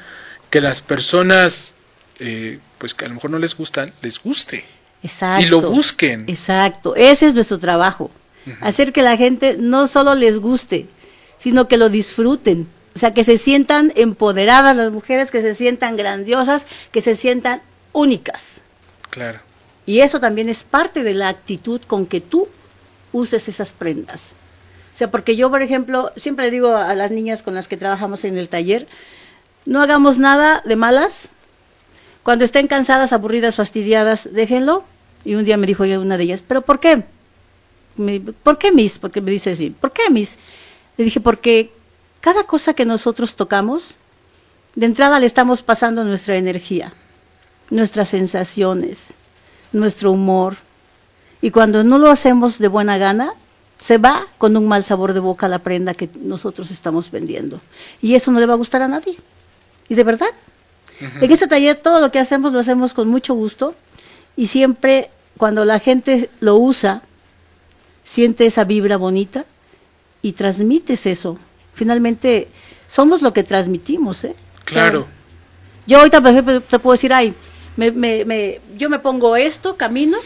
que 0.51 0.61
las 0.61 0.81
personas 0.81 1.75
eh, 2.19 2.59
pues 2.79 2.95
que 2.95 3.05
a 3.05 3.09
lo 3.09 3.15
mejor 3.15 3.31
no 3.31 3.39
les 3.39 3.57
gustan 3.57 3.93
les 4.03 4.23
guste. 4.23 4.65
Exacto, 5.03 5.45
y 5.45 5.49
lo 5.49 5.61
busquen. 5.61 6.25
Exacto. 6.29 6.97
Ese 6.97 7.27
es 7.27 7.35
nuestro 7.35 7.59
trabajo. 7.59 8.11
Hacer 8.61 8.93
que 8.93 9.03
la 9.03 9.17
gente 9.17 9.57
no 9.59 9.89
solo 9.89 10.15
les 10.15 10.39
guste 10.39 10.87
sino 11.39 11.69
que 11.69 11.77
lo 11.77 11.89
disfruten. 11.89 12.67
O 12.95 12.99
sea 12.99 13.13
que 13.13 13.25
se 13.25 13.37
sientan 13.37 13.93
empoderadas 13.95 14.77
las 14.77 14.91
mujeres 14.91 15.31
que 15.31 15.43
se 15.43 15.55
sientan 15.55 15.97
grandiosas 15.97 16.67
que 16.93 17.03
se 17.03 17.15
sientan 17.15 17.61
únicas. 17.93 18.63
Claro. 19.11 19.41
Y 19.85 20.01
eso 20.01 20.19
también 20.19 20.49
es 20.49 20.65
parte 20.65 21.03
de 21.03 21.15
la 21.15 21.29
actitud 21.29 21.81
con 21.83 22.07
que 22.07 22.21
tú 22.21 22.49
uses 23.13 23.49
esas 23.49 23.73
prendas 23.73 24.35
sea, 24.99 25.11
porque 25.11 25.37
yo, 25.37 25.51
por 25.51 25.61
ejemplo, 25.61 26.11
siempre 26.17 26.51
digo 26.51 26.75
a 26.75 26.95
las 26.95 27.11
niñas 27.11 27.43
con 27.43 27.55
las 27.55 27.69
que 27.69 27.77
trabajamos 27.77 28.25
en 28.25 28.39
el 28.39 28.49
taller, 28.49 28.89
no 29.67 29.83
hagamos 29.83 30.19
nada 30.19 30.63
de 30.65 30.75
malas. 30.75 31.29
Cuando 32.23 32.45
estén 32.45 32.67
cansadas, 32.67 33.13
aburridas, 33.13 33.57
fastidiadas, 33.57 34.29
déjenlo. 34.33 34.85
Y 35.25 35.35
un 35.35 35.45
día 35.45 35.57
me 35.57 35.67
dijo 35.67 35.83
una 35.83 36.17
de 36.17 36.25
ellas, 36.25 36.43
¿pero 36.47 36.63
por 36.63 36.81
qué? 36.81 37.05
¿Por 38.43 38.59
qué, 38.59 38.73
Miss? 38.73 38.99
Porque 38.99 39.21
me 39.21 39.31
dice 39.31 39.51
así, 39.51 39.71
¿por 39.71 39.93
qué, 39.93 40.09
Miss? 40.11 40.39
Le 40.97 41.05
dije, 41.05 41.21
porque 41.21 41.73
cada 42.21 42.45
cosa 42.45 42.75
que 42.75 42.85
nosotros 42.85 43.37
tocamos, 43.37 43.97
de 44.75 44.87
entrada 44.87 45.19
le 45.19 45.27
estamos 45.27 45.63
pasando 45.63 46.05
nuestra 46.05 46.37
energía, 46.37 46.95
nuestras 47.71 48.09
sensaciones, 48.09 49.15
nuestro 49.73 50.13
humor. 50.13 50.57
Y 51.43 51.51
cuando 51.51 51.85
no 51.85 51.99
lo 51.99 52.09
hacemos 52.09 52.59
de 52.59 52.69
buena 52.69 52.99
gana, 52.99 53.33
se 53.79 53.99
va 53.99 54.27
con 54.39 54.57
un 54.57 54.69
mal 54.69 54.85
sabor 54.85 55.13
de 55.13 55.21
boca 55.21 55.49
la 55.49 55.61
prenda 55.61 55.95
que 55.95 56.09
nosotros 56.21 56.71
estamos 56.71 57.11
vendiendo. 57.11 57.61
Y 58.01 58.15
eso 58.15 58.33
no 58.33 58.41
le 58.41 58.47
va 58.47 58.55
a 58.55 58.57
gustar 58.57 58.83
a 58.83 58.89
nadie. 58.89 59.17
Y 59.89 59.95
de 59.95 60.05
verdad. 60.05 60.31
En 61.21 61.31
este 61.31 61.47
taller 61.47 61.77
todo 61.77 62.01
lo 62.01 62.11
que 62.11 62.19
hacemos 62.19 62.55
lo 62.55 62.59
hacemos 62.59 62.95
con 62.95 63.09
mucho 63.09 63.35
gusto 63.35 63.75
y 64.35 64.47
siempre 64.47 65.11
cuando 65.37 65.65
la 65.67 65.79
gente 65.79 66.31
lo 66.41 66.57
usa, 66.57 67.03
siente 68.03 68.47
esa 68.47 68.65
vibra 68.65 68.97
bonita 68.97 69.45
y 70.23 70.33
transmites 70.33 71.05
eso. 71.07 71.39
Finalmente, 71.75 72.49
somos 72.87 73.21
lo 73.21 73.33
que 73.33 73.45
transmitimos, 73.45 74.25
¿eh? 74.25 74.35
Claro. 74.65 75.07
yo 75.87 75.99
ahorita, 75.99 76.21
por 76.21 76.31
ejemplo, 76.31 76.61
te 76.63 76.79
puedo 76.79 76.95
decir, 76.95 77.13
ay, 77.13 77.35
me, 77.77 77.91
me, 77.91 78.25
me, 78.25 78.61
yo 78.77 78.89
me 78.89 78.99
pongo 78.99 79.37
esto, 79.37 79.77
camino, 79.77 80.19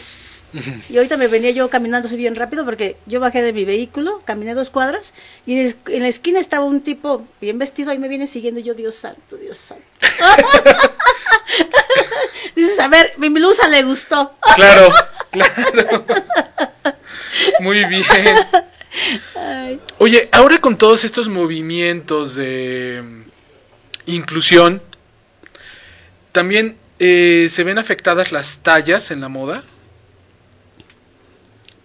y 0.89 0.97
ahorita 0.97 1.17
me 1.17 1.27
venía 1.27 1.51
yo 1.51 1.69
caminando 1.69 2.07
así 2.07 2.17
bien 2.17 2.35
rápido 2.35 2.65
porque 2.65 2.97
yo 3.05 3.19
bajé 3.19 3.41
de 3.41 3.53
mi 3.53 3.65
vehículo, 3.65 4.21
caminé 4.25 4.53
dos 4.53 4.69
cuadras 4.69 5.13
y 5.45 5.59
en 5.59 6.01
la 6.01 6.07
esquina 6.07 6.39
estaba 6.39 6.65
un 6.65 6.81
tipo 6.81 7.25
bien 7.39 7.57
vestido, 7.57 7.91
ahí 7.91 7.97
me 7.97 8.09
viene 8.09 8.27
siguiendo 8.27 8.59
yo, 8.59 8.73
Dios 8.73 8.95
santo, 8.95 9.37
Dios 9.37 9.57
santo. 9.57 9.83
Dices, 12.55 12.79
a 12.79 12.89
ver, 12.89 13.13
mi 13.17 13.29
blusa 13.29 13.67
le 13.69 13.83
gustó. 13.83 14.33
claro, 14.55 14.91
claro. 15.31 16.05
Muy 17.59 17.85
bien. 17.85 18.03
Oye, 19.99 20.27
ahora 20.31 20.57
con 20.57 20.77
todos 20.77 21.03
estos 21.03 21.29
movimientos 21.29 22.35
de 22.35 23.03
inclusión, 24.05 24.81
¿también 26.31 26.77
eh, 26.99 27.47
se 27.49 27.63
ven 27.63 27.77
afectadas 27.77 28.31
las 28.31 28.59
tallas 28.59 29.11
en 29.11 29.21
la 29.21 29.29
moda? 29.29 29.63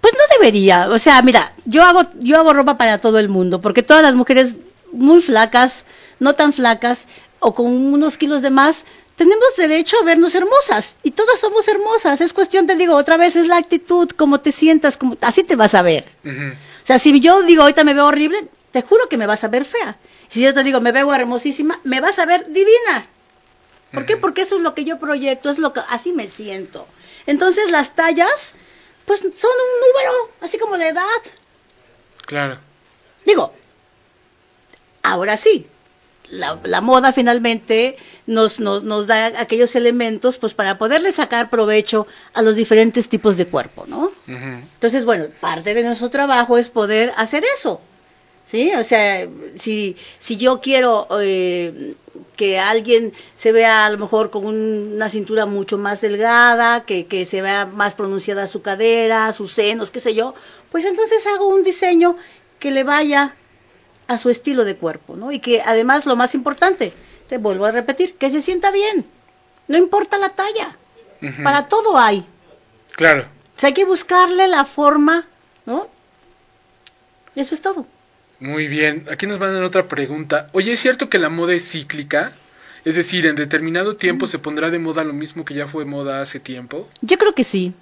Pues 0.06 0.14
no 0.14 0.36
debería, 0.38 0.88
o 0.90 1.00
sea, 1.00 1.20
mira, 1.22 1.52
yo 1.64 1.82
hago 1.82 2.04
yo 2.20 2.38
hago 2.38 2.52
ropa 2.52 2.78
para 2.78 2.98
todo 2.98 3.18
el 3.18 3.28
mundo, 3.28 3.60
porque 3.60 3.82
todas 3.82 4.04
las 4.04 4.14
mujeres 4.14 4.54
muy 4.92 5.20
flacas, 5.20 5.84
no 6.20 6.36
tan 6.36 6.52
flacas 6.52 7.08
o 7.40 7.52
con 7.52 7.66
unos 7.66 8.16
kilos 8.16 8.40
de 8.40 8.50
más, 8.50 8.84
tenemos 9.16 9.48
derecho 9.56 9.96
a 10.00 10.04
vernos 10.04 10.36
hermosas 10.36 10.94
y 11.02 11.10
todas 11.10 11.40
somos 11.40 11.66
hermosas. 11.66 12.20
Es 12.20 12.32
cuestión, 12.32 12.68
te 12.68 12.76
digo, 12.76 12.94
otra 12.94 13.16
vez 13.16 13.34
es 13.34 13.48
la 13.48 13.56
actitud, 13.56 14.08
cómo 14.10 14.38
te 14.38 14.52
sientas, 14.52 14.96
como 14.96 15.16
así 15.22 15.42
te 15.42 15.56
vas 15.56 15.74
a 15.74 15.82
ver. 15.82 16.06
O 16.24 16.86
sea, 16.86 17.00
si 17.00 17.18
yo 17.18 17.42
digo 17.42 17.62
ahorita 17.62 17.82
me 17.82 17.92
veo 17.92 18.06
horrible, 18.06 18.46
te 18.70 18.82
juro 18.82 19.08
que 19.08 19.16
me 19.16 19.26
vas 19.26 19.42
a 19.42 19.48
ver 19.48 19.64
fea. 19.64 19.96
Si 20.28 20.40
yo 20.40 20.54
te 20.54 20.62
digo 20.62 20.80
me 20.80 20.92
veo 20.92 21.12
hermosísima, 21.12 21.80
me 21.82 22.00
vas 22.00 22.20
a 22.20 22.26
ver 22.26 22.46
divina. 22.46 23.08
¿Por 23.92 24.06
qué? 24.06 24.16
Porque 24.16 24.42
eso 24.42 24.54
es 24.54 24.62
lo 24.62 24.72
que 24.72 24.84
yo 24.84 25.00
proyecto, 25.00 25.50
es 25.50 25.58
lo 25.58 25.72
que 25.72 25.80
así 25.90 26.12
me 26.12 26.28
siento. 26.28 26.86
Entonces 27.26 27.72
las 27.72 27.96
tallas 27.96 28.54
pues 29.06 29.20
son 29.20 29.30
un 29.30 29.88
número, 29.88 30.32
así 30.40 30.58
como 30.58 30.76
de 30.76 30.88
edad. 30.88 31.22
Claro. 32.26 32.58
Digo, 33.24 33.52
ahora 35.02 35.36
sí, 35.36 35.66
la, 36.28 36.80
moda 36.80 37.12
finalmente 37.12 37.96
nos, 38.26 38.60
nos, 38.60 38.82
nos, 38.82 39.06
da 39.06 39.26
aquellos 39.40 39.76
elementos 39.76 40.38
pues 40.38 40.54
para 40.54 40.78
poderle 40.78 41.12
sacar 41.12 41.50
provecho 41.50 42.06
a 42.34 42.42
los 42.42 42.56
diferentes 42.56 43.08
tipos 43.08 43.36
de 43.36 43.46
cuerpo, 43.46 43.84
¿no? 43.86 44.12
Entonces, 44.26 45.04
bueno, 45.04 45.26
parte 45.40 45.74
de 45.74 45.82
nuestro 45.82 46.10
trabajo 46.10 46.58
es 46.58 46.68
poder 46.68 47.12
hacer 47.16 47.44
eso. 47.56 47.80
¿Sí? 48.46 48.72
O 48.72 48.84
sea, 48.84 49.28
si, 49.56 49.96
si 50.18 50.36
yo 50.38 50.60
quiero 50.60 51.06
eh, 51.20 51.94
que 52.36 52.58
alguien 52.58 53.12
se 53.34 53.52
vea 53.52 53.84
a 53.84 53.90
lo 53.90 53.98
mejor 53.98 54.30
con 54.30 54.46
una 54.46 55.10
cintura 55.10 55.44
mucho 55.44 55.76
más 55.76 56.00
delgada, 56.00 56.84
que, 56.84 57.06
que 57.06 57.26
se 57.26 57.42
vea 57.42 57.66
más 57.66 57.94
pronunciada 57.94 58.46
su 58.46 58.62
cadera, 58.62 59.30
sus 59.32 59.52
senos, 59.52 59.90
qué 59.90 60.00
sé 60.00 60.14
yo, 60.14 60.34
pues 60.70 60.84
entonces 60.84 61.26
hago 61.26 61.48
un 61.48 61.62
diseño 61.62 62.16
que 62.58 62.70
le 62.70 62.84
vaya 62.84 63.36
a 64.06 64.18
su 64.18 64.30
estilo 64.30 64.64
de 64.64 64.76
cuerpo, 64.76 65.16
¿no? 65.16 65.32
Y 65.32 65.40
que 65.40 65.60
además 65.60 66.06
lo 66.06 66.16
más 66.16 66.34
importante, 66.34 66.92
te 67.28 67.38
vuelvo 67.38 67.66
a 67.66 67.72
repetir, 67.72 68.14
que 68.16 68.30
se 68.30 68.40
sienta 68.40 68.70
bien. 68.70 69.04
No 69.68 69.76
importa 69.76 70.16
la 70.16 70.30
talla. 70.30 70.76
Para 71.42 71.66
todo 71.66 71.98
hay. 71.98 72.24
Claro. 72.92 73.22
O 73.56 73.60
sea, 73.60 73.68
hay 73.68 73.74
que 73.74 73.84
buscarle 73.84 74.46
la 74.46 74.64
forma, 74.64 75.26
¿no? 75.64 75.88
Eso 77.34 77.54
es 77.54 77.62
todo. 77.62 77.86
Muy 78.40 78.68
bien, 78.68 79.06
aquí 79.10 79.26
nos 79.26 79.38
mandan 79.38 79.64
otra 79.64 79.88
pregunta. 79.88 80.48
Oye, 80.52 80.72
¿es 80.72 80.80
cierto 80.80 81.08
que 81.08 81.18
la 81.18 81.28
moda 81.28 81.54
es 81.54 81.70
cíclica? 81.70 82.32
Es 82.86 82.94
decir, 82.94 83.26
en 83.26 83.34
determinado 83.34 83.96
tiempo 83.96 84.28
se 84.28 84.38
pondrá 84.38 84.70
de 84.70 84.78
moda 84.78 85.02
lo 85.02 85.12
mismo 85.12 85.44
que 85.44 85.54
ya 85.54 85.66
fue 85.66 85.84
moda 85.84 86.20
hace 86.20 86.38
tiempo. 86.38 86.86
Yo 87.00 87.18
creo 87.18 87.34
que 87.34 87.42
sí. 87.42 87.72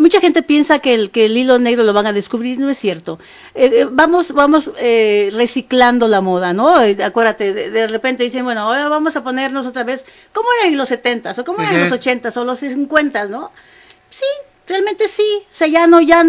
Mucha 0.00 0.20
gente 0.20 0.42
piensa 0.42 0.80
que 0.80 0.92
el, 0.92 1.12
que 1.12 1.26
el 1.26 1.36
hilo 1.36 1.60
negro 1.60 1.84
lo 1.84 1.92
van 1.92 2.06
a 2.06 2.12
descubrir, 2.12 2.58
no 2.58 2.68
es 2.68 2.76
cierto. 2.76 3.20
Eh, 3.54 3.70
eh, 3.72 3.86
vamos 3.88 4.32
vamos 4.32 4.72
eh, 4.80 5.30
reciclando 5.34 6.08
la 6.08 6.20
moda, 6.20 6.52
¿no? 6.52 6.68
acuérdate, 6.78 7.52
de, 7.52 7.86
repente 7.86 8.24
dicen, 8.24 8.42
bueno, 8.44 8.62
ahora 8.62 8.88
vamos 8.88 9.14
a 9.14 9.22
ponernos 9.22 9.66
otra 9.66 9.84
vez, 9.84 10.04
¿cómo 10.32 10.48
era 10.58 10.68
en 10.68 10.76
los 10.76 10.88
70 10.88 11.30
o 11.30 11.44
cómo 11.44 11.62
era 11.62 11.70
en 11.70 11.82
los 11.82 11.92
80 11.92 12.32
o 12.34 12.44
los 12.44 12.58
50 12.58 13.26
¿no? 13.26 13.52
Sí, 14.10 14.26
realmente 14.66 15.06
sí. 15.06 15.42
O 15.44 15.54
sea, 15.54 15.68
ya 15.68 15.86
no, 15.86 16.00
ya 16.00 16.24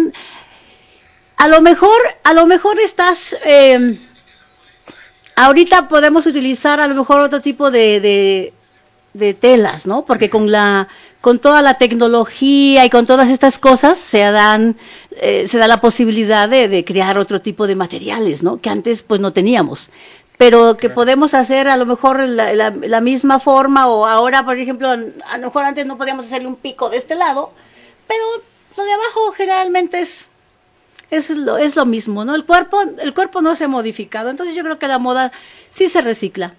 a 1.42 1.48
lo 1.48 1.60
mejor, 1.60 2.00
a 2.22 2.34
lo 2.34 2.46
mejor 2.46 2.78
estás, 2.78 3.36
eh, 3.44 3.98
ahorita 5.34 5.88
podemos 5.88 6.24
utilizar 6.24 6.78
a 6.78 6.86
lo 6.86 6.94
mejor 6.94 7.18
otro 7.18 7.40
tipo 7.40 7.72
de, 7.72 8.52
de 9.12 9.34
telas, 9.34 9.84
¿no? 9.84 10.04
Porque 10.04 10.30
con 10.30 10.52
la 10.52 10.86
con 11.20 11.40
toda 11.40 11.60
la 11.60 11.78
tecnología 11.78 12.84
y 12.84 12.90
con 12.90 13.06
todas 13.06 13.28
estas 13.28 13.58
cosas 13.58 13.98
se 13.98 14.18
dan 14.18 14.76
eh, 15.16 15.48
se 15.48 15.58
da 15.58 15.66
la 15.66 15.80
posibilidad 15.80 16.48
de, 16.48 16.84
crear 16.84 17.18
otro 17.18 17.40
tipo 17.40 17.66
de 17.66 17.74
materiales, 17.74 18.44
¿no? 18.44 18.60
Que 18.60 18.70
antes 18.70 19.02
pues 19.02 19.20
no 19.20 19.32
teníamos, 19.32 19.90
pero 20.38 20.76
que 20.76 20.90
podemos 20.90 21.34
hacer 21.34 21.66
a 21.66 21.76
lo 21.76 21.86
mejor 21.86 22.20
la, 22.20 22.70
la, 22.70 23.00
misma 23.00 23.40
forma 23.40 23.88
o 23.88 24.06
ahora, 24.06 24.44
por 24.44 24.58
ejemplo, 24.58 24.88
a 24.88 24.96
lo 25.38 25.46
mejor 25.46 25.64
antes 25.64 25.86
no 25.86 25.98
podíamos 25.98 26.26
hacerle 26.26 26.46
un 26.46 26.56
pico 26.56 26.88
de 26.88 26.98
este 26.98 27.16
lado, 27.16 27.50
pero 28.06 28.22
lo 28.76 28.84
de 28.84 28.92
abajo 28.92 29.32
generalmente 29.32 30.00
es 30.00 30.28
es 31.12 31.30
lo, 31.30 31.58
es 31.58 31.76
lo 31.76 31.84
mismo, 31.84 32.24
¿no? 32.24 32.34
El 32.34 32.44
cuerpo 32.44 32.80
el 32.80 33.12
cuerpo 33.12 33.42
no 33.42 33.54
se 33.54 33.64
ha 33.64 33.68
modificado, 33.68 34.30
entonces 34.30 34.56
yo 34.56 34.64
creo 34.64 34.78
que 34.78 34.88
la 34.88 34.98
moda 34.98 35.30
sí 35.68 35.88
se 35.88 36.00
recicla. 36.00 36.54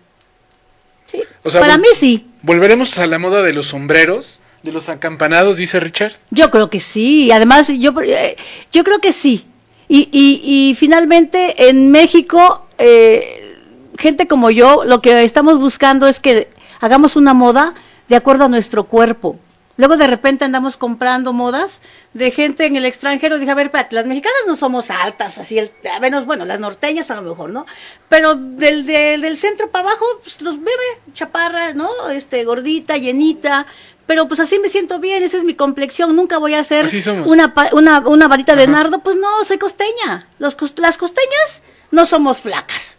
Sí. 1.06 1.22
Para 1.52 1.78
mí 1.78 1.88
sí. 1.96 2.28
¿Volveremos 2.44 2.98
a 3.00 3.08
la 3.08 3.20
moda 3.20 3.42
de 3.42 3.52
los 3.54 3.68
sombreros? 3.68 4.40
¿De 4.62 4.72
los 4.72 4.90
acampanados, 4.90 5.58
dice 5.58 5.80
Richard? 5.80 6.14
Yo 6.30 6.50
creo 6.50 6.70
que 6.70 6.80
sí. 6.80 7.32
Además, 7.32 7.68
yo, 7.68 7.94
eh, 8.02 8.38
yo 8.72 8.84
creo 8.84 9.00
que 9.00 9.12
sí. 9.12 9.46
Y, 9.90 10.10
y, 10.12 10.74
finalmente, 10.76 11.70
en 11.70 11.92
México, 11.92 12.66
eh, 12.78 13.58
gente 13.98 14.28
como 14.28 14.50
yo, 14.50 14.86
lo 14.86 15.02
que 15.02 15.24
estamos 15.24 15.60
buscando 15.60 16.08
es 16.08 16.20
que 16.20 16.48
hagamos 16.80 17.16
una 17.16 17.34
moda 17.34 17.74
de 18.08 18.16
acuerdo 18.16 18.46
a 18.46 18.48
nuestro 18.48 18.86
cuerpo. 18.86 19.38
Luego 19.76 19.98
de 19.98 20.06
repente 20.06 20.46
andamos 20.46 20.78
comprando 20.78 21.34
modas 21.34 21.82
de 22.14 22.30
gente 22.30 22.66
en 22.66 22.76
el 22.76 22.86
extranjero. 22.86 23.40
Dije, 23.40 23.52
a 23.52 23.56
ver, 23.56 23.72
las 23.90 24.06
mexicanas 24.06 24.42
no 24.46 24.56
somos 24.56 24.92
altas, 24.92 25.40
así, 25.40 25.58
el, 25.58 25.72
a 25.92 26.00
menos, 26.00 26.26
bueno, 26.26 26.46
las 26.46 26.60
norteñas 26.60 27.10
a 27.10 27.16
lo 27.16 27.24
mejor, 27.24 27.50
¿no? 27.50 27.66
Pero 28.08 28.36
del, 28.36 28.86
del, 28.86 29.36
centro 29.36 29.72
para 29.72 29.90
abajo, 29.90 30.06
pues 30.22 30.42
los 30.42 30.58
bebe, 30.60 31.02
chaparra, 31.14 31.74
¿no? 31.74 32.10
Este, 32.10 32.44
gordita, 32.44 32.98
llenita. 32.98 33.66
Pero 34.06 34.28
pues 34.28 34.40
así 34.42 34.60
me 34.60 34.70
siento 34.70 35.00
bien, 35.00 35.24
esa 35.24 35.38
es 35.38 35.44
mi 35.44 35.56
complexión. 35.56 36.16
Nunca 36.16 36.38
voy 36.38 36.54
a 36.54 36.60
hacer 36.60 36.88
una, 37.26 37.54
una, 37.72 38.00
una, 38.02 38.28
varita 38.28 38.56
de 38.56 38.68
nardo. 38.68 39.00
Pues 39.00 39.16
no, 39.16 39.44
soy 39.46 39.58
costeña. 39.58 40.28
Los, 40.40 40.58
las 40.78 40.98
costeñas 40.98 41.62
no 41.90 42.06
somos 42.06 42.40
flacas. 42.40 42.98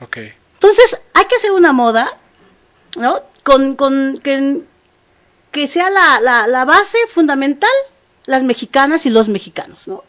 Ok. 0.00 0.18
Entonces, 0.54 0.98
hay 1.14 1.24
que 1.26 1.36
hacer 1.36 1.52
una 1.52 1.72
moda, 1.72 2.08
¿no? 2.96 3.20
Con, 3.44 3.76
con, 3.76 4.18
que, 4.22 4.62
que 5.54 5.68
sea 5.68 5.88
la, 5.88 6.18
la, 6.20 6.48
la, 6.48 6.64
base 6.64 6.98
fundamental 7.08 7.70
las 8.26 8.42
mexicanas 8.42 9.06
y 9.06 9.10
los 9.10 9.28
mexicanos, 9.28 9.86
¿no? 9.86 10.02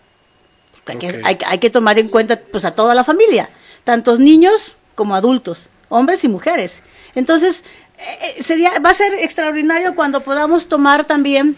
hay, 0.87 0.97
que, 0.97 1.45
hay, 1.45 1.59
que 1.59 1.69
tomar 1.69 1.99
en 1.99 2.09
cuenta 2.09 2.41
pues 2.51 2.65
a 2.65 2.73
toda 2.73 2.95
la 2.95 3.03
familia, 3.03 3.51
tantos 3.83 4.19
niños 4.19 4.75
como 4.95 5.13
adultos, 5.13 5.69
hombres 5.89 6.23
y 6.23 6.29
mujeres. 6.29 6.81
Entonces, 7.13 7.63
eh, 7.99 8.33
eh, 8.37 8.41
sería, 8.41 8.79
va 8.79 8.89
a 8.89 8.95
ser 8.95 9.13
extraordinario 9.13 9.93
cuando 9.93 10.21
podamos 10.21 10.67
tomar 10.67 11.05
también 11.05 11.55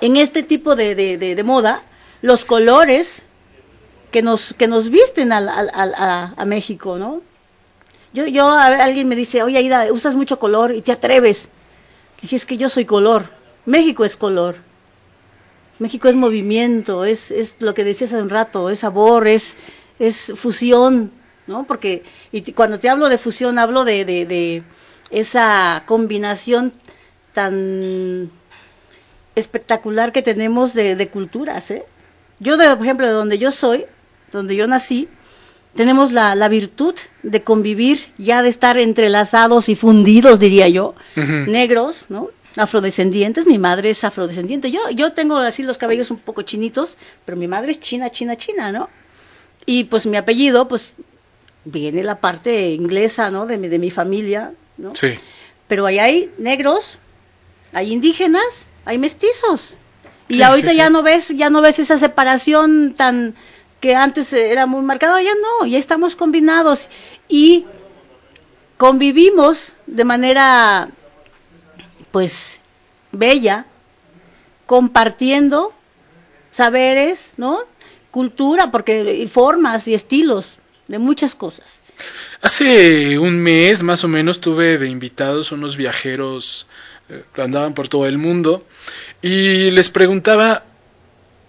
en 0.00 0.16
este 0.16 0.42
tipo 0.42 0.74
de, 0.74 0.94
de, 0.94 1.18
de, 1.18 1.42
moda 1.42 1.82
los 2.22 2.46
colores 2.46 3.22
que 4.10 4.22
nos, 4.22 4.54
que 4.54 4.68
nos 4.68 4.88
visten 4.88 5.32
a, 5.32 5.38
a, 5.38 6.32
a, 6.34 6.44
México, 6.46 6.96
¿no? 6.96 7.20
Yo, 8.14 8.24
yo, 8.26 8.50
alguien 8.50 9.06
me 9.06 9.16
dice, 9.16 9.42
oye, 9.42 9.58
Aida, 9.58 9.92
usas 9.92 10.14
mucho 10.16 10.38
color 10.38 10.74
y 10.74 10.80
te 10.80 10.92
atreves. 10.92 11.50
Dije, 12.20 12.36
es 12.36 12.46
que 12.46 12.56
yo 12.56 12.68
soy 12.68 12.84
color. 12.84 13.30
México 13.64 14.04
es 14.04 14.16
color. 14.16 14.56
México 15.78 16.08
es 16.08 16.14
movimiento, 16.14 17.04
es, 17.04 17.30
es 17.30 17.56
lo 17.60 17.74
que 17.74 17.84
decías 17.84 18.12
hace 18.12 18.22
un 18.22 18.30
rato, 18.30 18.70
es 18.70 18.78
sabor, 18.78 19.28
es, 19.28 19.56
es 19.98 20.32
fusión, 20.34 21.12
¿no? 21.46 21.64
Porque 21.64 22.02
y 22.32 22.40
cuando 22.52 22.78
te 22.78 22.88
hablo 22.88 23.08
de 23.08 23.18
fusión, 23.18 23.58
hablo 23.58 23.84
de, 23.84 24.04
de, 24.04 24.62
esa 25.10 25.84
combinación 25.86 26.72
tan 27.32 28.30
espectacular 29.34 30.12
que 30.12 30.22
tenemos 30.22 30.72
de, 30.72 30.96
de 30.96 31.08
culturas, 31.10 31.70
¿eh? 31.70 31.84
Yo, 32.38 32.56
de, 32.56 32.74
por 32.76 32.84
ejemplo, 32.84 33.06
de 33.06 33.12
donde 33.12 33.38
yo 33.38 33.50
soy, 33.50 33.84
donde 34.32 34.56
yo 34.56 34.66
nací, 34.66 35.08
tenemos 35.76 36.12
la, 36.12 36.34
la, 36.34 36.48
virtud 36.48 36.94
de 37.22 37.42
convivir, 37.42 37.98
ya 38.18 38.42
de 38.42 38.48
estar 38.48 38.78
entrelazados 38.78 39.68
y 39.68 39.76
fundidos, 39.76 40.38
diría 40.38 40.68
yo, 40.68 40.94
negros, 41.14 42.06
¿no? 42.08 42.30
Afrodescendientes, 42.56 43.46
mi 43.46 43.58
madre 43.58 43.90
es 43.90 44.02
afrodescendiente. 44.02 44.70
Yo, 44.70 44.80
yo 44.90 45.12
tengo 45.12 45.36
así 45.36 45.62
los 45.62 45.78
cabellos 45.78 46.10
un 46.10 46.18
poco 46.18 46.42
chinitos, 46.42 46.96
pero 47.24 47.36
mi 47.36 47.46
madre 47.46 47.72
es 47.72 47.80
china, 47.80 48.10
china, 48.10 48.36
china, 48.36 48.72
¿no? 48.72 48.88
Y 49.66 49.84
pues 49.84 50.06
mi 50.06 50.16
apellido, 50.16 50.66
pues 50.66 50.90
viene 51.64 52.02
la 52.02 52.20
parte 52.20 52.70
inglesa, 52.70 53.30
¿no? 53.30 53.46
De 53.46 53.58
mi, 53.58 53.68
de 53.68 53.78
mi 53.78 53.90
familia, 53.90 54.54
¿no? 54.78 54.94
Sí. 54.94 55.14
Pero 55.68 55.84
ahí 55.84 55.98
hay 55.98 56.30
negros, 56.38 56.98
hay 57.72 57.92
indígenas, 57.92 58.66
hay 58.84 58.98
mestizos. 58.98 59.74
Y 60.28 60.42
ahorita 60.42 60.72
ya 60.72 60.90
no 60.90 61.02
ves, 61.02 61.28
ya 61.28 61.50
no 61.50 61.60
ves 61.60 61.78
esa 61.78 61.98
separación 61.98 62.94
tan 62.96 63.34
que 63.80 63.94
antes 63.94 64.32
era 64.32 64.66
muy 64.66 64.82
marcado, 64.82 65.20
ya 65.20 65.34
no, 65.34 65.66
ya 65.66 65.78
estamos 65.78 66.16
combinados 66.16 66.88
y 67.28 67.66
convivimos 68.76 69.72
de 69.86 70.04
manera 70.04 70.88
pues 72.10 72.60
bella, 73.12 73.66
compartiendo 74.66 75.72
saberes, 76.50 77.34
¿no? 77.36 77.60
Cultura, 78.10 78.70
porque 78.70 79.14
y 79.14 79.28
formas 79.28 79.86
y 79.88 79.94
estilos 79.94 80.58
de 80.88 80.98
muchas 80.98 81.34
cosas. 81.34 81.80
Hace 82.40 83.18
un 83.18 83.40
mes 83.40 83.82
más 83.82 84.04
o 84.04 84.08
menos 84.08 84.40
tuve 84.40 84.78
de 84.78 84.88
invitados 84.88 85.52
unos 85.52 85.76
viajeros 85.76 86.66
eh, 87.08 87.24
que 87.34 87.42
andaban 87.42 87.74
por 87.74 87.88
todo 87.88 88.06
el 88.06 88.18
mundo 88.18 88.64
y 89.22 89.70
les 89.70 89.90
preguntaba 89.90 90.64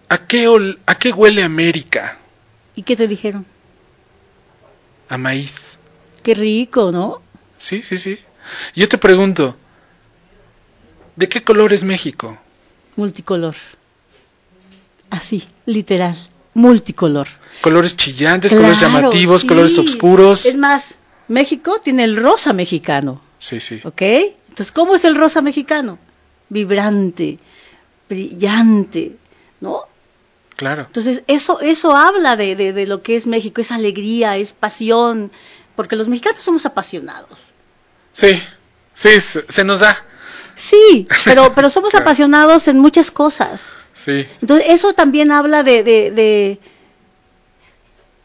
¿A 0.10 0.26
qué, 0.26 0.48
¿A 0.86 0.96
qué 0.96 1.12
huele 1.12 1.43
América? 1.43 2.17
¿Y 2.76 2.84
qué 2.84 2.96
te 2.96 3.08
dijeron? 3.08 3.46
A 5.10 5.17
maíz. 5.17 5.78
Qué 6.24 6.34
rico, 6.34 6.91
¿no? 6.91 7.22
Sí, 7.58 7.82
sí, 7.84 7.98
sí. 7.98 8.20
Yo 8.76 8.88
te 8.88 8.98
pregunto, 8.98 9.58
¿de 11.15 11.28
qué 11.28 11.43
color 11.43 11.74
es 11.74 11.84
México? 11.84 12.38
Multicolor. 12.96 13.56
Así, 15.10 15.43
literal, 15.65 16.15
multicolor. 16.54 17.28
Colores 17.62 17.96
chillantes, 17.96 18.54
colores 18.54 18.80
llamativos, 18.80 19.43
colores 19.43 19.78
oscuros. 19.78 20.46
Es 20.46 20.58
más, 20.58 21.00
México 21.28 21.80
tiene 21.84 22.04
el 22.04 22.15
rosa 22.17 22.54
mexicano. 22.54 23.22
Sí, 23.39 23.60
sí. 23.60 23.80
¿Ok? 23.84 24.02
Entonces, 24.50 24.72
¿cómo 24.72 24.96
es 24.96 25.06
el 25.06 25.15
rosa 25.15 25.41
mexicano? 25.41 26.00
Vibrante, 26.50 27.39
brillante, 28.10 29.17
¿no? 29.62 29.84
Claro. 30.58 30.86
Entonces, 30.88 31.22
eso, 31.28 31.62
eso 31.62 31.96
habla 31.96 32.36
de, 32.36 32.56
de, 32.56 32.88
lo 32.88 33.04
que 33.04 33.15
es 33.15 33.28
México, 33.28 33.62
es 33.62 33.72
alegría, 33.72 34.38
es 34.38 34.54
pasión, 34.54 35.32
porque 35.76 35.96
los 35.96 36.08
mexicanos 36.08 36.39
somos 36.39 36.65
apasionados. 36.65 37.52
Sí, 38.12 38.41
sí, 38.91 39.10
se, 39.20 39.63
nos 39.63 39.82
da. 39.82 40.04
Sí, 40.56 41.08
pero, 41.24 41.54
pero 41.54 41.70
somos 41.70 41.93
apasionados 41.96 42.67
en 42.67 42.80
muchas 42.80 43.12
cosas. 43.12 43.67
Sí. 43.93 44.26
Entonces, 44.41 44.65
eso 44.70 44.93
también 44.93 45.32
habla 45.32 45.62
de, 45.62 45.84
de, 45.84 46.10
de, 46.10 46.60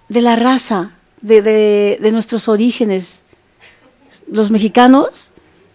de 0.09 0.21
la 0.23 0.35
raza, 0.35 0.93
de, 1.21 1.43
de, 1.43 1.99
de 2.01 2.13
nuestros 2.13 2.49
orígenes. 2.49 3.21
Los 4.27 4.51
mexicanos, 4.51 5.29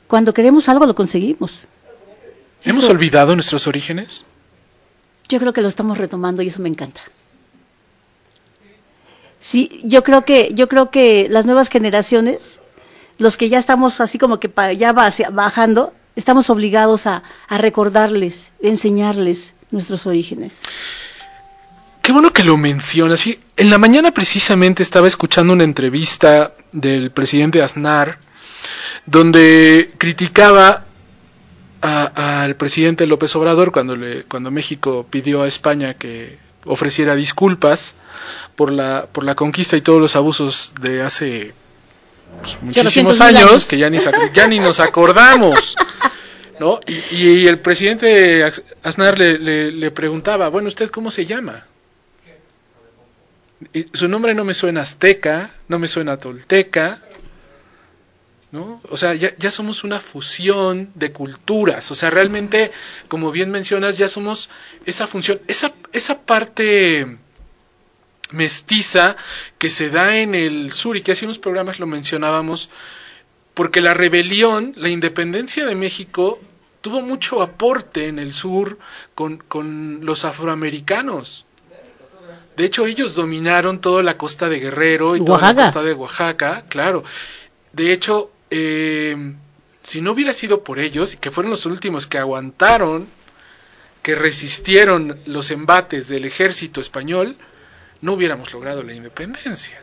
cuando 0.08 0.34
queremos 0.34 0.68
algo, 0.70 0.88
lo 0.88 0.96
conseguimos. 0.96 1.62
¿Hemos 2.64 2.90
olvidado 2.90 3.36
nuestros 3.36 3.68
orígenes? 3.68 4.26
Yo 5.30 5.40
creo 5.40 5.54
que 5.54 5.62
lo 5.62 5.68
estamos 5.68 5.98
retomando 5.98 6.42
y 6.42 6.48
eso 6.48 6.62
me 6.62 6.70
encanta. 6.70 7.02
Sí, 9.40 9.82
yo 9.84 10.04
creo 10.04 10.26
que 10.26 10.52
yo 10.54 10.68
creo 10.68 10.90
que 10.90 11.28
las 11.30 11.46
nuevas 11.46 11.70
generaciones, 11.70 12.60
los 13.18 13.38
que 13.38 13.50
ya 13.50 13.60
estamos 13.60 14.02
así 14.02 14.18
como 14.18 14.40
que 14.40 14.52
ya 14.78 14.94
bajando, 14.94 15.94
estamos 16.16 16.50
obligados 16.50 17.08
a, 17.08 17.24
a 17.48 17.58
recordarles, 17.58 18.52
enseñarles 18.62 19.54
nuestros 19.72 20.06
orígenes. 20.06 20.60
Qué 22.02 22.12
bueno 22.14 22.32
que 22.32 22.44
lo 22.44 22.58
mencionas. 22.58 23.26
En 23.58 23.70
la 23.70 23.78
mañana 23.78 24.14
precisamente 24.14 24.82
estaba 24.82 25.08
escuchando 25.08 25.54
una 25.54 25.66
entrevista 25.66 26.54
del 26.72 27.12
presidente 27.12 27.62
Aznar 27.62 28.20
donde 29.06 29.92
criticaba 29.98 30.87
al 31.82 32.56
presidente 32.56 33.08
López 33.08 33.36
Obrador 33.36 33.72
cuando, 33.72 33.96
le, 33.96 34.24
cuando 34.24 34.52
México 34.52 35.06
pidió 35.10 35.44
a 35.44 35.48
España 35.48 35.94
que 35.94 36.38
ofreciera 36.66 37.16
disculpas 37.16 37.96
por 38.56 38.72
la, 38.72 39.08
por 39.12 39.24
la 39.24 39.36
conquista 39.36 39.78
y 39.78 39.82
todos 39.82 40.02
los 40.02 40.16
abusos 40.16 40.74
de 40.82 41.02
hace 41.02 41.54
pues, 42.42 42.58
muchísimos 42.62 43.22
años, 43.22 43.66
que 43.66 43.78
ya 43.78 43.90
ni, 43.90 44.00
ya 44.34 44.48
ni 44.48 44.60
nos 44.60 44.80
acordamos. 44.80 45.76
¿no? 46.60 46.80
Y, 47.12 47.48
el 47.48 47.60
presidente 47.60 48.44
Aznar 48.84 49.18
le, 49.18 49.72
le, 49.72 49.92
preguntaba, 49.92 50.50
bueno, 50.50 50.68
¿usted 50.68 50.90
cómo 50.90 51.12
se 51.12 51.26
llama? 51.26 51.66
su 53.94 54.08
nombre 54.08 54.36
no 54.36 54.44
me 54.44 54.54
suena 54.54 54.82
azteca, 54.82 55.52
no 55.68 55.80
me 55.80 55.88
suena 55.88 56.18
tolteca, 56.18 57.02
¿no? 58.52 58.82
O 58.90 58.98
sea, 58.98 59.14
ya, 59.14 59.34
ya, 59.36 59.52
somos 59.52 59.84
una 59.84 60.00
fusión 60.00 60.92
de 60.96 61.12
culturas, 61.12 61.92
o 61.92 61.96
sea, 61.96 62.10
realmente, 62.10 62.72
como 63.08 63.32
bien 63.32 63.52
mencionas, 63.52 63.98
ya 63.98 64.08
somos 64.08 64.50
esa 64.86 65.08
función, 65.08 65.42
esa, 65.48 65.74
esa 65.92 66.22
parte 66.22 67.18
mestiza 68.32 69.16
que 69.58 69.70
se 69.70 69.90
da 69.90 70.18
en 70.18 70.36
el 70.36 70.72
sur 70.72 70.98
y 70.98 71.02
que 71.02 71.12
hace 71.12 71.26
unos 71.26 71.40
programas 71.40 71.80
lo 71.80 71.88
mencionábamos, 71.88 72.70
porque 73.54 73.82
la 73.82 73.94
rebelión, 73.94 74.74
la 74.76 74.90
independencia 74.90 75.66
de 75.66 75.76
México 75.76 76.40
tuvo 76.82 77.02
mucho 77.02 77.42
aporte 77.42 78.08
en 78.08 78.20
el 78.20 78.34
sur 78.34 78.78
con, 79.16 79.38
con 79.38 80.06
los 80.06 80.26
afroamericanos. 80.26 81.46
De 82.56 82.66
hecho, 82.66 82.86
ellos 82.86 83.14
dominaron 83.14 83.82
toda 83.82 84.02
la 84.02 84.18
costa 84.18 84.50
de 84.50 84.60
Guerrero 84.60 85.16
y 85.16 85.24
toda 85.24 85.54
la 85.54 85.66
costa 85.66 85.84
de 85.84 85.94
Oaxaca, 85.94 86.66
claro. 86.68 87.04
De 87.72 87.94
hecho, 87.94 88.32
eh, 88.50 89.36
si 89.84 90.02
no 90.02 90.12
hubiera 90.12 90.34
sido 90.34 90.64
por 90.64 90.80
ellos, 90.80 91.16
que 91.16 91.32
fueron 91.32 91.50
los 91.52 91.66
últimos 91.66 92.08
que 92.08 92.18
aguantaron, 92.18 93.08
que 94.02 94.16
resistieron 94.16 95.20
los 95.26 95.52
embates 95.52 96.08
del 96.08 96.26
ejército 96.26 96.82
español, 96.82 97.38
no 98.02 98.14
hubiéramos 98.14 98.52
logrado 98.54 98.84
la 98.84 98.94
independencia. 98.94 99.82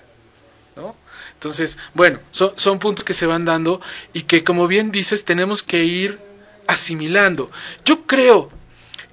¿no? 0.77 0.97
Entonces, 1.35 1.79
bueno, 1.95 2.21
son 2.31 2.79
puntos 2.79 3.05
que 3.05 3.15
se 3.15 3.27
van 3.27 3.45
dando 3.45 3.81
y 4.13 4.23
que, 4.23 4.45
como 4.45 4.67
bien 4.67 4.93
dices, 4.93 5.25
tenemos 5.25 5.63
que 5.63 5.85
ir 5.85 6.19
asimilando. 6.67 7.51
Yo 7.85 8.07
creo 8.07 8.51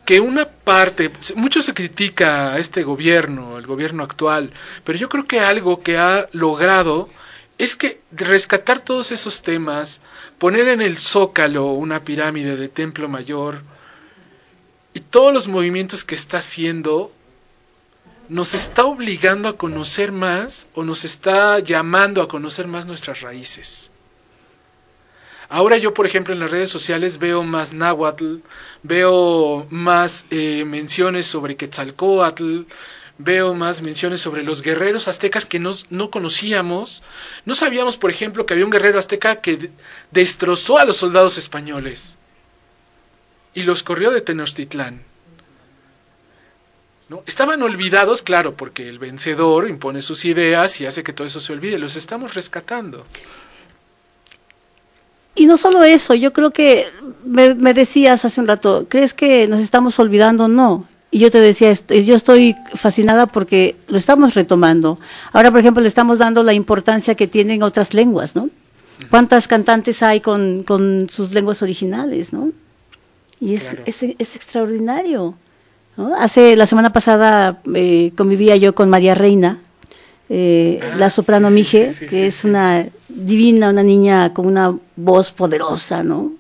que 0.06 0.20
una 0.20 0.46
parte, 0.46 1.12
mucho 1.36 1.62
se 1.62 1.74
critica 1.74 2.54
a 2.54 2.60
este 2.60 2.84
gobierno, 2.84 3.58
el 3.58 3.68
gobierno 3.68 4.04
actual, 4.04 4.52
pero 4.84 4.98
yo 4.98 5.10
creo 5.10 5.26
que 5.26 5.40
algo 5.40 5.84
que 5.84 5.98
ha 5.98 6.28
logrado 6.32 7.10
es 7.58 7.76
que 7.76 8.02
rescatar 8.12 8.82
todos 8.82 9.12
esos 9.12 9.42
temas, 9.42 10.02
poner 10.40 10.68
en 10.68 10.82
el 10.82 10.98
zócalo 10.98 11.72
una 11.74 12.04
pirámide 12.04 12.56
de 12.56 12.70
templo 12.70 13.08
mayor 13.08 13.62
y 14.94 15.00
todos 15.00 15.34
los 15.34 15.48
movimientos 15.48 16.04
que 16.04 16.16
está 16.16 16.40
haciendo 16.40 17.12
nos 18.30 18.54
está 18.54 18.86
obligando 18.86 19.50
a 19.50 19.58
conocer 19.58 20.12
más 20.12 20.68
o 20.74 20.84
nos 20.84 21.04
está 21.06 21.60
llamando 21.60 22.22
a 22.22 22.28
conocer 22.28 22.68
más 22.68 22.86
nuestras 22.86 23.22
raíces. 23.22 23.92
Ahora 25.50 25.76
yo, 25.76 25.94
por 25.94 26.06
ejemplo, 26.06 26.34
en 26.34 26.40
las 26.40 26.50
redes 26.50 26.70
sociales 26.70 27.18
veo 27.18 27.44
más 27.44 27.74
náhuatl, 27.74 28.38
veo 28.84 29.68
más 29.70 30.26
eh, 30.30 30.64
menciones 30.66 31.26
sobre 31.26 31.58
Quetzalcoatl, 31.58 32.62
veo 33.18 33.54
más 33.54 33.82
menciones 33.82 34.22
sobre 34.22 34.44
los 34.44 34.62
guerreros 34.62 35.08
aztecas 35.08 35.46
que 35.46 35.60
no, 35.60 35.74
no, 35.90 36.10
conocíamos. 36.10 37.04
No 37.46 37.56
sabíamos, 37.56 37.98
por 37.98 38.10
ejemplo, 38.10 38.46
que 38.46 38.54
había 38.54 38.66
un 38.66 38.72
guerrero 38.72 39.00
azteca 39.00 39.42
que 39.42 39.72
destrozó 40.12 40.78
a 40.78 40.86
los 40.86 40.98
soldados 40.98 41.38
españoles 41.38 42.18
y 43.54 43.64
los 43.64 43.84
corrió 43.84 44.12
de 44.12 44.22
Tenochtitlán. 44.22 45.04
Estaban 47.26 47.62
olvidados, 47.62 48.22
claro, 48.22 48.56
porque 48.56 48.88
el 48.88 48.98
vencedor 48.98 49.70
impone 49.70 50.02
sus 50.02 50.24
ideas 50.24 50.80
y 50.80 50.86
hace 50.86 51.04
que 51.04 51.12
todo 51.12 51.28
eso 51.28 51.42
se 51.42 51.52
olvide. 51.52 51.78
Los 51.78 51.98
estamos 51.98 52.34
rescatando. 52.36 53.06
Y 55.36 55.46
no 55.46 55.58
solo 55.58 55.84
eso, 55.84 56.14
yo 56.14 56.34
creo 56.34 56.52
que 56.52 56.88
me, 57.26 57.74
decías 57.74 58.26
hace 58.26 58.40
un 58.40 58.48
rato, 58.48 58.86
¿crees 58.90 59.14
que 59.14 59.48
nos 59.48 59.60
estamos 59.60 59.98
olvidando? 60.00 60.48
No. 60.48 60.88
Y 61.12 61.20
yo 61.20 61.30
te 61.30 61.42
decía, 61.42 61.74
yo 61.74 62.16
estoy 62.16 62.56
fascinada 62.74 63.26
porque 63.26 63.76
lo 63.90 63.98
estamos 63.98 64.34
retomando. 64.34 64.98
Ahora, 65.34 65.52
por 65.52 65.60
ejemplo, 65.60 65.82
le 65.82 65.90
estamos 65.90 66.20
dando 66.20 66.42
la 66.42 66.54
importancia 66.54 67.16
que 67.16 67.28
tienen 67.28 67.64
otras 67.64 67.94
lenguas, 67.94 68.34
¿no? 68.36 68.50
¿Cuántas 69.10 69.48
cantantes 69.48 70.04
hay 70.04 70.22
con, 70.22 71.08
sus 71.10 71.34
lenguas 71.34 71.62
originales, 71.62 72.32
¿no? 72.32 72.52
Y 73.42 73.56
es, 73.56 73.70
es, 73.86 74.04
es 74.04 74.36
extraordinario. 74.36 75.36
Hace 76.18 76.56
la 76.56 76.66
semana 76.66 76.94
pasada 76.94 77.62
eh, 77.74 78.14
convivía 78.16 78.56
yo 78.56 78.74
con 78.74 78.90
María 78.90 79.14
Reina, 79.14 79.60
eh, 80.30 80.80
ah, 80.82 80.96
la 80.96 81.10
soprano 81.10 81.50
Mije, 81.50 81.92
que 82.10 82.26
es 82.26 82.46
una 82.46 82.88
divina, 83.10 83.70
una 83.70 83.84
niña 83.84 84.34
con 84.34 84.48
una 84.48 84.78
voz 84.96 85.32
poderosa, 85.32 86.04
¿no? 86.04 86.32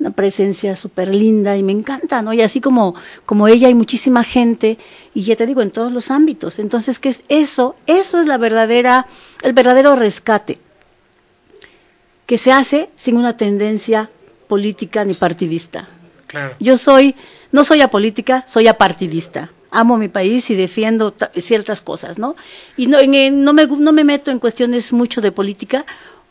Una 0.00 0.10
presencia 0.10 0.74
súper 0.74 1.14
linda 1.14 1.56
y 1.56 1.62
me 1.62 1.72
encanta, 1.72 2.20
¿no? 2.20 2.32
Y 2.32 2.42
así 2.42 2.60
como, 2.60 2.94
como 3.26 3.46
ella 3.46 3.68
hay 3.68 3.74
muchísima 3.74 4.24
gente, 4.24 4.76
y 5.14 5.22
ya 5.22 5.36
te 5.36 5.46
digo, 5.46 5.62
en 5.62 5.70
todos 5.70 5.92
los 5.92 6.10
ámbitos. 6.10 6.58
Entonces, 6.58 6.98
¿qué 6.98 7.10
es 7.10 7.22
eso? 7.28 7.76
Eso 7.86 8.20
es 8.20 8.26
la 8.26 8.36
verdadera, 8.36 9.06
el 9.42 9.52
verdadero 9.52 9.94
rescate, 9.94 10.58
que 12.26 12.38
se 12.38 12.50
hace 12.50 12.90
sin 12.96 13.16
una 13.16 13.36
tendencia 13.36 14.10
política 14.48 15.04
ni 15.04 15.14
partidista. 15.14 15.88
Yo 16.58 16.76
soy 16.76 17.14
no 17.54 17.62
soy 17.62 17.82
apolítica, 17.82 18.44
soy 18.48 18.66
apartidista. 18.66 19.48
Amo 19.70 19.96
mi 19.96 20.08
país 20.08 20.50
y 20.50 20.56
defiendo 20.56 21.14
ciertas 21.36 21.80
cosas, 21.80 22.18
¿no? 22.18 22.34
Y 22.76 22.88
no, 22.88 22.98
no, 23.00 23.52
me, 23.52 23.66
no 23.68 23.92
me 23.92 24.02
meto 24.02 24.32
en 24.32 24.40
cuestiones 24.40 24.92
mucho 24.92 25.20
de 25.20 25.30
política 25.30 25.86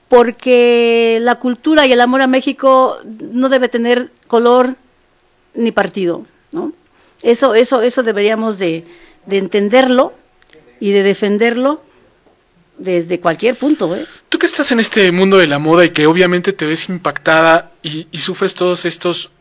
porque 0.10 1.20
la 1.22 1.36
cultura 1.36 1.86
y 1.88 1.92
el 1.92 2.02
amor 2.02 2.22
a 2.22 2.28
México 2.28 2.98
no 3.04 3.50
debe 3.50 3.70
tener 3.70 4.12
color 4.28 4.76
ni 5.54 5.72
partido, 5.72 6.26
¿no? 6.52 6.74
Eso, 7.22 7.56
eso, 7.56 7.82
eso 7.82 8.04
deberíamos 8.04 8.60
de, 8.60 8.84
entenderlo 9.30 10.14
y 10.80 10.92
de 10.92 11.04
defenderlo 11.04 11.82
desde 12.78 13.20
cualquier 13.20 13.56
punto. 13.56 13.96
¿eh? 13.96 14.06
Tú 14.28 14.38
que 14.38 14.46
estás 14.46 14.72
en 14.72 14.82
este 14.82 15.12
mundo 15.12 15.38
de 15.38 15.48
la 15.48 15.58
moda 15.60 15.86
y 15.86 15.92
que 15.92 16.06
obviamente 16.06 16.52
te 16.52 16.66
ves 16.66 16.90
impactada 16.90 17.72
y, 17.82 18.08
y 18.12 18.20
sufres 18.20 18.56
todos 18.56 18.84
estos 18.84 19.32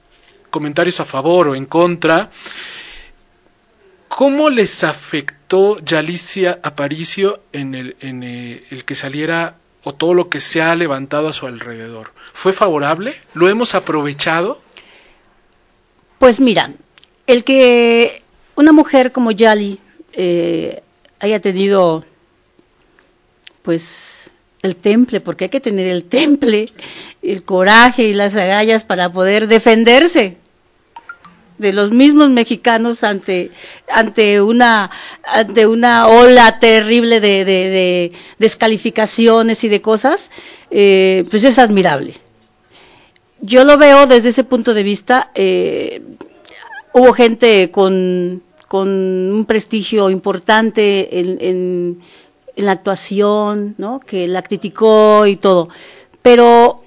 comentarios 0.51 1.01
a 1.01 1.05
favor 1.05 1.49
o 1.49 1.55
en 1.57 1.67
contra. 1.67 2.31
¿Cómo 4.07 4.51
les 4.51 4.85
afectó 4.85 5.81
Yalicia 5.81 6.61
Aparicio 6.63 7.41
en, 7.53 7.75
el, 7.75 7.97
en 8.01 8.23
eh, 8.23 8.63
el, 8.71 8.85
que 8.85 8.95
saliera 8.95 9.57
o 9.85 9.93
todo 9.95 10.15
lo 10.15 10.29
que 10.29 10.41
se 10.41 10.63
ha 10.63 10.75
levantado 10.75 11.29
a 11.29 11.33
su 11.33 11.47
alrededor? 11.47 12.13
¿Fue 12.33 12.53
favorable? 12.53 13.15
¿Lo 13.35 13.49
hemos 13.49 13.75
aprovechado? 13.75 14.61
Pues 16.19 16.41
mira, 16.41 16.73
el 17.27 17.45
que 17.45 18.23
una 18.55 18.73
mujer 18.73 19.13
como 19.13 19.31
Yali 19.31 19.79
eh, 20.13 20.83
haya 21.21 21.41
tenido 21.41 22.05
pues 23.63 24.31
el 24.63 24.77
temple, 24.77 25.21
porque 25.21 25.45
hay 25.45 25.51
que 25.51 25.61
tener 25.61 25.89
el 25.89 26.05
temple, 26.05 26.69
el 27.23 27.43
coraje 27.45 28.05
y 28.05 28.15
las 28.15 28.37
agallas 28.37 28.85
para 28.85 29.13
poder 29.13 29.49
defenderse 29.49 30.37
de 31.63 31.73
los 31.73 31.91
mismos 31.93 32.29
mexicanos 32.29 33.03
ante 33.05 33.51
ante 33.89 34.43
una 34.43 34.91
ante 35.25 35.67
una 35.67 36.09
ola 36.09 36.59
terrible 36.59 37.21
de, 37.21 38.13
descalificaciones 38.39 39.65
y 39.65 39.69
de 39.69 39.81
cosas 39.81 40.31
eh, 40.71 41.25
pues 41.31 41.45
es 41.45 41.59
admirable 41.59 42.15
yo 43.41 43.65
lo 43.65 43.79
veo 43.79 44.07
desde 44.07 44.29
ese 44.31 44.45
punto 44.45 44.75
de 44.75 44.83
vista 44.83 45.31
eh, 45.35 46.03
hubo 46.93 47.13
gente 47.15 47.71
con, 47.71 48.43
con 48.69 48.89
un 48.89 49.45
prestigio 49.47 50.11
importante 50.11 51.19
en, 51.21 51.39
en, 51.41 52.01
en 52.57 52.65
la 52.67 52.73
actuación 52.73 53.75
¿no? 53.79 54.01
que 54.01 54.29
la 54.29 54.43
criticó 54.43 55.27
y 55.27 55.37
todo 55.37 55.69
pero 56.21 56.83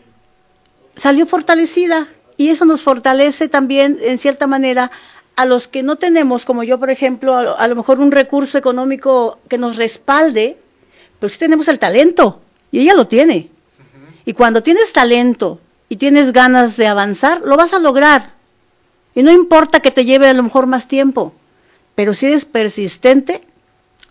salió 0.95 1.25
fortalecida 1.25 2.07
y 2.37 2.49
eso 2.49 2.65
nos 2.65 2.83
fortalece 2.83 3.47
también, 3.47 3.97
en 4.01 4.17
cierta 4.17 4.47
manera, 4.47 4.91
a 5.35 5.45
los 5.45 5.67
que 5.67 5.83
no 5.83 5.97
tenemos, 5.97 6.45
como 6.45 6.63
yo, 6.63 6.79
por 6.79 6.89
ejemplo, 6.89 7.35
a, 7.35 7.67
lo 7.67 7.75
mejor 7.75 7.99
un 7.99 8.11
recurso 8.11 8.57
económico 8.57 9.39
que 9.49 9.57
nos 9.57 9.77
respalde, 9.77 10.57
pero 11.19 11.29
sí 11.29 11.39
tenemos 11.39 11.67
el 11.67 11.79
talento, 11.79 12.41
y 12.71 12.79
ella 12.79 12.93
lo 12.93 13.07
tiene. 13.07 13.49
Y 14.25 14.33
cuando 14.33 14.63
tienes 14.63 14.91
talento 14.91 15.59
y 15.87 15.97
tienes 15.97 16.33
ganas 16.33 16.77
de 16.77 16.87
avanzar, 16.87 17.41
lo 17.41 17.57
vas 17.57 17.73
a 17.73 17.79
lograr. 17.79 18.33
Y 19.13 19.23
no 19.23 19.31
importa 19.31 19.79
que 19.79 19.91
te 19.91 20.03
lleve 20.03 20.27
a 20.27 20.33
lo 20.33 20.43
mejor 20.43 20.67
más 20.67 20.87
tiempo, 20.87 21.33
pero 21.95 22.13
si 22.13 22.25
eres 22.25 22.43
persistente, 22.45 23.41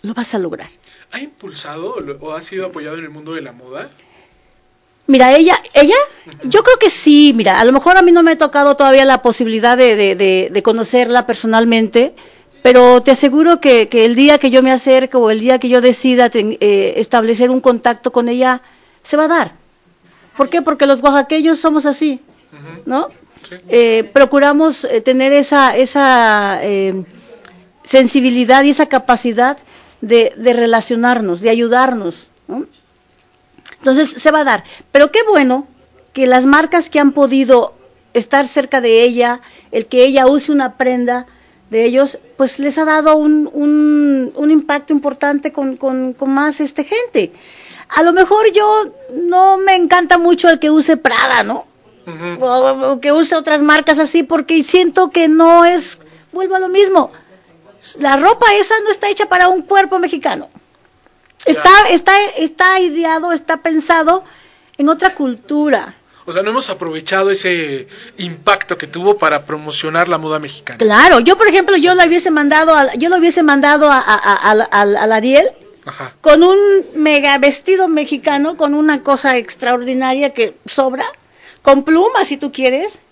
lo 0.03 0.15
vas 0.15 0.35
a 0.35 0.39
lograr. 0.39 0.71
¿Ha 1.11 1.21
impulsado 1.21 1.97
o 2.21 2.33
ha 2.33 2.41
sido 2.41 2.67
apoyado 2.67 2.97
en 2.99 3.05
el 3.05 3.11
mundo 3.11 3.35
de 3.35 3.43
la 3.43 3.53
moda? 3.53 3.91
Mira, 5.07 5.37
ella, 5.37 5.57
ella, 5.75 5.97
yo 6.45 6.63
creo 6.63 6.79
que 6.79 6.89
sí, 6.89 7.33
mira, 7.37 7.61
a 7.61 7.65
lo 7.67 7.73
mejor 7.73 7.99
a 7.99 8.03
mí 8.03 8.11
no 8.11 8.23
me 8.23 8.33
ha 8.33 8.39
tocado 8.39 8.75
todavía 8.75 9.05
la 9.05 9.21
posibilidad 9.21 9.77
de, 9.77 9.97
de, 9.97 10.49
de, 10.51 10.63
conocerla 10.63 11.27
personalmente, 11.27 12.15
pero 12.63 13.03
te 13.03 13.11
aseguro 13.11 13.61
que, 13.61 13.89
que, 13.91 14.07
el 14.07 14.15
día 14.15 14.39
que 14.39 14.49
yo 14.49 14.63
me 14.63 14.73
acerque 14.73 15.19
o 15.19 15.31
el 15.31 15.41
día 15.41 15.59
que 15.59 15.69
yo 15.69 15.83
decida 15.83 16.31
eh, 16.33 16.95
establecer 16.97 17.51
un 17.51 17.61
contacto 17.61 18.13
con 18.13 18.29
ella, 18.29 18.63
se 19.03 19.19
va 19.19 19.25
a 19.25 19.29
dar. 19.29 19.53
¿Por 20.39 20.49
qué? 20.49 20.63
Porque 20.63 20.87
los 20.87 21.03
oaxaqueños 21.03 21.61
somos 21.61 21.85
así, 21.85 22.21
¿no? 22.87 23.09
Eh, 23.69 24.05
procuramos 24.05 24.85
eh, 24.85 25.03
tener 25.03 25.35
esa, 25.35 25.77
esa 25.77 26.63
sensibilidad 27.83 28.65
y 28.65 28.71
esa 28.71 28.87
capacidad 28.87 29.59
de, 30.01 30.33
de 30.35 30.53
relacionarnos, 30.55 31.43
de 31.43 31.51
ayudarnos, 31.51 32.29
¿no? 32.49 32.65
Entonces 33.79 34.11
se 34.11 34.31
va 34.31 34.41
a 34.41 34.45
dar. 34.45 34.65
Pero 34.93 35.11
qué 35.11 35.23
bueno 35.29 35.67
que 36.13 36.27
las 36.27 36.45
marcas 36.47 36.91
que 36.91 37.01
han 37.01 37.13
podido 37.13 37.75
estar 38.15 38.47
cerca 38.47 38.81
de 38.81 39.03
ella, 39.03 39.41
el 39.73 39.87
que 39.87 40.05
ella 40.05 40.27
use 40.27 40.53
una 40.53 40.77
prenda 40.77 41.27
de 41.71 41.85
ellos, 41.85 42.19
pues 42.37 42.59
les 42.59 42.79
ha 42.79 42.85
dado 42.85 43.17
un, 43.17 43.51
un, 44.35 44.51
impacto 44.51 44.93
importante 44.93 45.53
con, 45.53 45.77
con, 45.77 46.15
más 46.27 46.61
este 46.61 46.85
gente. 46.85 47.33
A 47.89 48.03
lo 48.03 48.13
mejor 48.13 48.53
yo 48.53 48.93
no 49.25 49.59
me 49.59 49.75
encanta 49.75 50.17
mucho 50.17 50.49
el 50.49 50.61
que 50.61 50.71
use 50.71 50.97
Prada, 50.97 51.43
¿no? 51.43 51.67
o, 52.41 53.01
que 53.01 53.13
use 53.13 53.35
otras 53.35 53.61
marcas 53.61 53.99
así, 53.99 54.23
porque 54.23 54.63
siento 54.63 55.11
que 55.11 55.27
no 55.27 55.65
es, 55.65 55.99
vuelvo 56.33 56.55
a 56.55 56.61
lo 56.61 56.69
mismo, 56.69 57.11
la 57.99 58.17
ropa 58.17 58.55
esa 58.55 58.75
no 58.85 58.91
está 58.91 59.09
hecha 59.09 59.27
para 59.27 59.49
un 59.49 59.63
cuerpo 59.63 59.99
mexicano. 59.99 60.49
Está, 61.45 61.89
está, 61.91 62.13
está 62.39 62.81
ideado, 62.81 63.33
está 63.33 63.59
pensado 63.59 64.25
en 64.79 64.89
otra 64.89 65.15
cultura. 65.15 65.95
O 66.27 66.33
sea, 66.33 66.43
no 66.43 66.51
hemos 66.51 66.71
aprovechado 66.71 67.31
ese 67.31 67.87
impacto 68.17 68.79
que 68.79 68.87
tuvo 68.87 69.17
para 69.17 69.45
promocionar 69.45 70.09
la 70.09 70.17
moda 70.17 70.39
mexicana. 70.39 70.79
Claro, 70.79 71.21
yo 71.21 71.37
por 71.37 71.49
ejemplo, 71.49 71.77
yo 71.77 71.95
la 71.95 72.07
hubiese 72.07 72.31
mandado, 72.31 72.75
a, 72.75 72.95
yo 72.95 73.11
lo 73.11 73.19
hubiese 73.19 73.43
mandado 73.43 73.91
a, 73.91 73.99
a, 73.99 74.53
a, 74.53 75.15
Ariel 75.15 75.51
con 76.23 76.43
un 76.43 76.59
mega 76.95 77.37
vestido 77.37 77.89
mexicano, 77.89 78.57
con 78.57 78.75
una 78.75 79.03
cosa 79.03 79.37
extraordinaria 79.37 80.33
que 80.33 80.57
sobra, 80.65 81.05
con 81.61 81.85
plumas 81.85 82.29
si 82.29 82.39
tú 82.39 82.53
quieres, 82.53 83.03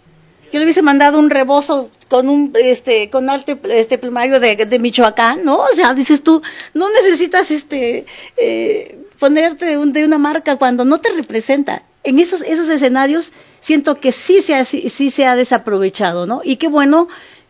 yo 0.52 0.58
le 0.58 0.66
hubiese 0.66 0.82
mandado 0.82 1.18
un 1.18 1.30
rebozo 1.30 1.90
con 2.08 2.28
un 2.28 2.52
este 2.54 3.08
con 3.08 3.30
arte 3.30 3.58
este 3.70 3.96
plumario 3.96 4.38
de, 4.38 4.54
de 4.54 4.78
Michoacán, 4.78 5.44
¿no? 5.44 5.60
O 5.60 5.74
sea, 5.74 5.94
dices 5.94 6.22
tú, 6.22 6.42
no 6.74 6.90
necesitas 6.90 7.50
este 7.50 8.04
eh, 8.36 8.98
ponerte 9.18 9.78
de, 9.78 10.04
una 10.04 10.18
marca 10.18 10.56
cuando 10.56 10.84
no 10.84 10.98
te 10.98 11.10
representa. 11.12 11.84
En 12.04 12.18
esos 12.18 12.42
esos 12.42 12.68
escenarios 12.68 13.32
siento 13.60 13.98
que 13.98 14.12
sí 14.12 14.42
se 14.42 14.54
ha, 14.54 14.64
sí, 14.66 14.88
se 14.88 15.24
ha 15.24 15.36
desaprovechado, 15.36 16.26
¿no? 16.26 16.42
Y 16.44 16.56
qué 16.56 16.68
bueno 16.68 17.08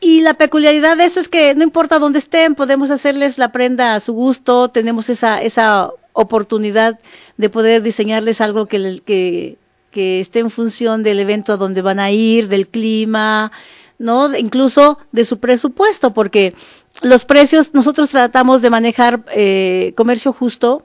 Y 0.00 0.22
la 0.22 0.34
peculiaridad 0.34 0.96
de 0.96 1.04
esto 1.04 1.20
es 1.20 1.28
que 1.28 1.54
no 1.54 1.62
importa 1.62 1.98
dónde 1.98 2.18
estén, 2.18 2.54
podemos 2.54 2.90
hacerles 2.90 3.36
la 3.36 3.52
prenda 3.52 3.94
a 3.94 4.00
su 4.00 4.14
gusto, 4.14 4.68
tenemos 4.68 5.10
esa, 5.10 5.42
esa 5.42 5.90
oportunidad 6.14 6.98
de 7.36 7.50
poder 7.50 7.82
diseñarles 7.82 8.40
algo 8.40 8.64
que, 8.66 9.02
que, 9.04 9.58
que 9.90 10.20
esté 10.20 10.38
en 10.38 10.50
función 10.50 11.02
del 11.02 11.20
evento 11.20 11.52
a 11.52 11.58
donde 11.58 11.82
van 11.82 12.00
a 12.00 12.10
ir, 12.10 12.48
del 12.48 12.68
clima, 12.68 13.52
¿no? 13.98 14.34
Incluso 14.34 14.98
de 15.12 15.26
su 15.26 15.38
presupuesto, 15.38 16.14
porque 16.14 16.54
los 17.02 17.26
precios, 17.26 17.74
nosotros 17.74 18.08
tratamos 18.08 18.62
de 18.62 18.70
manejar 18.70 19.24
eh, 19.32 19.92
comercio 19.96 20.32
justo, 20.32 20.82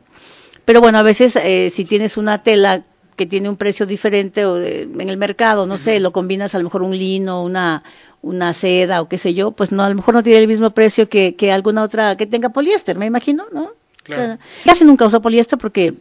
pero 0.65 0.81
bueno, 0.81 0.97
a 0.97 1.03
veces 1.03 1.37
eh, 1.37 1.69
si 1.69 1.85
tienes 1.85 2.17
una 2.17 2.43
tela 2.43 2.83
que 3.15 3.25
tiene 3.25 3.49
un 3.49 3.55
precio 3.55 3.85
diferente 3.85 4.45
o 4.45 4.61
en 4.61 5.09
el 5.09 5.17
mercado, 5.17 5.65
no 5.65 5.77
sé, 5.77 5.99
lo 5.99 6.11
combinas 6.11 6.53
a 6.53 6.57
lo 6.57 6.65
mejor 6.65 6.81
un 6.81 6.97
lino, 6.97 7.43
una, 7.43 7.83
una 8.21 8.53
seda 8.53 9.01
o 9.01 9.07
qué 9.07 9.17
sé 9.17 9.33
yo, 9.33 9.51
pues 9.51 9.71
no, 9.71 9.83
a 9.83 9.89
lo 9.89 9.95
mejor 9.95 10.15
no 10.15 10.23
tiene 10.23 10.39
el 10.39 10.47
mismo 10.47 10.71
precio 10.71 11.07
que, 11.07 11.35
que 11.35 11.51
alguna 11.51 11.83
otra 11.83 12.17
que 12.17 12.25
tenga 12.25 12.49
poliéster, 12.49 12.97
me 12.97 13.05
imagino, 13.05 13.45
¿no? 13.53 13.71
Claro. 14.03 14.37
Casi 14.65 14.85
nunca 14.85 15.05
uso 15.05 15.21
poliéster 15.21 15.57
porque 15.57 15.95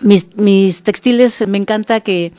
mis, 0.00 0.34
mis 0.36 0.82
textiles 0.82 1.46
me 1.46 1.58
encanta 1.58 2.00
que, 2.00 2.32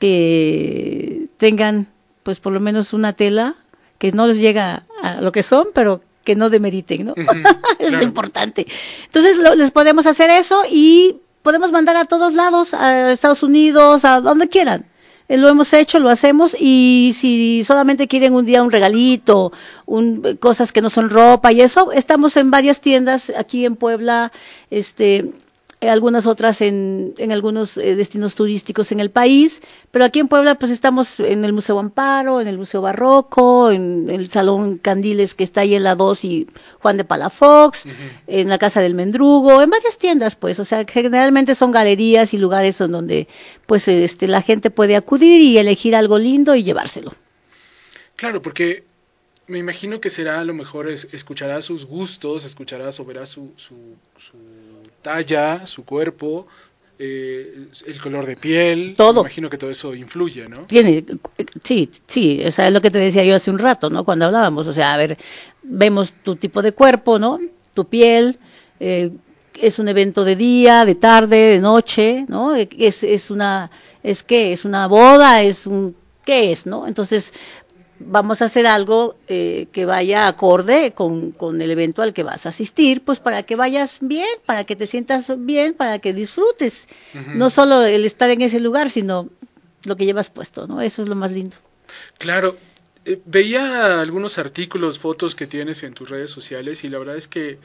que 0.00 1.28
tengan 1.36 1.88
pues 2.22 2.40
por 2.40 2.52
lo 2.52 2.60
menos 2.60 2.92
una 2.92 3.12
tela 3.12 3.54
que 3.98 4.12
no 4.12 4.26
les 4.26 4.38
llega 4.38 4.84
a 5.02 5.20
lo 5.20 5.32
que 5.32 5.42
son, 5.42 5.68
pero 5.74 6.02
que 6.24 6.34
no 6.34 6.50
demeriten, 6.50 7.06
¿no? 7.06 7.14
es 7.78 8.02
importante. 8.02 8.66
Entonces 9.06 9.38
les 9.56 9.70
podemos 9.70 10.06
hacer 10.06 10.30
eso 10.30 10.62
y 10.70 11.20
podemos 11.46 11.70
mandar 11.70 11.96
a 11.96 12.06
todos 12.06 12.34
lados, 12.34 12.74
a 12.74 13.12
Estados 13.12 13.44
Unidos, 13.44 14.04
a 14.04 14.20
donde 14.20 14.48
quieran. 14.48 14.84
Eh, 15.28 15.36
lo 15.36 15.48
hemos 15.48 15.72
hecho, 15.72 16.00
lo 16.00 16.08
hacemos 16.08 16.56
y 16.58 17.12
si 17.14 17.62
solamente 17.62 18.08
quieren 18.08 18.34
un 18.34 18.44
día 18.44 18.64
un 18.64 18.72
regalito, 18.72 19.52
un, 19.86 20.38
cosas 20.40 20.72
que 20.72 20.82
no 20.82 20.90
son 20.90 21.08
ropa 21.08 21.52
y 21.52 21.60
eso, 21.60 21.92
estamos 21.92 22.36
en 22.36 22.50
varias 22.50 22.80
tiendas 22.80 23.30
aquí 23.30 23.64
en 23.64 23.76
Puebla, 23.76 24.32
este, 24.70 25.34
eh, 25.86 25.90
algunas 25.90 26.26
otras 26.26 26.60
en, 26.60 27.14
en 27.18 27.32
algunos 27.32 27.76
eh, 27.76 27.94
destinos 27.94 28.34
turísticos 28.34 28.92
en 28.92 29.00
el 29.00 29.10
país, 29.10 29.62
pero 29.90 30.04
aquí 30.04 30.18
en 30.18 30.28
Puebla 30.28 30.56
pues 30.56 30.72
estamos 30.72 31.20
en 31.20 31.44
el 31.44 31.52
Museo 31.52 31.78
Amparo, 31.78 32.40
en 32.40 32.48
el 32.48 32.58
Museo 32.58 32.80
Barroco, 32.80 33.70
en 33.70 34.10
el 34.10 34.28
Salón 34.28 34.78
Candiles 34.78 35.34
que 35.34 35.44
está 35.44 35.62
ahí 35.62 35.74
en 35.74 35.84
la 35.84 35.94
2 35.94 36.24
y 36.24 36.46
Juan 36.80 36.96
de 36.96 37.04
Palafox, 37.04 37.84
en 38.26 38.48
la 38.48 38.58
Casa 38.58 38.80
del 38.80 38.94
Mendrugo, 38.94 39.62
en 39.62 39.70
varias 39.70 39.98
tiendas 39.98 40.34
pues, 40.34 40.58
o 40.58 40.64
sea, 40.64 40.84
generalmente 40.84 41.54
son 41.54 41.70
galerías 41.72 42.34
y 42.34 42.38
lugares 42.38 42.80
en 42.80 42.92
donde 42.92 43.28
pues 43.66 43.88
este, 43.88 44.26
la 44.26 44.42
gente 44.42 44.70
puede 44.70 44.96
acudir 44.96 45.40
y 45.40 45.58
elegir 45.58 45.94
algo 45.94 46.18
lindo 46.18 46.54
y 46.54 46.62
llevárselo. 46.62 47.12
Claro, 48.16 48.42
porque 48.42 48.84
me 49.46 49.58
imagino 49.58 50.00
que 50.00 50.10
será 50.10 50.40
a 50.40 50.44
lo 50.44 50.54
mejor 50.54 50.88
escuchará 50.88 51.62
sus 51.62 51.84
gustos, 51.84 52.44
escuchará 52.44 52.90
o 52.98 53.04
verá 53.04 53.26
su, 53.26 53.52
su 53.56 53.74
talla, 55.06 55.64
su 55.66 55.84
cuerpo, 55.84 56.48
eh, 56.98 57.68
el 57.86 58.00
color 58.00 58.26
de 58.26 58.34
piel. 58.34 58.94
Todo. 58.96 59.22
Me 59.22 59.28
imagino 59.28 59.48
que 59.48 59.56
todo 59.56 59.70
eso 59.70 59.94
influye, 59.94 60.48
¿no? 60.48 60.62
Tiene, 60.62 61.04
sí, 61.62 61.88
sí, 62.08 62.42
o 62.44 62.50
sea, 62.50 62.66
es 62.66 62.72
lo 62.72 62.80
que 62.80 62.90
te 62.90 62.98
decía 62.98 63.22
yo 63.22 63.36
hace 63.36 63.52
un 63.52 63.58
rato, 63.58 63.88
¿no? 63.88 64.04
Cuando 64.04 64.24
hablábamos, 64.24 64.66
o 64.66 64.72
sea, 64.72 64.94
a 64.94 64.96
ver, 64.96 65.16
vemos 65.62 66.12
tu 66.24 66.34
tipo 66.34 66.60
de 66.60 66.72
cuerpo, 66.72 67.20
¿no? 67.20 67.38
Tu 67.72 67.84
piel, 67.84 68.40
eh, 68.80 69.12
es 69.54 69.78
un 69.78 69.86
evento 69.86 70.24
de 70.24 70.34
día, 70.34 70.84
de 70.84 70.96
tarde, 70.96 71.36
de 71.36 71.60
noche, 71.60 72.24
¿no? 72.26 72.56
Es, 72.56 73.04
es 73.04 73.30
una, 73.30 73.70
es 74.02 74.24
que, 74.24 74.52
es 74.52 74.64
una 74.64 74.88
boda, 74.88 75.40
es 75.44 75.68
un, 75.68 75.94
¿qué 76.24 76.50
es, 76.50 76.66
no? 76.66 76.88
Entonces, 76.88 77.32
vamos 77.98 78.42
a 78.42 78.46
hacer 78.46 78.66
algo 78.66 79.16
eh, 79.28 79.68
que 79.72 79.86
vaya 79.86 80.28
acorde 80.28 80.92
con, 80.92 81.32
con, 81.32 81.60
el 81.60 81.70
evento 81.70 82.02
al 82.02 82.12
que 82.12 82.22
vas 82.22 82.46
a 82.46 82.50
asistir, 82.50 83.02
pues 83.02 83.20
para 83.20 83.42
que 83.42 83.56
vayas 83.56 83.98
bien, 84.00 84.28
para 84.44 84.64
que 84.64 84.76
te 84.76 84.86
sientas 84.86 85.32
bien, 85.44 85.74
para 85.74 85.98
que 85.98 86.12
disfrutes. 86.12 86.88
No 87.34 87.50
solo 87.50 87.84
el 87.84 88.04
estar 88.04 88.30
en 88.30 88.42
ese 88.42 88.60
lugar, 88.60 88.90
sino 88.90 89.28
lo 89.84 89.96
que 89.96 90.04
llevas 90.04 90.30
puesto, 90.30 90.66
¿no? 90.66 90.80
Eso 90.80 91.02
es 91.02 91.08
lo 91.08 91.14
más 91.14 91.32
lindo. 91.32 91.56
Claro, 92.18 92.56
eh, 93.04 93.20
veía 93.24 94.00
algunos 94.00 94.38
artículos, 94.38 94.98
fotos 94.98 95.34
que 95.34 95.46
tienes 95.46 95.82
en 95.82 95.94
tus 95.94 96.10
redes 96.10 96.30
sociales 96.30 96.84
y 96.84 96.88
la 96.88 96.98
verdad 96.98 97.16
es 97.16 97.28
que 97.28 97.58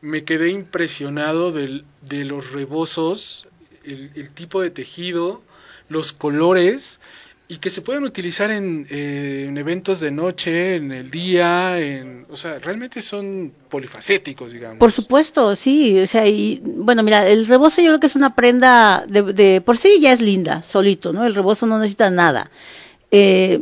me 0.00 0.24
quedé 0.24 0.50
impresionado 0.50 1.52
del, 1.52 1.84
de 2.02 2.24
los 2.24 2.50
rebozos, 2.52 3.46
el, 3.84 4.10
el, 4.14 4.30
tipo 4.30 4.60
de 4.60 4.70
tejido, 4.70 5.42
los 5.88 6.12
colores 6.12 7.00
y 7.46 7.58
que 7.58 7.68
se 7.68 7.82
pueden 7.82 8.04
utilizar 8.04 8.50
en, 8.50 8.86
eh, 8.90 9.46
en, 9.48 9.58
eventos 9.58 10.00
de 10.00 10.10
noche, 10.10 10.76
en 10.76 10.92
el 10.92 11.10
día, 11.10 11.78
en, 11.78 12.26
o 12.30 12.36
sea, 12.36 12.58
realmente 12.58 13.02
son 13.02 13.52
polifacéticos, 13.68 14.52
digamos. 14.52 14.78
Por 14.78 14.92
supuesto, 14.92 15.54
sí, 15.54 16.00
o 16.00 16.06
sea, 16.06 16.26
y 16.26 16.62
bueno, 16.64 17.02
mira, 17.02 17.28
el 17.28 17.46
rebozo 17.46 17.82
yo 17.82 17.88
creo 17.88 18.00
que 18.00 18.06
es 18.06 18.16
una 18.16 18.34
prenda 18.34 19.04
de, 19.06 19.34
de 19.34 19.60
por 19.60 19.76
sí 19.76 20.00
ya 20.00 20.12
es 20.12 20.20
linda, 20.22 20.62
solito, 20.62 21.12
¿no? 21.12 21.24
El 21.24 21.34
rebozo 21.34 21.66
no 21.66 21.78
necesita 21.78 22.10
nada. 22.10 22.50
Eh, 23.10 23.60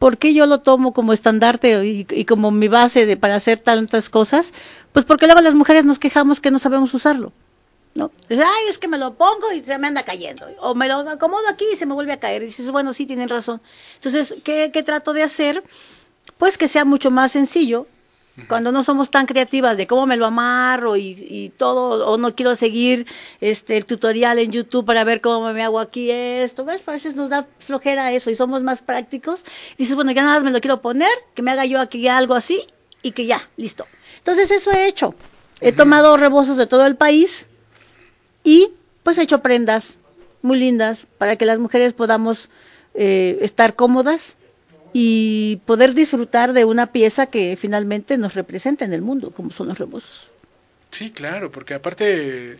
¿Por 0.00 0.18
qué 0.18 0.34
yo 0.34 0.46
lo 0.46 0.60
tomo 0.60 0.92
como 0.92 1.12
estandarte 1.12 1.86
y, 1.86 2.06
y 2.10 2.24
como 2.24 2.50
mi 2.50 2.66
base 2.66 3.06
de, 3.06 3.16
para 3.16 3.36
hacer 3.36 3.60
tantas 3.60 4.10
cosas? 4.10 4.52
Pues 4.92 5.04
porque 5.04 5.26
luego 5.26 5.40
las 5.40 5.54
mujeres 5.54 5.84
nos 5.84 6.00
quejamos 6.00 6.40
que 6.40 6.50
no 6.50 6.58
sabemos 6.58 6.92
usarlo. 6.94 7.32
¿No? 7.94 8.10
Ay, 8.28 8.68
es 8.68 8.78
que 8.78 8.88
me 8.88 8.98
lo 8.98 9.14
pongo 9.14 9.52
y 9.52 9.60
se 9.60 9.78
me 9.78 9.86
anda 9.86 10.02
cayendo. 10.02 10.46
O 10.60 10.74
me 10.74 10.88
lo 10.88 11.08
acomodo 11.08 11.46
aquí 11.48 11.64
y 11.72 11.76
se 11.76 11.86
me 11.86 11.94
vuelve 11.94 12.12
a 12.12 12.20
caer. 12.20 12.42
Y 12.42 12.46
dices, 12.46 12.70
bueno, 12.70 12.92
sí, 12.92 13.06
tienen 13.06 13.28
razón. 13.28 13.60
Entonces, 13.94 14.34
¿qué, 14.42 14.70
qué 14.72 14.82
trato 14.82 15.12
de 15.12 15.22
hacer? 15.22 15.62
Pues 16.38 16.58
que 16.58 16.68
sea 16.68 16.84
mucho 16.84 17.10
más 17.10 17.32
sencillo. 17.32 17.86
Cuando 18.48 18.72
no 18.72 18.82
somos 18.82 19.10
tan 19.10 19.26
creativas 19.26 19.76
de 19.76 19.86
cómo 19.86 20.06
me 20.06 20.16
lo 20.16 20.26
amarro 20.26 20.96
y, 20.96 21.24
y, 21.28 21.50
todo, 21.50 22.04
o 22.04 22.16
no 22.16 22.34
quiero 22.34 22.56
seguir 22.56 23.06
este 23.40 23.76
el 23.76 23.86
tutorial 23.86 24.40
en 24.40 24.50
YouTube 24.50 24.84
para 24.84 25.04
ver 25.04 25.20
cómo 25.20 25.52
me 25.52 25.62
hago 25.62 25.78
aquí 25.78 26.10
esto, 26.10 26.64
¿ves? 26.64 26.82
A 26.88 26.90
veces 26.90 27.14
nos 27.14 27.28
da 27.28 27.46
flojera 27.58 28.10
eso 28.10 28.32
y 28.32 28.34
somos 28.34 28.64
más 28.64 28.82
prácticos. 28.82 29.44
dices, 29.78 29.94
bueno, 29.94 30.10
ya 30.10 30.24
nada 30.24 30.34
más 30.34 30.42
me 30.42 30.50
lo 30.50 30.60
quiero 30.60 30.82
poner, 30.82 31.12
que 31.34 31.42
me 31.42 31.52
haga 31.52 31.64
yo 31.64 31.78
aquí 31.78 32.08
algo 32.08 32.34
así 32.34 32.66
y 33.02 33.12
que 33.12 33.24
ya, 33.26 33.48
listo. 33.56 33.86
Entonces 34.18 34.50
eso 34.50 34.72
he 34.72 34.88
hecho. 34.88 35.14
He 35.60 35.70
tomado 35.70 36.16
rebozos 36.16 36.56
de 36.56 36.66
todo 36.66 36.86
el 36.86 36.96
país, 36.96 37.46
y 38.44 38.70
pues 39.02 39.18
he 39.18 39.22
hecho 39.22 39.40
prendas 39.42 39.98
muy 40.42 40.58
lindas 40.58 41.06
para 41.18 41.36
que 41.36 41.46
las 41.46 41.58
mujeres 41.58 41.94
podamos 41.94 42.50
eh, 42.94 43.38
estar 43.40 43.74
cómodas 43.74 44.36
y 44.92 45.60
poder 45.66 45.94
disfrutar 45.94 46.52
de 46.52 46.64
una 46.64 46.92
pieza 46.92 47.26
que 47.26 47.56
finalmente 47.56 48.16
nos 48.16 48.34
representa 48.34 48.84
en 48.84 48.92
el 48.92 49.02
mundo, 49.02 49.32
como 49.32 49.50
son 49.50 49.68
los 49.68 49.78
rebozos. 49.78 50.30
Sí, 50.90 51.10
claro, 51.10 51.50
porque 51.50 51.74
aparte, 51.74 52.58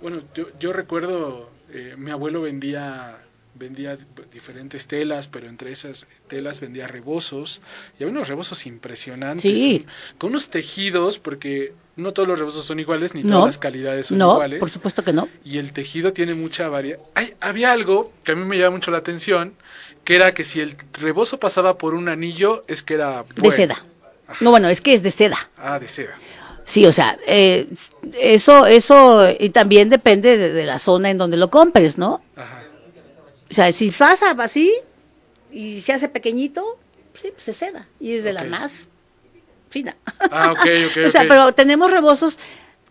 bueno, 0.00 0.22
yo, 0.34 0.46
yo 0.58 0.72
recuerdo, 0.72 1.50
eh, 1.70 1.94
mi 1.98 2.10
abuelo 2.10 2.40
vendía 2.40 3.18
vendía 3.58 3.98
diferentes 4.32 4.86
telas, 4.86 5.26
pero 5.26 5.48
entre 5.48 5.72
esas 5.72 6.06
telas 6.28 6.60
vendía 6.60 6.86
rebozos, 6.86 7.60
y 7.98 8.02
había 8.02 8.12
unos 8.12 8.28
rebozos 8.28 8.66
impresionantes, 8.66 9.42
sí. 9.42 9.86
con 10.18 10.30
unos 10.30 10.48
tejidos, 10.48 11.18
porque 11.18 11.72
no 11.96 12.12
todos 12.12 12.28
los 12.28 12.38
rebozos 12.38 12.64
son 12.64 12.78
iguales, 12.78 13.14
ni 13.14 13.22
todas 13.22 13.46
las 13.46 13.58
calidades 13.58 14.08
son 14.08 14.18
no, 14.18 14.34
iguales. 14.34 14.60
por 14.60 14.70
supuesto 14.70 15.02
que 15.02 15.12
no. 15.12 15.28
Y 15.44 15.58
el 15.58 15.72
tejido 15.72 16.12
tiene 16.12 16.34
mucha 16.34 16.68
variedad. 16.68 17.00
Había 17.40 17.72
algo 17.72 18.12
que 18.24 18.32
a 18.32 18.34
mí 18.36 18.44
me 18.44 18.58
llama 18.58 18.76
mucho 18.76 18.90
la 18.90 18.98
atención, 18.98 19.54
que 20.04 20.14
era 20.16 20.34
que 20.34 20.44
si 20.44 20.60
el 20.60 20.76
rebozo 20.92 21.38
pasaba 21.38 21.78
por 21.78 21.94
un 21.94 22.08
anillo, 22.08 22.64
es 22.68 22.82
que 22.82 22.94
era... 22.94 23.22
Bueno. 23.22 23.42
De 23.42 23.50
seda. 23.50 23.84
Ajá. 24.28 24.44
No, 24.44 24.50
bueno, 24.50 24.68
es 24.68 24.80
que 24.80 24.92
es 24.92 25.02
de 25.02 25.10
seda. 25.10 25.38
Ah, 25.56 25.78
de 25.78 25.88
seda. 25.88 26.18
Sí, 26.66 26.84
o 26.84 26.92
sea, 26.92 27.16
eh, 27.28 27.68
eso, 28.20 28.66
eso, 28.66 29.24
y 29.38 29.50
también 29.50 29.88
depende 29.88 30.36
de, 30.36 30.52
de, 30.52 30.66
la 30.66 30.80
zona 30.80 31.10
en 31.10 31.16
donde 31.16 31.36
lo 31.36 31.48
compres, 31.48 31.96
¿no? 31.96 32.20
Ajá. 32.34 32.55
O 33.50 33.54
sea, 33.54 33.72
si 33.72 33.90
pasa 33.90 34.30
así 34.38 34.72
y 35.50 35.80
se 35.80 35.92
hace 35.92 36.08
pequeñito, 36.08 36.78
sí, 37.14 37.28
pues 37.32 37.44
se 37.44 37.52
seda. 37.52 37.88
Y 38.00 38.14
es 38.14 38.24
de 38.24 38.32
okay. 38.32 38.44
la 38.44 38.58
más 38.58 38.88
fina. 39.70 39.96
Ah, 40.18 40.52
ok, 40.52 40.60
ok. 40.60 40.96
o 41.06 41.10
sea, 41.10 41.22
okay. 41.22 41.28
pero 41.28 41.52
tenemos 41.52 41.90
rebozos 41.90 42.38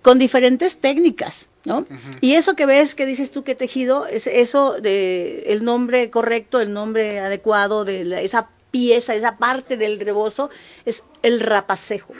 con 0.02 0.20
diferentes 0.20 0.78
técnicas, 0.78 1.48
¿no? 1.64 1.80
Uh 1.80 1.84
-huh. 1.84 2.18
Y 2.22 2.34
eso 2.36 2.56
que 2.56 2.66
ves, 2.66 2.96
que 2.96 3.06
dices 3.06 3.32
tú 3.32 3.44
que 3.44 3.56
tejido, 3.56 4.06
es 4.06 4.28
eso 4.28 4.80
de 4.80 5.44
el 5.48 5.64
nombre 5.64 6.10
correcto, 6.10 6.62
el 6.62 6.72
nombre 6.74 7.20
adecuado 7.20 7.86
de 7.86 8.06
la, 8.06 8.22
esa 8.22 8.50
pieza, 8.72 9.16
esa 9.16 9.38
parte 9.38 9.78
del 9.78 10.00
rebozo, 10.00 10.50
es 10.86 11.04
el 11.24 11.40
rapacejo. 11.40 12.14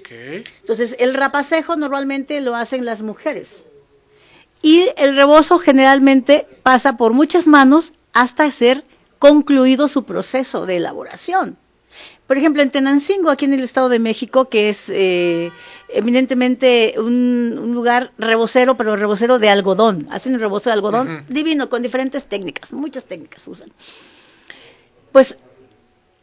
Okay. 0.00 0.44
Entonces, 0.60 0.94
el 0.98 1.14
rapacejo 1.14 1.76
normalmente 1.76 2.40
lo 2.40 2.54
hacen 2.54 2.84
las 2.84 3.02
mujeres. 3.02 3.64
Y 4.62 4.88
el 4.96 5.16
rebozo 5.16 5.58
generalmente 5.58 6.46
pasa 6.62 6.96
por 6.96 7.12
muchas 7.12 7.46
manos 7.46 7.92
hasta 8.12 8.50
ser 8.50 8.84
concluido 9.18 9.88
su 9.88 10.04
proceso 10.04 10.66
de 10.66 10.76
elaboración. 10.76 11.56
Por 12.26 12.38
ejemplo, 12.38 12.62
en 12.62 12.70
Tenancingo, 12.70 13.30
aquí 13.30 13.46
en 13.46 13.54
el 13.54 13.64
Estado 13.64 13.88
de 13.88 13.98
México, 13.98 14.48
que 14.48 14.68
es 14.68 14.88
eh, 14.88 15.50
eminentemente 15.88 16.94
un, 16.96 17.58
un, 17.60 17.74
lugar 17.74 18.12
rebocero, 18.18 18.76
pero 18.76 18.94
rebocero 18.94 19.40
de 19.40 19.48
algodón. 19.48 20.06
Hacen 20.12 20.34
el 20.34 20.40
rebozo 20.40 20.70
de 20.70 20.74
algodón 20.74 21.08
uh 21.08 21.10
-huh. 21.10 21.26
divino, 21.26 21.68
con 21.68 21.82
diferentes 21.82 22.26
técnicas, 22.26 22.72
muchas 22.72 23.06
técnicas 23.06 23.48
usan. 23.48 23.68
Pues 25.10 25.36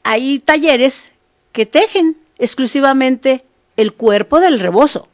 hay 0.04 0.40
talleres 0.40 1.12
que 1.52 1.66
tejen 1.66 2.16
exclusivamente 2.38 3.44
el 3.76 3.94
cuerpo 3.94 4.40
del 4.40 4.60
rebozo. 4.60 5.10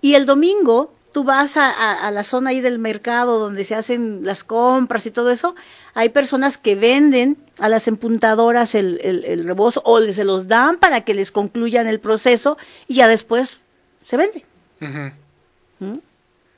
Y 0.00 0.14
el 0.14 0.26
domingo 0.26 0.92
tú 1.12 1.24
vas 1.24 1.56
a, 1.56 1.70
a, 1.70 2.06
a, 2.06 2.10
la 2.10 2.24
zona 2.24 2.50
ahí 2.50 2.60
del 2.60 2.78
mercado 2.78 3.38
donde 3.38 3.64
se 3.64 3.74
hacen 3.74 4.24
las 4.24 4.44
compras 4.44 5.06
y 5.06 5.10
todo 5.10 5.30
eso, 5.30 5.54
hay 5.94 6.08
personas 6.08 6.58
que 6.58 6.74
venden 6.74 7.36
a 7.58 7.68
las 7.68 7.86
empuntadoras 7.88 8.74
el, 8.74 9.00
el, 9.02 9.24
el 9.24 9.44
rebozo 9.44 9.82
o 9.84 10.00
se 10.00 10.24
los 10.24 10.48
dan 10.48 10.78
para 10.78 11.02
que 11.02 11.14
les 11.14 11.30
concluyan 11.30 11.86
el 11.86 12.00
proceso 12.00 12.58
y 12.88 12.94
ya 12.94 13.08
después 13.08 13.60
se 14.00 14.16
vende. 14.16 14.44
Uh 14.80 14.84
-huh. 14.84 15.12
¿Mm? 15.80 15.98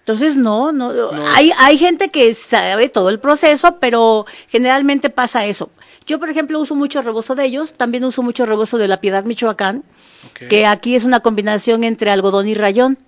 Entonces, 0.04 0.36
no, 0.36 0.70
no, 0.70 0.92
no 0.92 1.10
hay, 1.28 1.50
hay 1.58 1.78
gente 1.78 2.10
que 2.10 2.34
sabe 2.34 2.90
todo 2.90 3.08
el 3.08 3.20
proceso, 3.20 3.78
pero 3.80 4.26
generalmente 4.48 5.08
pasa 5.08 5.46
eso. 5.46 5.70
Yo, 6.06 6.18
por 6.20 6.28
ejemplo, 6.28 6.60
uso 6.60 6.74
mucho 6.74 7.00
rebozo 7.00 7.34
de 7.34 7.46
ellos, 7.46 7.72
también 7.72 8.04
uso 8.04 8.22
mucho 8.22 8.44
rebozo 8.44 8.76
de 8.76 8.86
la 8.86 9.00
Piedad, 9.00 9.24
Michoacán, 9.24 9.82
okay. 10.30 10.48
que 10.48 10.66
aquí 10.66 10.94
es 10.94 11.04
una 11.04 11.20
combinación 11.20 11.84
entre 11.84 12.10
algodón 12.10 12.46
y 12.48 12.54
rayón. 12.54 12.98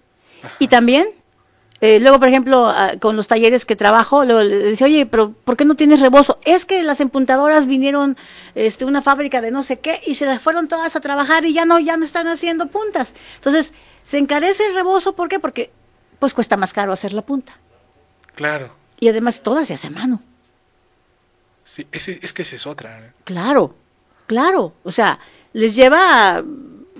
Ajá. 0.42 0.54
Y 0.58 0.68
también 0.68 1.06
eh, 1.80 2.00
luego, 2.00 2.18
por 2.18 2.28
ejemplo, 2.28 2.70
uh, 2.70 2.98
con 2.98 3.16
los 3.16 3.26
talleres 3.26 3.66
que 3.66 3.76
trabajo, 3.76 4.24
luego 4.24 4.42
le 4.42 4.56
decía, 4.56 4.86
oye, 4.86 5.06
pero 5.06 5.32
¿por 5.32 5.56
qué 5.56 5.64
no 5.64 5.74
tienes 5.74 6.00
rebozo? 6.00 6.38
Es 6.44 6.64
que 6.64 6.82
las 6.82 7.00
empuntadoras 7.00 7.66
vinieron 7.66 8.16
este, 8.54 8.84
una 8.84 9.02
fábrica 9.02 9.40
de 9.40 9.50
no 9.50 9.62
sé 9.62 9.78
qué 9.78 10.00
y 10.06 10.14
se 10.14 10.26
las 10.26 10.40
fueron 10.40 10.68
todas 10.68 10.96
a 10.96 11.00
trabajar 11.00 11.44
y 11.44 11.52
ya 11.52 11.64
no, 11.64 11.78
ya 11.78 11.96
no 11.96 12.04
están 12.04 12.28
haciendo 12.28 12.68
puntas. 12.68 13.14
Entonces, 13.36 13.72
se 14.02 14.18
encarece 14.18 14.64
el 14.66 14.74
rebozo, 14.74 15.14
¿por 15.14 15.28
qué? 15.28 15.38
Porque 15.38 15.70
pues 16.18 16.32
cuesta 16.32 16.56
más 16.56 16.72
caro 16.72 16.92
hacer 16.92 17.12
la 17.12 17.22
punta. 17.22 17.58
Claro. 18.34 18.72
Y 18.98 19.08
además 19.08 19.42
todas 19.42 19.68
se 19.68 19.74
hace 19.74 19.88
a 19.88 19.90
mano. 19.90 20.22
Sí, 21.64 21.86
ese, 21.92 22.18
es 22.22 22.32
que 22.32 22.42
esa 22.42 22.56
es 22.56 22.66
otra. 22.66 23.00
¿eh? 23.00 23.12
Claro, 23.24 23.74
claro. 24.26 24.72
O 24.84 24.90
sea, 24.90 25.18
les 25.52 25.74
lleva 25.74 26.42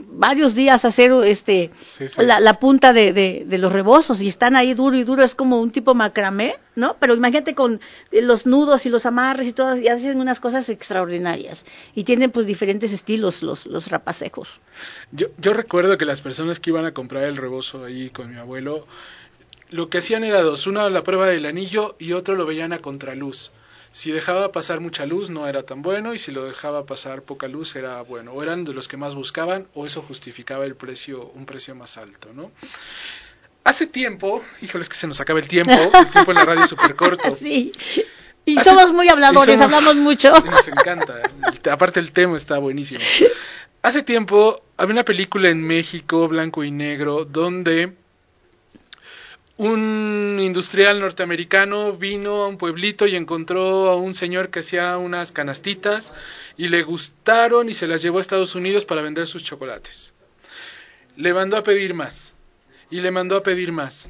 varios 0.09 0.55
días 0.55 0.85
hacer 0.85 1.13
este 1.25 1.71
sí, 1.87 2.09
sí. 2.09 2.23
La, 2.23 2.41
la, 2.41 2.55
punta 2.61 2.93
de, 2.93 3.13
de, 3.13 3.45
de, 3.47 3.59
los 3.59 3.73
rebozos 3.73 4.21
y 4.21 4.29
están 4.29 4.57
ahí 4.57 4.75
duro 4.75 4.97
y 4.97 5.05
duro, 5.05 5.23
es 5.23 5.35
como 5.35 5.61
un 5.61 5.71
tipo 5.71 5.95
macramé, 5.95 6.55
¿no? 6.75 6.97
Pero 6.99 7.15
imagínate 7.15 7.55
con 7.55 7.81
los 8.13 8.47
nudos 8.47 8.87
y 8.87 8.91
los 8.91 9.07
amarres 9.07 9.47
y 9.47 9.53
todas, 9.53 9.79
y 9.81 9.89
hacen 9.89 10.21
unas 10.21 10.41
cosas 10.41 10.69
extraordinarias. 10.69 11.67
Y 11.95 12.05
tienen 12.05 12.31
pues 12.31 12.47
diferentes 12.47 12.93
estilos 12.93 13.43
los, 13.43 13.67
los 13.67 13.89
rapacejos. 13.89 14.61
Yo, 15.13 15.29
yo 15.39 15.53
recuerdo 15.53 15.99
que 15.99 16.05
las 16.05 16.21
personas 16.21 16.61
que 16.61 16.71
iban 16.71 16.85
a 16.85 16.93
comprar 16.93 17.25
el 17.25 17.37
rebozo 17.37 17.85
ahí 17.85 18.11
con 18.11 18.31
mi 18.31 18.37
abuelo, 18.37 18.87
lo 19.71 19.89
que 19.89 19.99
hacían 19.99 20.25
era 20.25 20.43
dos, 20.43 20.67
una 20.67 20.89
la 20.89 21.03
prueba 21.03 21.27
del 21.27 21.47
anillo 21.47 21.97
y 21.99 22.13
otro 22.13 22.37
lo 22.37 22.47
veían 22.47 22.73
a 22.73 22.79
contraluz. 22.79 23.51
Si 23.97 24.11
dejaba 24.11 24.53
pasar 24.53 24.81
mucha 24.81 25.07
luz 25.07 25.31
no 25.31 25.49
era 25.49 25.63
tan 25.63 25.81
bueno 25.81 26.13
y 26.13 26.19
si 26.19 26.31
lo 26.31 26.45
dejaba 26.45 26.85
pasar 26.85 27.23
poca 27.23 27.49
luz 27.49 27.77
era 27.77 28.03
bueno. 28.03 28.33
O 28.33 28.43
eran 28.43 28.67
de 28.67 28.75
los 28.75 28.89
que 28.89 28.99
más 28.99 29.15
buscaban 29.15 29.69
o 29.73 29.87
eso 29.87 30.03
justificaba 30.03 30.67
el 30.67 30.75
precio, 30.75 31.33
un 31.35 31.47
precio 31.47 31.75
más 31.75 31.97
alto, 31.97 32.29
¿no? 32.35 32.51
Hace 33.65 33.87
tiempo, 33.87 34.45
híjole, 34.61 34.83
es 34.83 34.91
que 34.91 34.97
se 34.97 35.07
nos 35.07 35.19
acaba 35.23 35.39
el 35.39 35.49
tiempo, 35.49 35.73
el 35.73 36.11
tiempo 36.11 36.31
en 36.31 36.37
la 36.37 36.45
radio 36.45 36.65
es 36.65 36.69
súper 36.69 36.95
corto. 36.95 37.35
Sí. 37.41 37.73
Y 38.45 38.59
Hace, 38.59 38.69
somos 38.69 38.93
muy 38.93 39.09
habladores, 39.09 39.55
somos, 39.55 39.75
hablamos 39.75 39.97
mucho. 39.97 40.31
Nos 40.45 40.69
encanta. 40.69 41.23
Aparte 41.71 41.99
el 41.99 42.13
tema 42.13 42.37
está 42.37 42.59
buenísimo. 42.59 43.01
Hace 43.81 44.03
tiempo 44.03 44.63
había 44.77 44.93
una 44.93 45.05
película 45.07 45.49
en 45.49 45.63
México, 45.63 46.29
blanco 46.29 46.65
y 46.65 46.71
negro, 46.71 47.25
donde 47.25 47.95
un 49.59 50.39
industrial 50.41 51.01
norteamericano 51.01 51.93
vino 51.95 52.45
a 52.45 52.49
un 52.49 52.59
pueblito 52.59 53.07
y 53.07 53.17
encontró 53.17 53.89
a 53.89 53.97
un 53.97 54.15
señor 54.15 54.51
que 54.51 54.61
hacía 54.61 54.99
unas 54.99 55.33
canastitas 55.33 56.13
y 56.59 56.69
le 56.69 56.83
gustaron 56.83 57.71
y 57.71 57.75
se 57.75 57.89
las 57.89 58.03
llevó 58.03 58.19
a 58.19 58.21
Estados 58.21 58.55
Unidos 58.55 58.85
para 58.85 59.01
vender 59.01 59.27
sus 59.27 59.45
chocolates. 59.45 60.13
Le 61.17 61.33
mandó 61.33 61.57
a 61.57 61.63
pedir 61.63 61.95
más 61.95 62.35
y 62.91 63.01
le 63.01 63.11
mandó 63.11 63.37
a 63.37 63.43
pedir 63.43 63.73
más. 63.73 64.09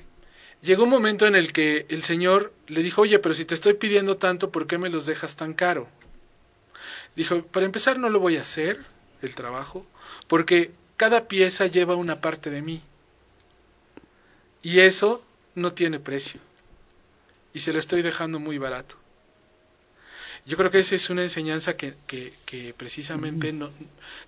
llegó 0.63 0.83
un 0.83 0.91
momento 0.91 1.27
en 1.27 1.37
el 1.37 1.53
que 1.53 1.87
el 1.91 2.03
señor 2.03 2.53
le 2.67 2.83
dijo, 2.83 3.03
oye, 3.03 3.21
pero 3.21 3.35
si 3.35 3.45
te 3.45 3.55
estoy 3.55 3.75
pidiendo 3.75 4.17
tanto, 4.17 4.51
¿por 4.51 4.67
qué 4.67 4.79
me 4.79 4.91
los 4.91 5.07
dejas 5.07 5.37
tan 5.37 5.55
caro? 5.55 5.87
Dijo, 7.15 7.43
para 7.43 7.67
empezar 7.67 7.99
no 7.99 8.09
lo 8.09 8.19
voy 8.19 8.37
a 8.37 8.41
hacer, 8.41 8.85
el 9.23 9.35
trabajo, 9.35 9.87
porque 10.27 10.73
cada 10.97 11.29
pieza 11.29 11.67
lleva 11.67 11.95
una 11.95 12.21
parte 12.21 12.51
de 12.51 12.63
mí. 12.63 12.83
Y 14.63 14.81
eso 14.81 15.23
no 15.57 15.73
tiene 15.73 15.99
precio. 15.99 16.41
Y 17.53 17.59
se 17.59 17.73
lo 17.73 17.81
estoy 17.81 18.03
dejando 18.03 18.39
muy 18.39 18.59
barato. 18.59 18.97
Yo 20.47 20.57
creo 20.57 20.71
que 20.71 20.79
esa 20.79 20.95
es 20.95 21.11
una 21.11 21.23
enseñanza 21.23 21.77
que, 21.77 21.95
que, 22.07 22.73
precisamente 22.77 23.53
no, 23.53 23.71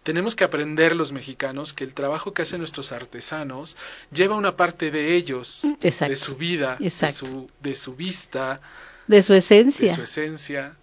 tenemos 0.03 0.35
que 0.35 0.43
aprender 0.43 0.97
los 0.97 1.13
mexicanos, 1.13 1.73
que 1.73 1.85
el 1.85 1.95
trabajo 1.95 2.33
que 2.33 2.43
hacen 2.43 2.59
nuestros 2.59 2.91
artesanos 2.91 3.77
lleva 4.11 4.35
una 4.35 4.57
parte 4.57 4.91
de 4.91 5.15
ellos, 5.15 5.65
de 5.81 6.17
su 6.17 6.35
vida, 6.35 6.77
de 6.81 6.91
su, 6.91 7.49
de 7.61 7.75
su 7.77 7.95
vista, 7.95 8.61
de 9.07 9.23
su 9.23 9.35
esencia. 9.35 9.91
De 9.91 9.95
su 9.95 10.03
esencia. 10.03 10.75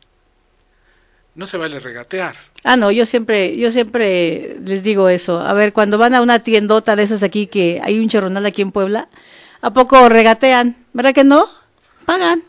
No 1.35 1.47
se 1.47 1.57
vale 1.57 1.81
regatear. 1.81 2.37
Ah, 2.63 2.77
no, 2.77 2.91
yo 2.91 3.05
siempre, 3.05 3.57
yo 3.57 3.71
siempre 3.71 4.57
les 4.65 4.83
digo 4.83 5.09
eso. 5.09 5.41
A 5.41 5.51
ver, 5.51 5.73
cuando 5.73 5.97
van 5.97 6.15
a 6.15 6.21
una 6.21 6.39
tiendota 6.39 6.95
de 6.95 7.03
esas 7.03 7.23
aquí, 7.23 7.47
que 7.47 7.81
hay 7.83 7.99
un 7.99 8.07
chorronal 8.07 8.45
aquí 8.45 8.61
en 8.61 8.71
Puebla, 8.71 9.09
¿a 9.65 9.73
poco 9.73 10.09
regatean? 10.09 10.75
¿Verdad 10.93 11.13
que 11.13 11.23
no? 11.23 11.47
Pagan 12.05 12.43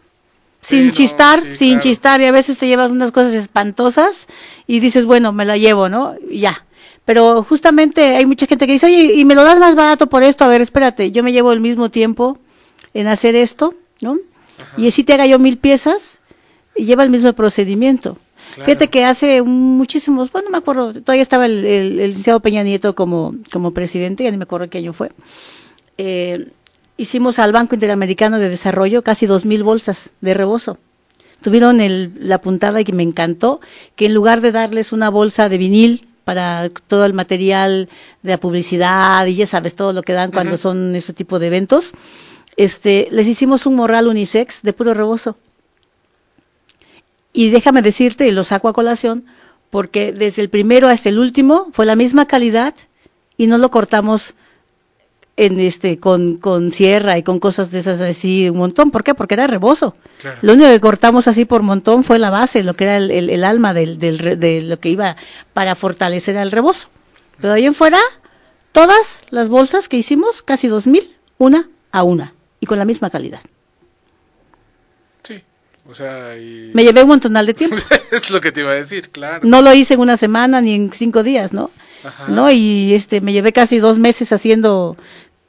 sin 0.67 0.91
chistar, 0.91 1.55
sin 1.55 1.79
chistar, 1.79 2.21
y 2.21 2.25
a 2.25 2.33
veces 2.33 2.59
te 2.59 2.67
llevas 2.67 2.91
unas 2.91 3.13
cosas 3.13 3.35
espantosas 3.35 4.27
y 4.67 4.81
dices, 4.81 5.07
bueno, 5.07 5.33
me 5.33 5.45
la 5.45 5.57
llevo, 5.57 5.89
¿no? 5.89 6.15
Y 6.29 6.41
ya. 6.41 6.67
Pero 7.05 7.45
justamente 7.45 8.17
hay 8.17 8.27
mucha 8.27 8.47
gente 8.47 8.67
que 8.67 8.73
dice, 8.73 8.87
oye, 8.87 9.15
y 9.15 9.25
me 9.25 9.37
lo 9.37 9.45
das 9.45 9.61
más 9.61 9.77
barato 9.77 10.09
por 10.09 10.25
esto, 10.25 10.45
a 10.45 10.49
ver, 10.49 10.61
espérate, 10.61 11.13
yo 11.13 11.23
me 11.23 11.33
llevo 11.33 11.53
el 11.53 11.61
mismo 11.61 11.89
tiempo 11.89 12.39
en 12.95 13.07
hacer 13.07 13.37
esto, 13.37 13.75
¿no? 14.01 14.17
Y 14.77 14.89
así 14.89 15.05
te 15.05 15.13
haga 15.13 15.27
yo 15.27 15.39
mil 15.39 15.57
piezas 15.57 16.19
y 16.75 16.85
lleva 16.85 17.05
el 17.05 17.11
mismo 17.11 17.33
procedimiento. 17.33 18.19
Fíjate 18.57 18.89
que 18.89 19.05
hace 19.05 19.43
muchísimos, 19.43 20.33
bueno, 20.33 20.51
me 20.51 20.59
acuerdo, 20.59 20.93
todavía 20.95 21.23
estaba 21.23 21.47
el, 21.47 21.65
el, 21.65 21.97
licenciado 22.09 22.41
Peña 22.41 22.65
Nieto 22.65 22.95
como, 22.95 23.35
como 23.53 23.71
presidente, 23.71 24.25
ya 24.25 24.31
ni 24.33 24.37
me 24.37 24.45
acuerdo 24.45 24.69
qué 24.69 24.79
año 24.79 24.93
fue. 24.93 25.13
Eh, 25.97 26.49
hicimos 26.97 27.39
al 27.39 27.53
Banco 27.53 27.75
Interamericano 27.75 28.39
de 28.39 28.49
Desarrollo 28.49 29.03
casi 29.03 29.27
dos 29.27 29.45
mil 29.45 29.63
bolsas 29.63 30.11
de 30.21 30.35
rebozo. 30.35 30.79
Tuvieron 31.43 31.81
el, 31.81 32.13
la 32.19 32.41
puntada 32.41 32.83
que 32.83 32.93
me 32.93 33.03
encantó, 33.03 33.61
que 33.95 34.07
en 34.07 34.15
lugar 34.15 34.41
de 34.41 34.53
darles 34.53 34.93
una 34.93 35.11
bolsa 35.11 35.49
de 35.49 35.59
vinil 35.59 36.09
para 36.25 36.71
todo 36.89 37.05
el 37.05 37.13
material 37.13 37.89
de 38.23 38.31
la 38.31 38.39
publicidad 38.39 39.27
y 39.27 39.37
ya 39.37 39.47
sabes 39.47 39.77
todo 39.77 39.93
lo 39.93 40.03
que 40.03 40.13
dan 40.13 40.33
cuando 40.33 40.57
son 40.57 40.97
ese 40.97 41.13
tipo 41.13 41.39
de 41.39 41.47
eventos, 41.47 41.93
este, 42.57 43.09
les 43.11 43.29
hicimos 43.29 43.67
un 43.67 43.77
morral 43.77 44.09
unisex 44.09 44.63
de 44.63 44.73
puro 44.73 44.95
rebozo. 44.95 45.37
Y 47.33 47.51
déjame 47.51 47.83
decirte, 47.83 48.27
y 48.27 48.33
lo 48.33 48.45
saco 48.45 48.69
a 48.69 48.73
colación, 48.73 49.27
porque 49.71 50.13
desde 50.13 50.43
el 50.43 50.49
primero 50.49 50.89
hasta 50.89 51.11
el 51.11 51.19
último 51.19 51.69
fue 51.73 51.85
la 51.85 51.95
misma 51.95 52.27
calidad 52.27 52.75
y 53.37 53.47
no 53.47 53.59
lo 53.59 53.71
cortamos 53.71 54.35
en 55.37 55.61
este 55.61 55.99
con, 55.99 56.39
con 56.39 56.71
sierra 56.71 57.19
y 57.19 57.23
con 57.23 57.39
cosas 57.39 57.71
de 57.71 57.79
esas 57.81 58.01
así 58.01 58.49
un 58.49 58.59
montón. 58.59 58.91
¿Por 58.91 59.05
qué? 59.05 59.15
Porque 59.15 59.35
era 59.35 59.47
rebozo. 59.47 59.95
Lo 60.41 60.55
único 60.55 60.69
que 60.71 60.81
cortamos 60.81 61.29
así 61.29 61.45
por 61.45 61.63
montón 61.63 62.05
fue 62.05 62.19
la 62.19 62.31
base, 62.31 62.65
lo 62.65 62.75
que 62.75 62.85
era 62.85 62.97
el, 62.97 63.11
el, 63.11 63.45
alma 63.45 63.75
del, 63.75 63.99
del, 63.99 64.41
de 64.41 64.63
lo 64.63 64.81
que 64.81 64.89
iba 64.89 65.17
para 65.53 65.75
fortalecer 65.75 66.39
al 66.39 66.51
rebozo. 66.51 66.89
Pero 67.41 67.53
ahí 67.53 67.67
en 67.67 67.75
fuera, 67.75 67.99
todas 68.73 69.21
las 69.31 69.49
bolsas 69.51 69.89
que 69.89 69.99
hicimos, 69.99 70.43
casi 70.43 70.69
dos 70.69 70.87
mil, 70.87 71.15
una 71.39 71.69
a 71.93 72.03
una, 72.03 72.33
y 72.61 72.67
con 72.67 72.79
la 72.79 72.87
misma 72.87 73.11
calidad. 73.11 73.41
Sí, 75.23 75.43
o 75.87 75.95
sea, 75.95 76.35
Me 76.73 76.83
llevé 76.83 77.03
un 77.03 77.09
montonal 77.09 77.45
de 77.45 77.53
tiempo. 77.55 77.77
es 78.11 78.31
lo 78.31 78.41
que 78.41 78.53
te 78.53 78.61
iba 78.61 78.71
a 78.71 78.77
decir, 78.77 79.11
claro. 79.11 79.41
No 79.47 79.61
lo 79.61 79.75
hice 79.75 79.95
en 79.95 80.01
una 80.01 80.17
semana 80.17 80.63
ni 80.63 80.75
en 80.75 80.93
cinco 80.95 81.23
días, 81.23 81.53
¿no? 81.53 81.71
¿no? 82.29 82.51
Y 82.51 82.95
este 82.95 83.21
me 83.21 83.33
llevé 83.33 83.53
casi 83.53 83.79
dos 83.79 83.99
meses 83.99 84.33
haciendo 84.33 84.97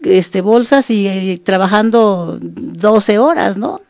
este 0.01 0.41
bolsas 0.41 0.89
y, 0.89 1.37
trabajando 1.43 2.37
12 2.41 3.19
horas, 3.19 3.57
¿no? 3.57 3.81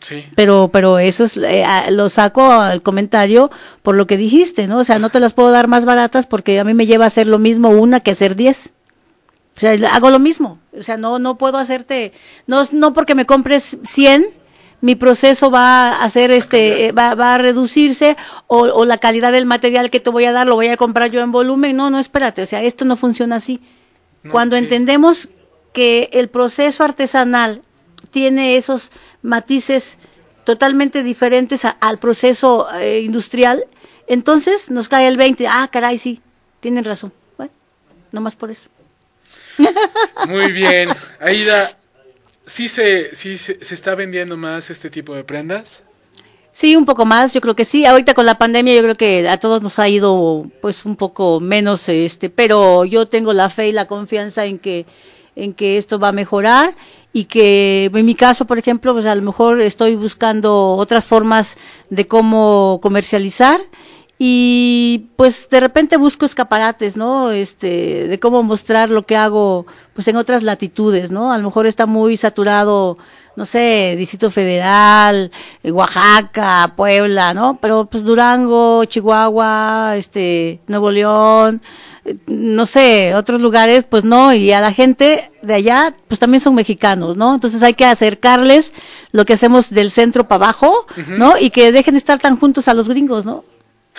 Sí. 0.00 0.24
Pero, 0.34 0.68
pero 0.72 0.98
eso 0.98 1.24
es, 1.24 1.36
eh, 1.36 1.64
lo 1.90 2.08
saco 2.08 2.50
al 2.50 2.82
comentario 2.82 3.50
por 3.82 3.94
lo 3.94 4.08
que 4.08 4.16
dijiste, 4.16 4.66
¿no? 4.66 4.78
O 4.78 4.84
sea, 4.84 4.98
no 4.98 5.10
te 5.10 5.20
las 5.20 5.32
puedo 5.32 5.50
dar 5.52 5.68
más 5.68 5.84
baratas 5.84 6.26
porque 6.26 6.58
a 6.58 6.64
mí 6.64 6.74
me 6.74 6.86
lleva 6.86 7.04
a 7.04 7.08
hacer 7.08 7.28
lo 7.28 7.38
mismo 7.38 7.68
una 7.70 8.00
que 8.00 8.10
hacer 8.10 8.34
10. 8.34 8.72
O 9.56 9.60
sea, 9.60 9.76
hago 9.92 10.10
lo 10.10 10.18
mismo. 10.18 10.58
O 10.76 10.82
sea, 10.82 10.96
no, 10.96 11.20
no 11.20 11.38
puedo 11.38 11.58
hacerte, 11.58 12.12
no, 12.48 12.62
no 12.72 12.92
porque 12.94 13.14
me 13.14 13.26
compres 13.26 13.76
100, 13.84 14.24
mi 14.80 14.96
proceso 14.96 15.52
va 15.52 15.90
a 15.90 16.04
hacer 16.04 16.32
este, 16.32 16.86
eh, 16.86 16.92
va, 16.92 17.14
va 17.14 17.34
a 17.34 17.38
reducirse 17.38 18.16
o, 18.48 18.58
o 18.58 18.84
la 18.84 18.98
calidad 18.98 19.30
del 19.30 19.46
material 19.46 19.90
que 19.90 20.00
te 20.00 20.10
voy 20.10 20.24
a 20.24 20.32
dar 20.32 20.48
lo 20.48 20.56
voy 20.56 20.66
a 20.66 20.76
comprar 20.76 21.12
yo 21.12 21.20
en 21.20 21.30
volumen. 21.30 21.76
No, 21.76 21.90
no, 21.90 22.00
espérate. 22.00 22.42
O 22.42 22.46
sea, 22.46 22.64
esto 22.64 22.84
no 22.84 22.96
funciona 22.96 23.36
así 23.36 23.60
cuando 24.30 24.56
entendemos 24.56 25.28
que 25.72 26.10
el 26.12 26.28
proceso 26.28 26.84
artesanal 26.84 27.62
tiene 28.10 28.56
esos 28.56 28.90
matices 29.22 29.98
totalmente 30.44 31.02
diferentes 31.02 31.62
al 31.64 31.98
proceso 31.98 32.68
eh, 32.74 33.00
industrial, 33.00 33.64
entonces 34.06 34.70
nos 34.70 34.88
cae 34.88 35.08
el 35.08 35.16
20. 35.16 35.46
Ah, 35.48 35.68
caray, 35.70 35.98
sí, 35.98 36.20
tienen 36.60 36.84
razón. 36.84 37.12
Bueno, 37.36 37.52
no 38.10 38.20
más 38.20 38.36
por 38.36 38.50
eso. 38.50 38.68
Muy 40.28 40.52
bien. 40.52 40.90
Aida, 41.20 41.70
¿sí 42.46 42.68
se, 42.68 43.14
sí 43.14 43.38
se 43.38 43.74
está 43.74 43.94
vendiendo 43.94 44.36
más 44.36 44.70
este 44.70 44.90
tipo 44.90 45.14
de 45.14 45.24
prendas? 45.24 45.82
Sí, 46.52 46.76
un 46.76 46.84
poco 46.84 47.06
más, 47.06 47.32
yo 47.32 47.40
creo 47.40 47.56
que 47.56 47.64
sí. 47.64 47.86
Ahorita 47.86 48.14
con 48.14 48.26
la 48.26 48.36
pandemia 48.38 48.74
yo 48.74 48.82
creo 48.82 48.94
que 48.94 49.28
a 49.28 49.38
todos 49.38 49.62
nos 49.62 49.78
ha 49.78 49.88
ido 49.88 50.44
pues 50.60 50.84
un 50.84 50.96
poco 50.96 51.40
menos 51.40 51.88
este, 51.88 52.28
pero 52.30 52.84
yo 52.84 53.08
tengo 53.08 53.32
la 53.32 53.48
fe 53.50 53.68
y 53.68 53.72
la 53.72 53.86
confianza 53.86 54.44
en 54.44 54.58
que 54.58 54.86
en 55.34 55.54
que 55.54 55.78
esto 55.78 55.98
va 55.98 56.08
a 56.08 56.12
mejorar 56.12 56.74
y 57.14 57.24
que 57.24 57.90
en 57.92 58.06
mi 58.06 58.14
caso, 58.14 58.44
por 58.46 58.58
ejemplo, 58.58 58.92
pues 58.92 59.06
a 59.06 59.14
lo 59.14 59.22
mejor 59.22 59.60
estoy 59.62 59.96
buscando 59.96 60.72
otras 60.76 61.06
formas 61.06 61.56
de 61.88 62.06
cómo 62.06 62.80
comercializar 62.82 63.60
y 64.18 65.06
pues 65.16 65.48
de 65.48 65.60
repente 65.60 65.96
busco 65.96 66.26
escaparates, 66.26 66.96
¿no? 66.98 67.30
Este, 67.30 68.06
de 68.08 68.20
cómo 68.20 68.42
mostrar 68.42 68.90
lo 68.90 69.02
que 69.04 69.16
hago 69.16 69.66
pues 69.94 70.06
en 70.08 70.16
otras 70.16 70.42
latitudes, 70.42 71.10
¿no? 71.10 71.32
A 71.32 71.38
lo 71.38 71.44
mejor 71.44 71.66
está 71.66 71.86
muy 71.86 72.16
saturado 72.18 72.98
no 73.36 73.44
sé, 73.44 73.94
Distrito 73.96 74.30
Federal, 74.30 75.30
eh, 75.62 75.72
Oaxaca, 75.72 76.72
Puebla, 76.76 77.34
¿no? 77.34 77.58
Pero 77.60 77.86
pues 77.86 78.04
Durango, 78.04 78.84
Chihuahua, 78.84 79.94
este, 79.96 80.60
Nuevo 80.66 80.90
León, 80.90 81.62
eh, 82.04 82.16
no 82.26 82.66
sé, 82.66 83.14
otros 83.14 83.40
lugares, 83.40 83.84
pues 83.88 84.04
no, 84.04 84.34
y 84.34 84.52
a 84.52 84.60
la 84.60 84.72
gente 84.72 85.30
de 85.42 85.54
allá, 85.54 85.94
pues 86.08 86.18
también 86.18 86.40
son 86.40 86.54
mexicanos, 86.54 87.16
¿no? 87.16 87.34
Entonces 87.34 87.62
hay 87.62 87.74
que 87.74 87.86
acercarles 87.86 88.72
lo 89.12 89.24
que 89.24 89.34
hacemos 89.34 89.70
del 89.70 89.90
centro 89.90 90.28
para 90.28 90.44
abajo, 90.44 90.86
¿no? 91.08 91.38
Y 91.38 91.50
que 91.50 91.72
dejen 91.72 91.94
de 91.94 91.98
estar 91.98 92.18
tan 92.18 92.38
juntos 92.38 92.68
a 92.68 92.74
los 92.74 92.88
gringos, 92.88 93.24
¿no? 93.24 93.44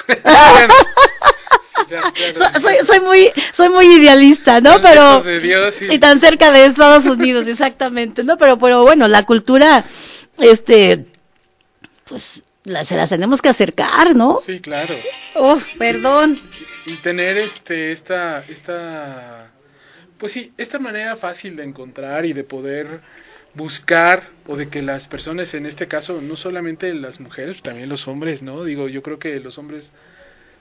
soy, 2.62 2.76
soy, 2.86 3.00
muy 3.00 3.32
soy 3.52 3.70
muy 3.70 3.86
idealista, 3.86 4.62
¿no? 4.62 4.82
Pero 4.82 5.22
y... 5.92 6.00
tan 6.00 6.20
cerca 6.20 6.52
de 6.52 6.66
Estados 6.66 7.06
Unidos, 7.06 7.48
exactamente, 7.48 8.24
¿no? 8.24 8.38
Pero 8.38 8.58
pero 8.58 8.84
bueno, 8.84 9.08
la 9.08 9.26
cultura 9.26 9.86
este 10.38 11.06
pues 12.06 12.44
se 12.84 12.96
las 12.96 13.10
tenemos 13.10 13.42
que 13.42 13.50
acercar, 13.50 14.16
¿no? 14.16 14.40
Sí, 14.40 14.60
claro. 14.60 14.96
Uf, 15.36 15.68
perdón. 15.78 16.40
Y, 16.86 16.98
tener 16.98 17.38
este 17.38 17.92
esta 17.92 18.44
esta 18.48 19.52
pues 20.18 20.32
sí, 20.32 20.54
esta 20.58 20.80
manera 20.80 21.16
fácil 21.16 21.56
de 21.56 21.64
encontrar 21.64 22.26
y 22.26 22.34
de 22.34 22.44
poder 22.44 23.02
buscar 23.54 24.30
o 24.48 24.56
de 24.56 24.70
que 24.70 24.82
las 24.82 25.08
personas 25.08 25.54
en 25.54 25.66
este 25.66 25.88
caso 25.88 26.22
no 26.22 26.36
solamente 26.36 26.94
las 26.94 27.20
mujeres 27.20 27.62
también 27.62 27.88
los 27.88 28.08
hombres 28.08 28.42
no 28.42 28.64
digo 28.64 28.88
yo 28.88 29.04
creo 29.04 29.20
que 29.20 29.40
los 29.40 29.58
hombres 29.60 29.94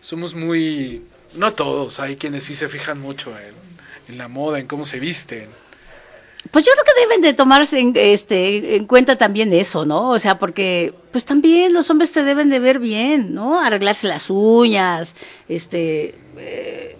somos 0.02 0.34
muy, 0.34 1.00
no 1.34 1.54
todos, 1.54 2.00
hay 2.00 2.16
quienes 2.16 2.44
sí 2.44 2.56
se 2.56 2.68
fijan 2.68 3.00
mucho 3.00 3.32
en, 4.08 4.18
la 4.18 4.28
moda, 4.28 4.58
en 4.58 4.66
cómo 4.66 4.84
se 4.84 4.98
visten. 5.00 5.48
Pues 6.50 6.64
yo 6.66 6.72
creo 6.72 6.84
que 6.84 7.00
deben 7.00 7.22
de 7.22 7.32
tomarse 7.32 7.78
en, 7.78 7.92
este, 7.94 8.74
en 8.74 8.86
cuenta 8.86 9.16
también 9.16 9.52
eso, 9.52 9.86
¿no? 9.86 10.10
O 10.10 10.18
sea, 10.18 10.38
porque 10.40 10.92
pues 11.12 11.24
también 11.24 11.72
los 11.72 11.88
hombres 11.88 12.10
te 12.10 12.24
deben 12.24 12.50
de 12.50 12.58
ver 12.58 12.80
bien, 12.80 13.32
¿no? 13.32 13.58
Arreglarse 13.58 14.08
las 14.08 14.28
uñas, 14.28 15.14
este... 15.48 16.16
Eh, 16.36 16.96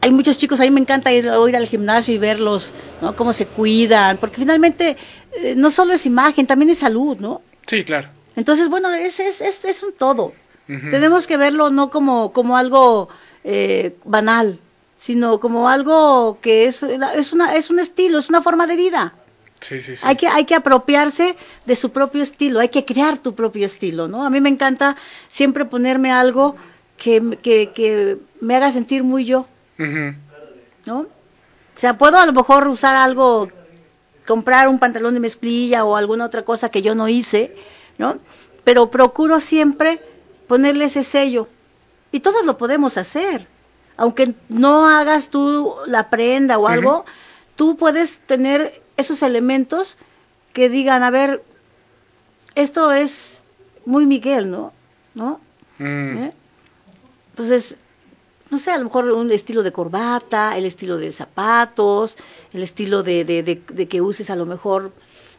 hay 0.00 0.10
muchos 0.12 0.38
chicos, 0.38 0.60
a 0.60 0.62
mí 0.62 0.70
me 0.70 0.80
encanta 0.80 1.12
ir, 1.12 1.24
ir 1.26 1.56
al 1.56 1.66
gimnasio 1.66 2.14
y 2.14 2.18
verlos, 2.18 2.72
¿no? 3.02 3.14
Cómo 3.16 3.32
se 3.32 3.46
cuidan, 3.46 4.16
porque 4.16 4.36
finalmente 4.36 4.96
eh, 5.32 5.54
no 5.56 5.70
solo 5.70 5.92
es 5.92 6.06
imagen, 6.06 6.46
también 6.46 6.70
es 6.70 6.78
salud, 6.78 7.18
¿no? 7.18 7.42
Sí, 7.66 7.84
claro. 7.84 8.08
Entonces, 8.34 8.68
bueno, 8.68 8.92
es, 8.94 9.20
es, 9.20 9.40
es, 9.40 9.64
es 9.64 9.82
un 9.82 9.92
todo. 9.92 10.32
Tenemos 10.66 11.26
que 11.26 11.36
verlo 11.36 11.70
no 11.70 11.90
como, 11.90 12.32
como 12.32 12.56
algo 12.56 13.08
eh, 13.42 13.96
banal, 14.04 14.58
sino 14.96 15.38
como 15.38 15.68
algo 15.68 16.38
que 16.40 16.66
es, 16.66 16.82
es, 16.82 17.32
una, 17.32 17.54
es 17.54 17.70
un 17.70 17.78
estilo, 17.78 18.18
es 18.18 18.30
una 18.30 18.40
forma 18.40 18.66
de 18.66 18.76
vida. 18.76 19.12
Sí, 19.60 19.80
sí, 19.82 19.96
sí. 19.96 20.02
Hay 20.06 20.16
que, 20.16 20.26
hay 20.26 20.44
que 20.44 20.54
apropiarse 20.54 21.36
de 21.66 21.76
su 21.76 21.90
propio 21.90 22.22
estilo, 22.22 22.60
hay 22.60 22.70
que 22.70 22.84
crear 22.84 23.18
tu 23.18 23.34
propio 23.34 23.66
estilo, 23.66 24.08
¿no? 24.08 24.24
A 24.24 24.30
mí 24.30 24.40
me 24.40 24.48
encanta 24.48 24.96
siempre 25.28 25.64
ponerme 25.66 26.10
algo 26.10 26.56
que, 26.96 27.38
que, 27.42 27.70
que 27.72 28.18
me 28.40 28.56
haga 28.56 28.72
sentir 28.72 29.04
muy 29.04 29.24
yo, 29.24 29.46
¿no? 30.86 31.00
O 31.00 31.78
sea, 31.78 31.98
puedo 31.98 32.18
a 32.18 32.26
lo 32.26 32.32
mejor 32.32 32.68
usar 32.68 32.94
algo, 32.94 33.48
comprar 34.26 34.68
un 34.68 34.78
pantalón 34.78 35.14
de 35.14 35.20
mezclilla 35.20 35.84
o 35.84 35.96
alguna 35.96 36.24
otra 36.24 36.42
cosa 36.42 36.70
que 36.70 36.82
yo 36.82 36.94
no 36.94 37.08
hice, 37.08 37.54
¿no? 37.98 38.18
Pero 38.64 38.90
procuro 38.90 39.40
siempre 39.40 40.00
ponerle 40.46 40.86
ese 40.86 41.02
sello. 41.02 41.48
Y 42.12 42.20
todos 42.20 42.46
lo 42.46 42.58
podemos 42.58 42.96
hacer. 42.96 43.46
Aunque 43.96 44.34
no 44.48 44.86
hagas 44.88 45.28
tú 45.28 45.74
la 45.86 46.10
prenda 46.10 46.58
o 46.58 46.66
algo, 46.66 47.04
tú 47.56 47.76
puedes 47.76 48.18
tener 48.20 48.82
esos 48.96 49.22
elementos 49.22 49.96
que 50.52 50.68
digan, 50.68 51.02
a 51.02 51.10
ver, 51.10 51.42
esto 52.54 52.92
es 52.92 53.42
muy 53.84 54.06
Miguel, 54.06 54.50
¿no? 54.50 54.72
¿No? 55.14 55.40
Mm. 55.78 56.24
¿Eh? 56.24 56.32
Entonces, 57.30 57.76
no 58.50 58.58
sé, 58.58 58.70
a 58.70 58.78
lo 58.78 58.84
mejor 58.84 59.10
un 59.10 59.30
estilo 59.32 59.62
de 59.62 59.72
corbata, 59.72 60.56
el 60.56 60.64
estilo 60.64 60.96
de 60.96 61.12
zapatos, 61.12 62.16
el 62.52 62.62
estilo 62.62 63.02
de, 63.02 63.24
de, 63.24 63.88
que 63.88 64.00
uses 64.00 64.30
a 64.30 64.36
lo 64.36 64.46
mejor, 64.46 64.92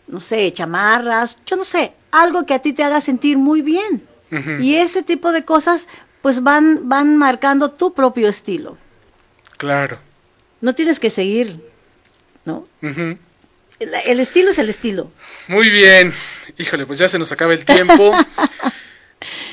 no 0.07 0.19
sé, 0.19 0.51
chamarras, 0.51 1.37
yo 1.45 1.55
no 1.55 1.63
sé, 1.63 1.93
algo 2.11 2.45
que 2.45 2.53
a 2.53 2.59
ti 2.59 2.73
te 2.73 2.83
haga 2.83 2.99
sentir 3.01 3.37
muy 3.37 3.61
bien. 3.61 4.05
Y 4.61 4.75
ese 4.75 5.03
tipo 5.03 5.31
de 5.31 5.45
cosas, 5.45 5.87
pues 6.21 6.43
van, 6.43 6.89
van 6.89 7.17
marcando 7.17 7.71
tu 7.71 7.93
propio 7.93 8.27
estilo. 8.27 8.77
Claro. 9.57 9.99
No 10.61 10.73
tienes 10.73 10.99
que 10.99 11.09
seguir, 11.09 11.61
¿no? 12.45 12.63
el, 12.81 14.19
estilo 14.19 14.51
es 14.51 14.59
el 14.59 14.69
estilo. 14.69 15.11
Muy 15.47 15.69
bien. 15.69 16.13
Híjole, 16.57 16.85
pues 16.85 16.99
ya 16.99 17.09
se 17.09 17.19
nos 17.19 17.31
acaba 17.31 17.53
el 17.53 17.65
tiempo. 17.65 18.13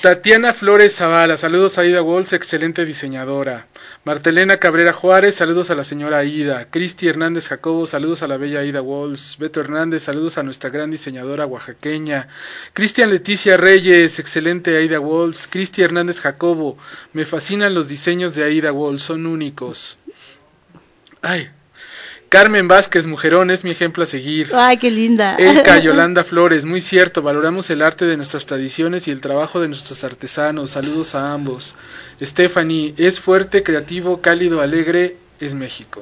Tatiana 0.03 0.53
Flores 0.53 0.97
Zavala, 0.97 1.37
saludos 1.37 1.79
a 1.79 1.83
Aida 1.83 2.03
Walls, 2.03 2.33
excelente 2.33 2.85
diseñadora. 2.85 3.69
Martelena 4.03 4.57
Cabrera 4.57 4.93
Juárez, 4.93 5.37
saludos 5.37 5.71
a 5.71 5.77
la 5.77 5.85
señora 5.85 6.19
Aida. 6.19 6.67
Cristi 6.73 7.07
Hernández 7.07 7.47
Jacobo, 7.47 7.87
saludos 7.87 8.25
a 8.25 8.27
la 8.27 8.37
bella 8.37 8.59
Aida 8.59 8.83
Walls. 8.83 9.37
Beto 9.39 9.61
Hernández, 9.61 10.03
saludos 10.03 10.39
a 10.39 10.43
nuestra 10.43 10.71
gran 10.71 10.91
diseñadora 10.91 11.47
oaxaqueña. 11.47 12.27
Cristian 12.73 13.11
Leticia 13.11 13.57
Reyes, 13.57 14.19
excelente 14.19 14.77
Aida 14.77 14.99
Walls. 14.99 15.47
Cristi 15.47 15.83
Hernández 15.83 16.21
Jacobo, 16.21 16.77
me 17.13 17.25
fascinan 17.25 17.73
los 17.73 17.87
diseños 17.87 18.35
de 18.35 18.43
Aida 18.43 18.73
Walls, 18.73 19.03
son 19.03 19.25
únicos. 19.25 19.99
Ay, 21.21 21.49
Carmen 22.33 22.67
Vázquez, 22.67 23.05
mujerón, 23.05 23.51
es 23.51 23.63
mi 23.63 23.73
ejemplo 23.73 24.05
a 24.05 24.07
seguir. 24.07 24.53
Ay, 24.55 24.79
qué 24.79 24.91
linda. 24.91 25.37
Elka 25.37 25.79
Yolanda 25.83 26.25
Flores, 26.25 26.65
muy 26.65 26.81
cierto, 26.81 27.21
valoramos 27.21 27.69
el 27.69 27.83
arte 27.83 28.07
de 28.07 28.17
nuestras 28.17 28.47
tradiciones 28.47 29.07
y 29.07 29.11
el 29.11 29.21
trabajo 29.21 29.61
de 29.61 29.69
nuestros 29.69 30.03
artesanos. 30.03 30.71
Saludos 30.71 31.15
a 31.15 31.35
ambos. 31.35 31.75
Stephanie, 32.23 32.95
es 32.97 33.21
fuerte, 33.21 33.63
creativo, 33.63 34.23
cálido, 34.23 34.63
alegre, 34.63 35.17
es 35.41 35.53
México. 35.53 36.01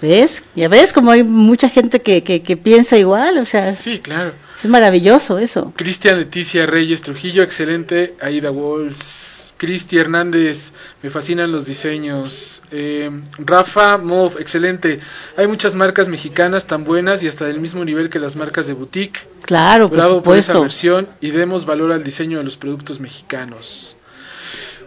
¿Ves? 0.00 0.42
Ya 0.56 0.68
ves 0.68 0.94
como 0.94 1.10
hay 1.10 1.24
mucha 1.24 1.68
gente 1.68 2.00
que, 2.00 2.24
que, 2.24 2.42
que 2.42 2.56
piensa 2.56 2.96
igual, 2.96 3.36
o 3.36 3.44
sea. 3.44 3.70
Sí, 3.72 3.98
claro. 3.98 4.32
Es 4.56 4.64
maravilloso 4.64 5.38
eso. 5.38 5.74
Cristian 5.76 6.20
Leticia 6.20 6.64
Reyes 6.64 7.02
Trujillo, 7.02 7.42
excelente. 7.42 8.14
Aida 8.22 8.50
Walls. 8.50 9.43
Cristi 9.56 9.98
Hernández, 9.98 10.72
me 11.02 11.10
fascinan 11.10 11.52
los 11.52 11.66
diseños. 11.66 12.62
Eh, 12.70 13.10
Rafa 13.38 13.98
Mov, 13.98 14.38
excelente. 14.38 15.00
Hay 15.36 15.46
muchas 15.46 15.74
marcas 15.74 16.08
mexicanas 16.08 16.66
tan 16.66 16.84
buenas 16.84 17.22
y 17.22 17.28
hasta 17.28 17.44
del 17.44 17.60
mismo 17.60 17.84
nivel 17.84 18.10
que 18.10 18.18
las 18.18 18.36
marcas 18.36 18.66
de 18.66 18.72
boutique. 18.72 19.20
Claro, 19.42 19.88
Bravo 19.88 20.22
por, 20.22 20.36
esa 20.36 20.58
versión 20.58 21.08
y 21.20 21.30
demos 21.30 21.66
valor 21.66 21.92
al 21.92 22.02
diseño 22.02 22.38
de 22.38 22.44
los 22.44 22.56
productos 22.56 23.00
mexicanos. 23.00 23.96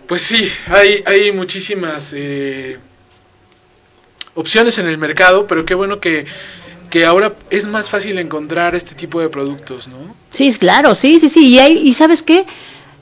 Pues 0.07 0.21
sí, 0.21 0.49
hay, 0.67 1.03
hay 1.05 1.31
muchísimas 1.31 2.13
eh, 2.15 2.77
opciones 4.35 4.77
en 4.77 4.87
el 4.87 4.97
mercado, 4.97 5.47
pero 5.47 5.65
qué 5.65 5.75
bueno 5.75 5.99
que, 5.99 6.25
que 6.89 7.05
ahora 7.05 7.35
es 7.49 7.67
más 7.67 7.89
fácil 7.89 8.17
encontrar 8.17 8.75
este 8.75 8.95
tipo 8.95 9.19
de 9.19 9.29
productos, 9.29 9.87
¿no? 9.87 10.15
Sí, 10.29 10.53
claro, 10.53 10.95
sí, 10.95 11.19
sí, 11.19 11.27
sí. 11.29 11.47
Y, 11.47 11.59
hay, 11.59 11.77
y 11.77 11.93
sabes 11.93 12.23
qué, 12.23 12.45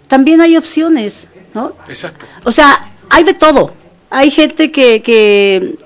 también 0.07 0.41
hay 0.41 0.57
opciones. 0.57 1.28
¿No? 1.55 1.73
Exacto. 1.87 2.25
O 2.43 2.51
sea, 2.51 2.91
hay 3.09 3.23
de 3.23 3.33
todo. 3.33 3.73
Hay 4.09 4.29
gente 4.29 4.71
que, 4.71 5.01
que 5.01 5.79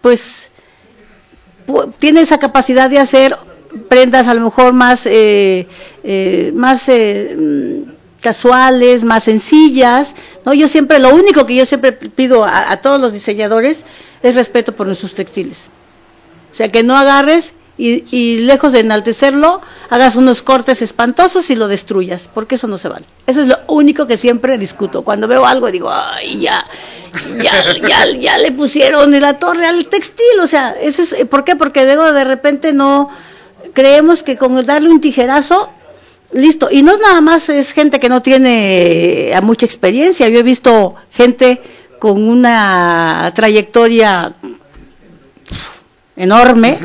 pues, 0.00 0.50
tiene 1.98 2.22
esa 2.22 2.38
capacidad 2.38 2.90
de 2.90 2.98
hacer 2.98 3.36
prendas 3.88 4.26
a 4.26 4.34
lo 4.34 4.40
mejor 4.40 4.72
más, 4.72 5.06
eh, 5.06 5.68
eh, 6.02 6.50
más 6.54 6.88
eh, 6.88 7.36
mm, 7.38 8.20
casuales, 8.20 9.04
más 9.04 9.24
sencillas. 9.24 10.14
¿no? 10.44 10.54
Yo 10.54 10.66
siempre, 10.66 10.98
lo 10.98 11.14
único 11.14 11.46
que 11.46 11.54
yo 11.54 11.66
siempre 11.66 11.92
pido 11.92 12.44
a, 12.44 12.70
a 12.72 12.78
todos 12.80 13.00
los 13.00 13.12
diseñadores 13.12 13.84
es 14.22 14.34
respeto 14.34 14.72
por 14.74 14.86
nuestros 14.86 15.14
textiles. 15.14 15.68
O 16.50 16.54
sea, 16.54 16.72
que 16.72 16.82
no 16.82 16.96
agarres 16.96 17.54
y, 17.78 18.04
y, 18.10 18.38
lejos 18.40 18.72
de 18.72 18.80
enaltecerlo, 18.80 19.60
hagas 19.90 20.16
unos 20.16 20.42
cortes 20.42 20.80
espantosos 20.80 21.50
y 21.50 21.56
lo 21.56 21.68
destruyas, 21.68 22.28
porque 22.32 22.54
eso 22.54 22.66
no 22.66 22.78
se 22.78 22.88
vale. 22.88 23.04
Eso 23.26 23.42
es 23.42 23.48
lo 23.48 23.58
único 23.68 24.06
que 24.06 24.16
siempre 24.16 24.56
discuto. 24.56 25.02
Cuando 25.02 25.28
veo 25.28 25.44
algo 25.44 25.70
digo, 25.70 25.90
ay, 25.92 26.40
ya, 26.40 26.64
ya, 27.42 27.74
ya, 27.86 28.10
ya 28.18 28.38
le 28.38 28.52
pusieron 28.52 29.12
en 29.12 29.20
la 29.20 29.38
torre 29.38 29.66
al 29.66 29.86
textil, 29.86 30.40
o 30.42 30.46
sea, 30.46 30.70
eso 30.70 31.02
es, 31.02 31.14
¿por 31.26 31.44
qué? 31.44 31.54
Porque 31.54 31.84
luego 31.84 32.12
de 32.12 32.24
repente 32.24 32.72
no, 32.72 33.10
creemos 33.72 34.22
que 34.22 34.36
con 34.36 34.64
darle 34.64 34.88
un 34.88 35.00
tijerazo, 35.00 35.70
listo. 36.32 36.68
Y 36.70 36.82
no 36.82 36.92
es 36.92 37.00
nada 37.00 37.20
más, 37.20 37.48
es 37.48 37.72
gente 37.72 38.00
que 38.00 38.08
no 38.08 38.22
tiene 38.22 39.32
a 39.34 39.40
mucha 39.40 39.66
experiencia. 39.66 40.28
Yo 40.28 40.38
he 40.38 40.42
visto 40.42 40.94
gente 41.10 41.60
con 41.98 42.26
una 42.26 43.32
trayectoria 43.34 44.34
enorme 46.16 46.78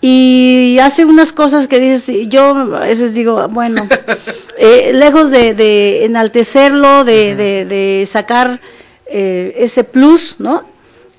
y 0.00 0.78
hace 0.80 1.04
unas 1.04 1.32
cosas 1.32 1.66
que 1.66 1.80
dices, 1.80 2.28
yo 2.28 2.54
a 2.54 2.80
veces 2.80 3.14
digo, 3.14 3.48
bueno, 3.48 3.88
eh, 4.58 4.92
lejos 4.94 5.30
de, 5.30 6.04
enaltecerlo, 6.04 7.04
de, 7.04 7.34
de, 7.34 8.06
sacar 8.06 8.60
eh, 9.06 9.54
ese 9.56 9.82
plus, 9.82 10.36
¿no? 10.38 10.62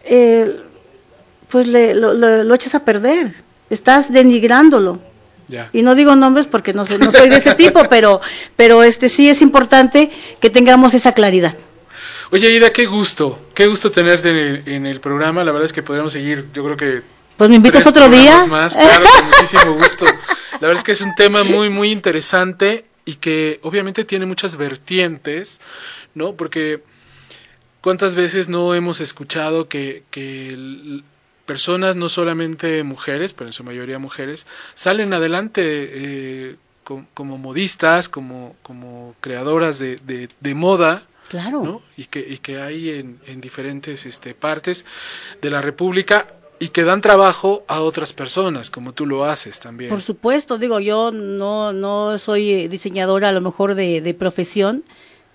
Eh, 0.05 0.61
pues 1.49 1.67
le, 1.67 1.93
lo, 1.93 2.55
echas 2.55 2.75
a 2.75 2.85
perder, 2.85 3.33
estás 3.69 4.11
denigrándolo. 4.11 4.99
Y 5.73 5.81
no 5.81 5.95
digo 5.95 6.15
nombres 6.15 6.45
porque 6.45 6.73
no, 6.73 6.85
no 6.99 7.11
soy 7.11 7.27
de 7.27 7.37
ese 7.37 7.55
tipo, 7.55 7.81
pero, 7.89 8.21
pero 8.55 8.83
este 8.83 9.09
sí 9.09 9.29
es 9.29 9.41
importante 9.41 10.11
que 10.39 10.51
tengamos 10.51 10.93
esa 10.93 11.13
claridad. 11.13 11.55
Oye, 12.31 12.51
Ida, 12.51 12.71
qué 12.71 12.85
gusto, 12.85 13.39
qué 13.55 13.65
gusto 13.65 13.89
tenerte 13.89 14.29
en 14.29 14.35
el, 14.35 14.63
en 14.67 14.85
el 14.85 14.99
programa. 14.99 15.43
La 15.43 15.51
verdad 15.51 15.65
es 15.65 15.73
que 15.73 15.81
podríamos 15.81 16.13
seguir, 16.13 16.45
yo 16.53 16.63
creo 16.63 16.77
que 16.77 17.01
pues 17.39 17.49
me 17.49 17.55
invitas 17.55 17.87
otro 17.87 18.09
día. 18.09 18.45
Más, 18.47 18.75
claro, 18.75 19.05
con 19.05 19.25
muchísimo 19.31 19.73
gusto. 19.75 20.03
La 20.05 20.59
verdad 20.59 20.75
es 20.75 20.83
que 20.83 20.91
es 20.91 20.99
un 20.99 21.15
tema 21.15 21.45
muy, 21.45 21.69
muy 21.69 21.89
interesante 21.89 22.83
y 23.05 23.15
que 23.15 23.61
obviamente 23.63 24.03
tiene 24.03 24.25
muchas 24.25 24.57
vertientes, 24.57 25.61
¿no? 26.13 26.33
Porque 26.33 26.83
cuántas 27.79 28.15
veces 28.15 28.49
no 28.49 28.75
hemos 28.75 28.99
escuchado 28.99 29.69
que, 29.69 30.03
que 30.11 31.01
personas, 31.45 31.95
no 31.95 32.09
solamente 32.09 32.83
mujeres, 32.83 33.31
pero 33.31 33.47
en 33.47 33.53
su 33.53 33.63
mayoría 33.63 33.99
mujeres, 33.99 34.45
salen 34.73 35.13
adelante 35.13 35.61
eh, 35.63 36.55
como 37.13 37.37
modistas, 37.37 38.09
como, 38.09 38.57
como 38.63 39.15
creadoras 39.21 39.79
de, 39.79 40.27
de, 40.41 40.55
moda, 40.55 41.03
Claro. 41.29 41.63
¿no? 41.63 41.81
Y 41.95 42.05
que, 42.07 42.19
y 42.19 42.39
que 42.39 42.59
hay 42.59 42.89
en, 42.89 43.21
en 43.27 43.39
diferentes 43.39 44.05
este, 44.05 44.33
partes 44.33 44.83
de 45.41 45.49
la 45.51 45.61
República 45.61 46.27
y 46.59 46.69
que 46.69 46.83
dan 46.83 47.01
trabajo 47.01 47.63
a 47.67 47.79
otras 47.81 48.11
personas, 48.11 48.69
como 48.69 48.93
tú 48.93 49.05
lo 49.05 49.23
haces 49.23 49.59
también. 49.59 49.89
Por 49.89 50.01
supuesto, 50.01 50.57
digo, 50.57 50.79
yo 50.79 51.11
no, 51.11 51.71
no 51.71 52.17
soy 52.17 52.67
diseñadora 52.67 53.29
a 53.29 53.31
lo 53.31 53.41
mejor 53.41 53.75
de, 53.75 54.15
profesión, 54.19 54.83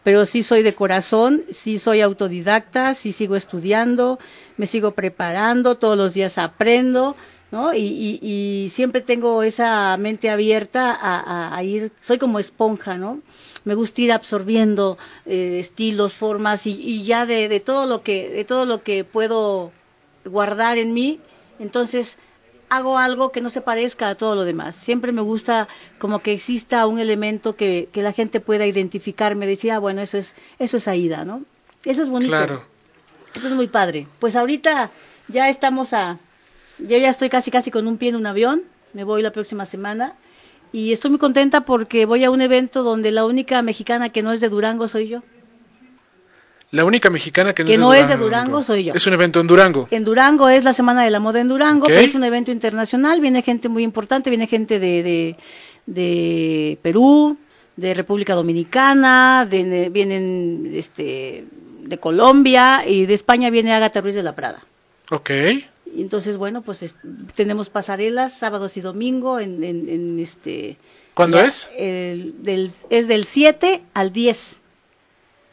pero 0.03 0.27
sí 0.27 0.43
soy 0.43 0.63
de 0.63 0.75
corazón, 0.75 1.45
sí 1.51 1.79
soy 1.79 2.03
autodidacta, 2.03 2.93
sí 2.93 3.13
sigo 3.13 3.37
estudiando, 3.37 4.19
me 4.59 4.67
sigo 4.67 4.91
preparando, 4.91 5.77
todos 5.77 5.97
los 5.97 6.13
días 6.13 6.37
aprendo, 6.37 7.17
¿no? 7.51 7.73
Y, 7.73 8.19
y, 8.21 8.69
siempre 8.69 9.01
tengo 9.01 9.43
esa 9.43 9.97
mente 9.97 10.29
abierta 10.29 10.93
a, 10.93 11.57
a, 11.57 11.63
ir, 11.63 11.93
soy 12.03 12.19
como 12.19 12.39
esponja, 12.39 12.99
¿no? 12.99 13.21
Me 13.65 13.75
gusta 13.75 14.03
ir 14.03 14.13
absorbiendo 14.13 14.99
eh, 15.25 15.59
estilos, 15.61 16.13
formas 16.13 16.67
y, 16.67 16.73
y 16.73 17.05
ya 17.05 17.25
de, 17.25 17.49
de, 17.49 17.61
todo 17.61 17.87
lo 17.87 18.03
que, 18.03 18.29
de 18.29 18.45
todo 18.45 18.67
lo 18.67 18.83
que 18.83 19.05
puedo 19.05 19.73
guardar 20.25 20.79
en 20.79 20.95
mí, 20.95 21.21
entonces 21.59 22.17
hago 22.69 22.99
algo 22.99 23.31
que 23.31 23.41
no 23.41 23.51
se 23.51 23.61
parezca 23.61 24.09
a 24.09 24.15
todo 24.15 24.35
lo 24.35 24.45
demás. 24.45 24.75
Siempre 24.77 25.13
me 25.13 25.23
gusta 25.23 25.69
como 25.99 26.21
que 26.21 26.33
exista 26.33 26.87
un 26.87 26.99
elemento 26.99 27.57
que, 27.57 27.89
que 27.93 28.03
la 28.03 28.13
gente 28.13 28.41
pueda 28.41 28.67
identificar. 28.67 29.37
Me 29.37 29.47
decía, 29.47 29.77
ah, 29.77 29.79
bueno, 29.79 30.01
eso 30.01 30.19
es, 30.19 30.35
eso 30.59 30.77
es 30.77 30.89
Aida, 30.89 31.25
¿no? 31.25 31.43
Eso 31.85 32.03
es 32.03 32.09
bonito. 32.09 32.31
Claro. 32.31 32.65
Eso 33.35 33.49
es 33.49 33.55
muy 33.55 33.69
padre. 33.69 34.07
Pues 34.19 34.37
ahorita 34.37 34.91
ya 35.29 35.49
estamos 35.49 35.93
a, 35.93 36.19
yo 36.79 36.99
ya 36.99 37.11
estoy 37.11 37.29
casi 37.29 37.51
casi 37.51 37.71
con 37.71 37.87
un 37.87 37.97
pie 37.97 38.11
en 38.11 38.17
un 38.17 38.27
avión. 38.27 38.63
me 38.93 39.05
voy 39.05 39.23
la 39.23 39.33
próxima 39.33 39.67
semana 39.67 40.15
y 40.73 40.93
estoy 40.93 41.11
muy 41.11 41.19
contenta 41.19 41.65
porque 41.65 42.07
voy 42.07 42.25
a 42.25 42.31
un 42.31 42.41
evento 42.41 42.83
donde 42.83 43.13
la 43.13 43.25
única 43.25 43.63
mexicana 43.63 44.09
que 44.09 44.23
no 44.23 44.33
es 44.33 44.41
de 44.41 44.49
Durango 44.49 44.89
soy 44.89 45.09
yo. 45.09 45.23
La 46.75 46.85
única 46.85 47.09
mexicana 47.09 47.53
que 47.53 47.63
no, 47.79 47.95
es, 47.95 48.09
de 48.09 48.17
Durango 48.17 48.65
soy 48.65 48.83
yo. 48.83 48.95
Es 48.95 49.07
un 49.07 49.13
evento 49.13 49.39
en 49.39 49.47
Durango. 49.47 49.87
En 49.93 50.05
Durango 50.05 50.49
es 50.49 50.65
la 50.65 50.73
Semana 50.73 51.05
de 51.05 51.11
la 51.11 51.21
Moda 51.21 51.41
en 51.41 51.47
Durango, 51.47 51.87
que 51.87 52.03
es 52.03 52.17
un 52.17 52.25
evento 52.25 52.51
internacional. 52.51 53.21
Viene 53.21 53.43
gente 53.43 53.69
muy 53.69 53.85
importante, 53.85 54.29
viene 54.29 54.49
gente 54.49 54.81
de, 54.81 55.37
de, 55.87 56.79
Perú, 56.83 57.37
de 57.77 57.95
República 57.95 58.35
Dominicana, 58.35 59.47
de, 59.49 59.89
vienen 59.89 60.69
este, 60.75 61.45
de 61.85 61.99
Colombia 61.99 62.83
y 62.85 63.07
de 63.07 63.15
España 63.15 63.51
viene 63.51 63.73
Agatha 63.73 64.01
Ruiz 64.01 64.17
de 64.17 64.25
la 64.25 64.35
Prada. 64.35 64.65
Ok. 65.13 65.31
entonces, 65.97 66.37
bueno, 66.37 66.63
pues 66.63 66.97
tenemos 67.37 67.71
pasarelas 67.71 68.37
sábados 68.37 68.77
y 68.77 68.81
domingo 68.81 69.39
en, 69.39 69.63
en, 69.63 70.19
este... 70.19 70.77
¿Cuándo 71.15 71.39
es? 71.39 71.69
del, 71.79 72.73
es 72.91 73.07
del 73.07 73.27
7 73.27 73.81
al 73.95 74.13
10 74.13 74.61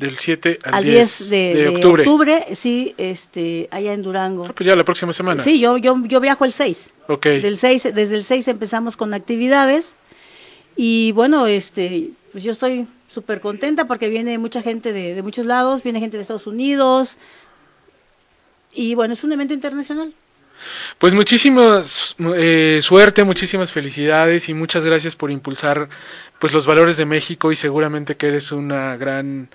del 0.01 0.17
7 0.17 0.59
al, 0.63 0.83
10, 0.83 1.29
de, 1.29 1.67
octubre. 1.69 2.01
octubre. 2.01 2.55
sí, 2.55 2.93
este, 2.97 3.69
allá 3.71 3.93
en 3.93 4.01
Durango. 4.01 4.47
Ah, 4.47 4.53
pues 4.53 4.67
ya 4.67 4.75
la 4.75 4.83
próxima 4.83 5.13
semana. 5.13 5.41
Sí, 5.41 5.59
yo, 5.59 5.77
yo, 5.77 5.95
yo 6.05 6.19
viajo 6.19 6.43
el 6.43 6.51
6. 6.51 6.93
Ok. 7.07 7.25
Del 7.25 7.57
6, 7.57 7.91
desde 7.93 8.15
el 8.15 8.23
6 8.23 8.47
empezamos 8.47 8.97
con 8.97 9.13
actividades 9.13 9.95
y 10.75 11.11
bueno, 11.11 11.45
este, 11.45 12.09
pues 12.31 12.43
yo 12.43 12.51
estoy 12.51 12.87
súper 13.07 13.41
contenta 13.41 13.85
porque 13.85 14.09
viene 14.09 14.37
mucha 14.39 14.61
gente 14.61 14.91
de, 14.91 15.13
de 15.13 15.21
muchos 15.21 15.45
lados, 15.45 15.83
viene 15.83 15.99
gente 15.99 16.17
de 16.17 16.21
Estados 16.21 16.47
Unidos 16.47 17.17
y 18.73 18.95
bueno, 18.95 19.13
es 19.13 19.23
un 19.23 19.31
evento 19.31 19.53
internacional. 19.53 20.13
Pues 20.97 21.13
muchísimas 21.13 22.15
eh, 22.35 22.79
suerte, 22.81 23.23
muchísimas 23.23 23.71
felicidades 23.71 24.49
y 24.49 24.53
muchas 24.53 24.85
gracias 24.85 25.15
por 25.15 25.31
impulsar 25.31 25.89
pues 26.39 26.53
los 26.53 26.65
valores 26.65 26.97
de 26.97 27.05
México 27.05 27.51
y 27.51 27.55
seguramente 27.55 28.17
que 28.17 28.27
eres 28.27 28.51
una 28.51 28.97
gran 28.97 29.49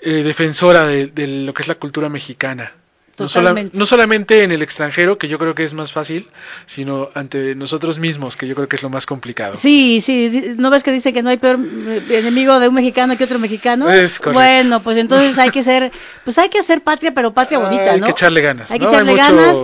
eh, 0.00 0.22
defensora 0.22 0.84
de, 0.86 1.26
lo 1.26 1.54
que 1.54 1.62
es 1.62 1.68
la 1.68 1.76
cultura 1.76 2.08
mexicana. 2.08 2.72
No, 3.18 3.26
no, 3.74 3.86
solamente 3.86 4.42
en 4.42 4.52
el 4.52 4.62
extranjero, 4.62 5.18
que 5.18 5.28
yo 5.28 5.38
creo 5.38 5.54
que 5.54 5.64
es 5.64 5.74
más 5.74 5.92
fácil, 5.92 6.28
sino 6.66 7.08
ante 7.14 7.54
nosotros 7.54 7.98
mismos, 7.98 8.36
que 8.36 8.48
yo 8.48 8.54
creo 8.54 8.68
que 8.68 8.76
es 8.76 8.82
lo 8.82 8.88
más 8.88 9.04
complicado. 9.04 9.54
Sí, 9.54 10.00
sí, 10.00 10.54
¿no 10.56 10.70
ves 10.70 10.82
que 10.82 10.90
dice 10.90 11.12
que 11.12 11.22
no 11.22 11.28
hay 11.28 11.36
peor 11.36 11.60
eh, 11.60 12.02
enemigo 12.10 12.58
de 12.58 12.68
un 12.68 12.74
mexicano 12.74 13.16
que 13.16 13.24
otro 13.24 13.38
mexicano? 13.38 13.90
Es 13.90 14.20
Bueno, 14.20 14.82
pues 14.82 14.96
entonces 14.96 15.38
hay 15.38 15.50
que 15.50 15.62
ser, 15.62 15.92
pues 16.24 16.38
hay 16.38 16.48
que 16.48 16.58
hacer 16.58 16.82
patria, 16.82 17.12
pero 17.12 17.32
patria 17.32 17.58
bonita, 17.58 17.84
¿no? 17.84 17.92
Hay 17.92 18.00
que 18.00 18.10
echarle 18.10 18.40
ganas. 18.40 18.70
Hay 18.70 18.78
que 18.78 18.86
echarle 18.86 19.14
ganas 19.14 19.56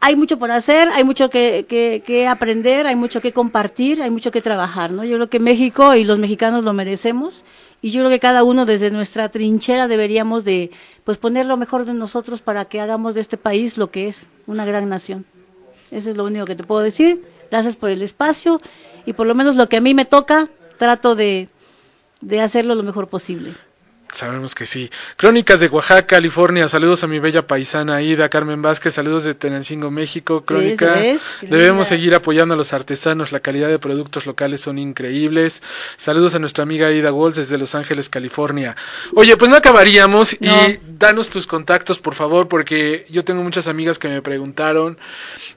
hay 0.00 0.16
mucho 0.16 0.38
por 0.38 0.50
hacer, 0.50 0.88
hay 0.88 1.04
mucho 1.04 1.30
que, 1.30 1.66
que, 1.68 2.28
aprender, 2.28 2.86
hay 2.86 2.96
mucho 2.96 3.20
que 3.20 3.32
compartir, 3.32 4.02
hay 4.02 4.10
mucho 4.10 4.30
que 4.30 4.42
trabajar, 4.42 4.90
¿no? 4.90 5.04
Yo 5.04 5.16
creo 5.16 5.28
que 5.28 5.40
México 5.40 5.94
y 5.94 6.04
los 6.04 6.18
mexicanos 6.18 6.64
lo 6.64 6.72
merecemos 6.72 7.44
y 7.82 7.90
yo 7.90 8.00
creo 8.00 8.10
que 8.10 8.20
cada 8.20 8.44
uno 8.44 8.66
desde 8.66 8.90
nuestra 8.90 9.30
trinchera 9.30 9.88
deberíamos 9.88 10.44
de 10.44 10.70
pues 11.04 11.18
poner 11.18 11.46
lo 11.46 11.56
mejor 11.56 11.84
de 11.84 11.94
nosotros 11.94 12.42
para 12.42 12.66
que 12.66 12.80
hagamos 12.80 13.14
de 13.14 13.20
este 13.20 13.36
país 13.36 13.78
lo 13.78 13.90
que 13.90 14.08
es 14.08 14.26
una 14.46 14.64
gran 14.64 14.88
nación. 14.88 15.24
Eso 15.90 16.10
es 16.10 16.16
lo 16.16 16.24
único 16.24 16.44
que 16.44 16.56
te 16.56 16.64
puedo 16.64 16.82
decir. 16.82 17.24
Gracias 17.50 17.76
por 17.76 17.90
el 17.90 18.02
espacio 18.02 18.60
y 19.06 19.12
por 19.12 19.26
lo 19.26 19.34
menos 19.34 19.56
lo 19.56 19.68
que 19.68 19.76
a 19.76 19.80
mí 19.80 19.94
me 19.94 20.04
toca 20.04 20.48
trato 20.78 21.14
de, 21.14 21.48
de 22.20 22.40
hacerlo 22.40 22.74
lo 22.74 22.82
mejor 22.82 23.08
posible. 23.08 23.54
Sabemos 24.12 24.54
que 24.54 24.66
sí. 24.66 24.90
Crónicas 25.16 25.60
de 25.60 25.68
Oaxaca, 25.68 26.06
California. 26.06 26.68
Saludos 26.68 27.04
a 27.04 27.06
mi 27.06 27.18
bella 27.18 27.46
paisana 27.46 27.96
Aida, 27.96 28.28
Carmen 28.28 28.62
Vázquez. 28.62 28.94
Saludos 28.94 29.24
de 29.24 29.34
Tenancingo, 29.34 29.90
México. 29.90 30.44
Crónica. 30.44 31.02
Debemos 31.42 31.88
seguir 31.88 32.14
apoyando 32.14 32.54
a 32.54 32.56
los 32.56 32.72
artesanos. 32.72 33.32
La 33.32 33.40
calidad 33.40 33.68
de 33.68 33.78
productos 33.78 34.26
locales 34.26 34.60
son 34.60 34.78
increíbles. 34.78 35.62
Saludos 35.96 36.34
a 36.34 36.38
nuestra 36.38 36.62
amiga 36.62 36.86
Aida 36.86 37.12
Walls 37.12 37.36
desde 37.36 37.58
Los 37.58 37.74
Ángeles, 37.74 38.08
California. 38.08 38.76
Oye, 39.14 39.36
pues 39.36 39.50
no 39.50 39.56
acabaríamos 39.56 40.34
y 40.34 40.78
danos 40.98 41.30
tus 41.30 41.46
contactos, 41.46 41.98
por 41.98 42.14
favor, 42.14 42.48
porque 42.48 43.04
yo 43.10 43.24
tengo 43.24 43.42
muchas 43.42 43.68
amigas 43.68 43.98
que 43.98 44.08
me 44.08 44.22
preguntaron, 44.22 44.98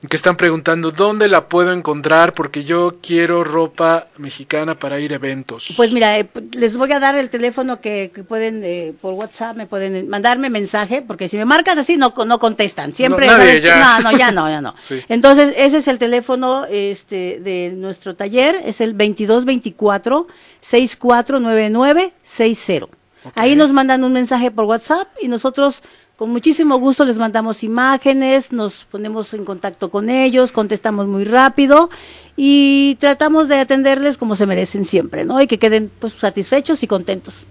que 0.10 0.16
están 0.16 0.38
preguntando 0.38 0.92
dónde 0.92 1.28
la 1.28 1.48
puedo 1.48 1.72
encontrar, 1.72 2.34
porque 2.34 2.64
yo 2.64 2.98
quiero 3.02 3.44
ropa 3.44 4.08
mexicana 4.18 4.76
para 4.76 5.00
ir 5.00 5.14
a 5.14 5.16
eventos. 5.16 5.74
Pues 5.78 5.92
mira, 5.92 6.20
eh, 6.20 6.28
les 6.58 6.76
voy 6.76 6.92
a 6.92 7.00
dar 7.00 7.16
el 7.16 7.30
teléfono 7.30 7.80
que, 7.82 8.12
que 8.14 8.24
pueden 8.40 8.64
eh, 8.64 8.94
por 9.02 9.16
WhatsApp, 9.16 9.58
me 9.58 9.68
pueden 9.68 10.08
mandarme 10.08 10.50
mensaje, 10.50 11.02
porque 11.02 11.28
si 11.28 11.36
me 11.36 11.44
marcan 11.44 11.78
así 11.78 11.98
no, 11.98 12.14
no 12.26 12.40
contestan. 12.40 12.94
Siempre. 12.94 13.28
No, 13.28 13.38
ya. 13.38 14.00
no, 14.00 14.18
ya 14.18 14.32
no, 14.32 14.50
ya 14.50 14.62
no. 14.62 14.76
Entonces, 15.10 15.54
ese 15.58 15.78
es 15.78 15.88
el 15.90 15.98
teléfono 15.98 16.64
este, 16.64 17.42
de 17.42 17.74
nuestro 17.76 18.16
taller, 18.16 18.56
es 18.64 18.80
el 18.80 18.92
2224 18.98 20.28
6499 20.62 22.14
60. 22.24 22.88
Ahí 23.36 23.58
nos 23.58 23.74
mandan 23.74 24.06
un 24.06 24.14
mensaje 24.14 24.52
por 24.52 24.64
WhatsApp 24.64 25.10
y 25.22 25.28
nosotros 25.28 25.84
con 26.16 26.30
muchísimo 26.30 26.80
gusto 26.80 27.04
les 27.04 27.18
mandamos 27.18 27.64
imágenes, 27.64 28.54
nos 28.54 28.86
ponemos 28.86 29.34
en 29.34 29.44
contacto 29.44 29.92
con 29.92 30.10
ellos, 30.10 30.54
contestamos 30.54 31.08
muy 31.08 31.26
rápido 31.26 31.90
y 32.38 32.96
tratamos 33.02 33.50
de 33.50 33.58
atenderles 33.58 34.18
como 34.18 34.36
se 34.36 34.46
merecen 34.46 34.86
siempre, 34.86 35.26
¿no? 35.26 35.42
Y 35.42 35.48
que 35.48 35.60
queden 35.60 35.92
pues 36.00 36.14
satisfechos 36.14 36.84
y 36.84 36.88
contentos. 36.88 37.46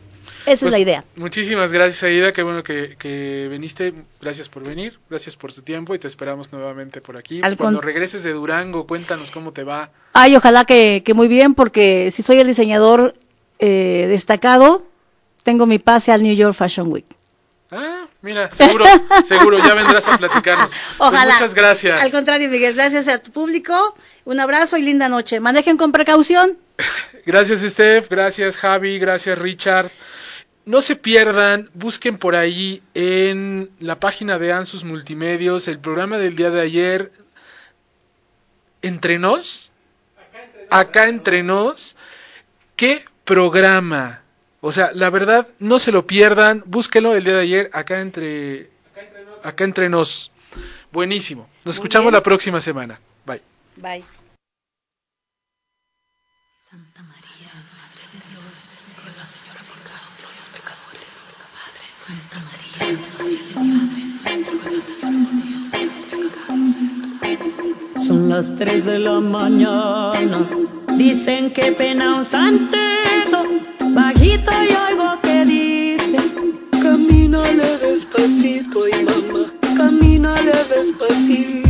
Esa 0.49 0.55
es 0.55 0.61
pues, 0.61 0.73
la 0.73 0.79
idea. 0.79 1.05
Muchísimas 1.17 1.73
gracias, 1.73 2.03
Aida. 2.03 2.33
Qué 2.33 2.43
bueno 2.43 2.63
que, 2.63 2.97
que, 2.99 3.49
viniste. 3.51 3.93
Gracias 4.21 4.49
por 4.49 4.65
venir. 4.67 4.99
Gracias 5.11 5.37
por 5.37 5.53
tu 5.53 5.61
tiempo 5.61 5.95
y 5.95 5.99
te 5.99 6.09
esperamos 6.09 6.51
nuevamente 6.53 7.03
por 7.03 7.19
aquí. 7.19 7.43
Cuando 7.59 7.83
regreses 7.83 8.23
de 8.23 8.33
Durango, 8.33 8.87
cuéntanos 8.87 9.31
cómo 9.31 9.53
te 9.53 9.63
va. 9.63 9.91
Ay, 10.15 10.37
ojalá 10.37 10.65
que, 10.65 11.03
que 11.05 11.13
muy 11.13 11.29
bien, 11.29 11.55
porque 11.55 12.11
si 12.11 12.23
soy 12.23 12.41
el 12.41 12.47
diseñador 12.47 13.15
eh, 13.59 14.07
destacado, 14.09 14.83
tengo 15.43 15.67
mi 15.67 15.79
pase 15.79 16.13
al 16.13 16.23
New 16.23 16.35
York 16.35 16.55
Fashion 16.55 16.91
Week. 16.91 17.05
Ah, 17.71 18.07
mira, 18.23 18.51
seguro, 18.51 18.87
seguro, 19.25 19.59
ya 19.59 19.75
vendrás 19.75 20.09
a 20.09 20.17
platicarnos. 20.17 20.73
Pues 20.73 21.11
ojalá. 21.11 21.35
muchas 21.35 21.55
gracias. 21.55 22.01
Al 22.01 22.11
contrario, 22.11 22.49
Miguel, 22.49 22.75
gracias 22.75 23.07
a 23.09 23.19
tu 23.19 23.33
público. 23.33 23.95
Un 24.25 24.41
abrazo 24.41 24.79
y 24.79 24.83
linda 24.83 25.11
noche. 25.11 25.41
Manejen 25.41 25.77
con 25.77 25.93
precaución. 25.93 26.57
Gracias, 27.27 27.61
Steph. 27.61 28.09
Gracias, 28.09 28.57
Javi. 28.57 28.99
Gracias, 28.99 29.39
Richard. 29.39 29.91
No 30.69 30.83
se 30.83 30.97
pierdan, 30.97 31.71
busquen 31.73 32.19
por 32.19 32.37
ahí 32.37 32.83
en 32.93 33.71
la 33.81 33.99
página 33.99 34.39
de 34.39 34.53
Ansus 34.53 34.85
Multimedios 34.85 35.67
el 35.67 35.79
programa 35.79 36.19
del 36.19 36.37
día 36.37 36.51
de 36.51 36.61
ayer, 36.61 37.11
Entre 38.83 39.19
nos, 39.19 39.73
acá 40.69 41.09
entre 41.09 41.43
nos, 41.43 41.97
qué 42.77 43.03
programa. 43.25 44.21
O 44.61 44.71
sea, 44.71 44.91
la 44.93 45.09
verdad, 45.09 45.49
no 45.59 45.79
se 45.79 45.91
lo 45.91 46.07
pierdan, 46.07 46.63
búsquenlo 46.67 47.15
el 47.15 47.25
día 47.25 47.37
de 47.37 47.41
ayer, 47.41 47.71
acá 47.73 48.01
entre, 48.01 48.69
acá 49.43 49.65
entre 49.65 49.89
nos. 49.89 50.33
Buenísimo. 50.93 51.49
Nos 51.65 51.77
escuchamos 51.77 52.13
la 52.13 52.23
próxima 52.23 52.61
semana. 52.61 53.01
Bye. 53.25 53.41
Bye. 53.77 54.05
Son 67.97 68.31
las 68.31 68.55
tres 68.57 68.87
de 68.87 68.99
la 68.99 69.21
mañana, 69.21 70.49
dicen 70.97 71.53
que 71.53 71.73
pena 71.73 72.17
un 72.17 72.25
santero, 72.25 73.43
bajito 73.91 74.51
y 74.51 74.93
oigo 74.93 75.21
que 75.21 75.45
dice, 75.45 76.17
camínale 76.83 77.77
despacito 77.77 78.89
y 78.89 79.05
mamá, 79.05 79.53
camínale 79.77 80.53
despacito. 80.75 81.68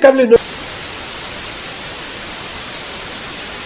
Nos 0.00 0.39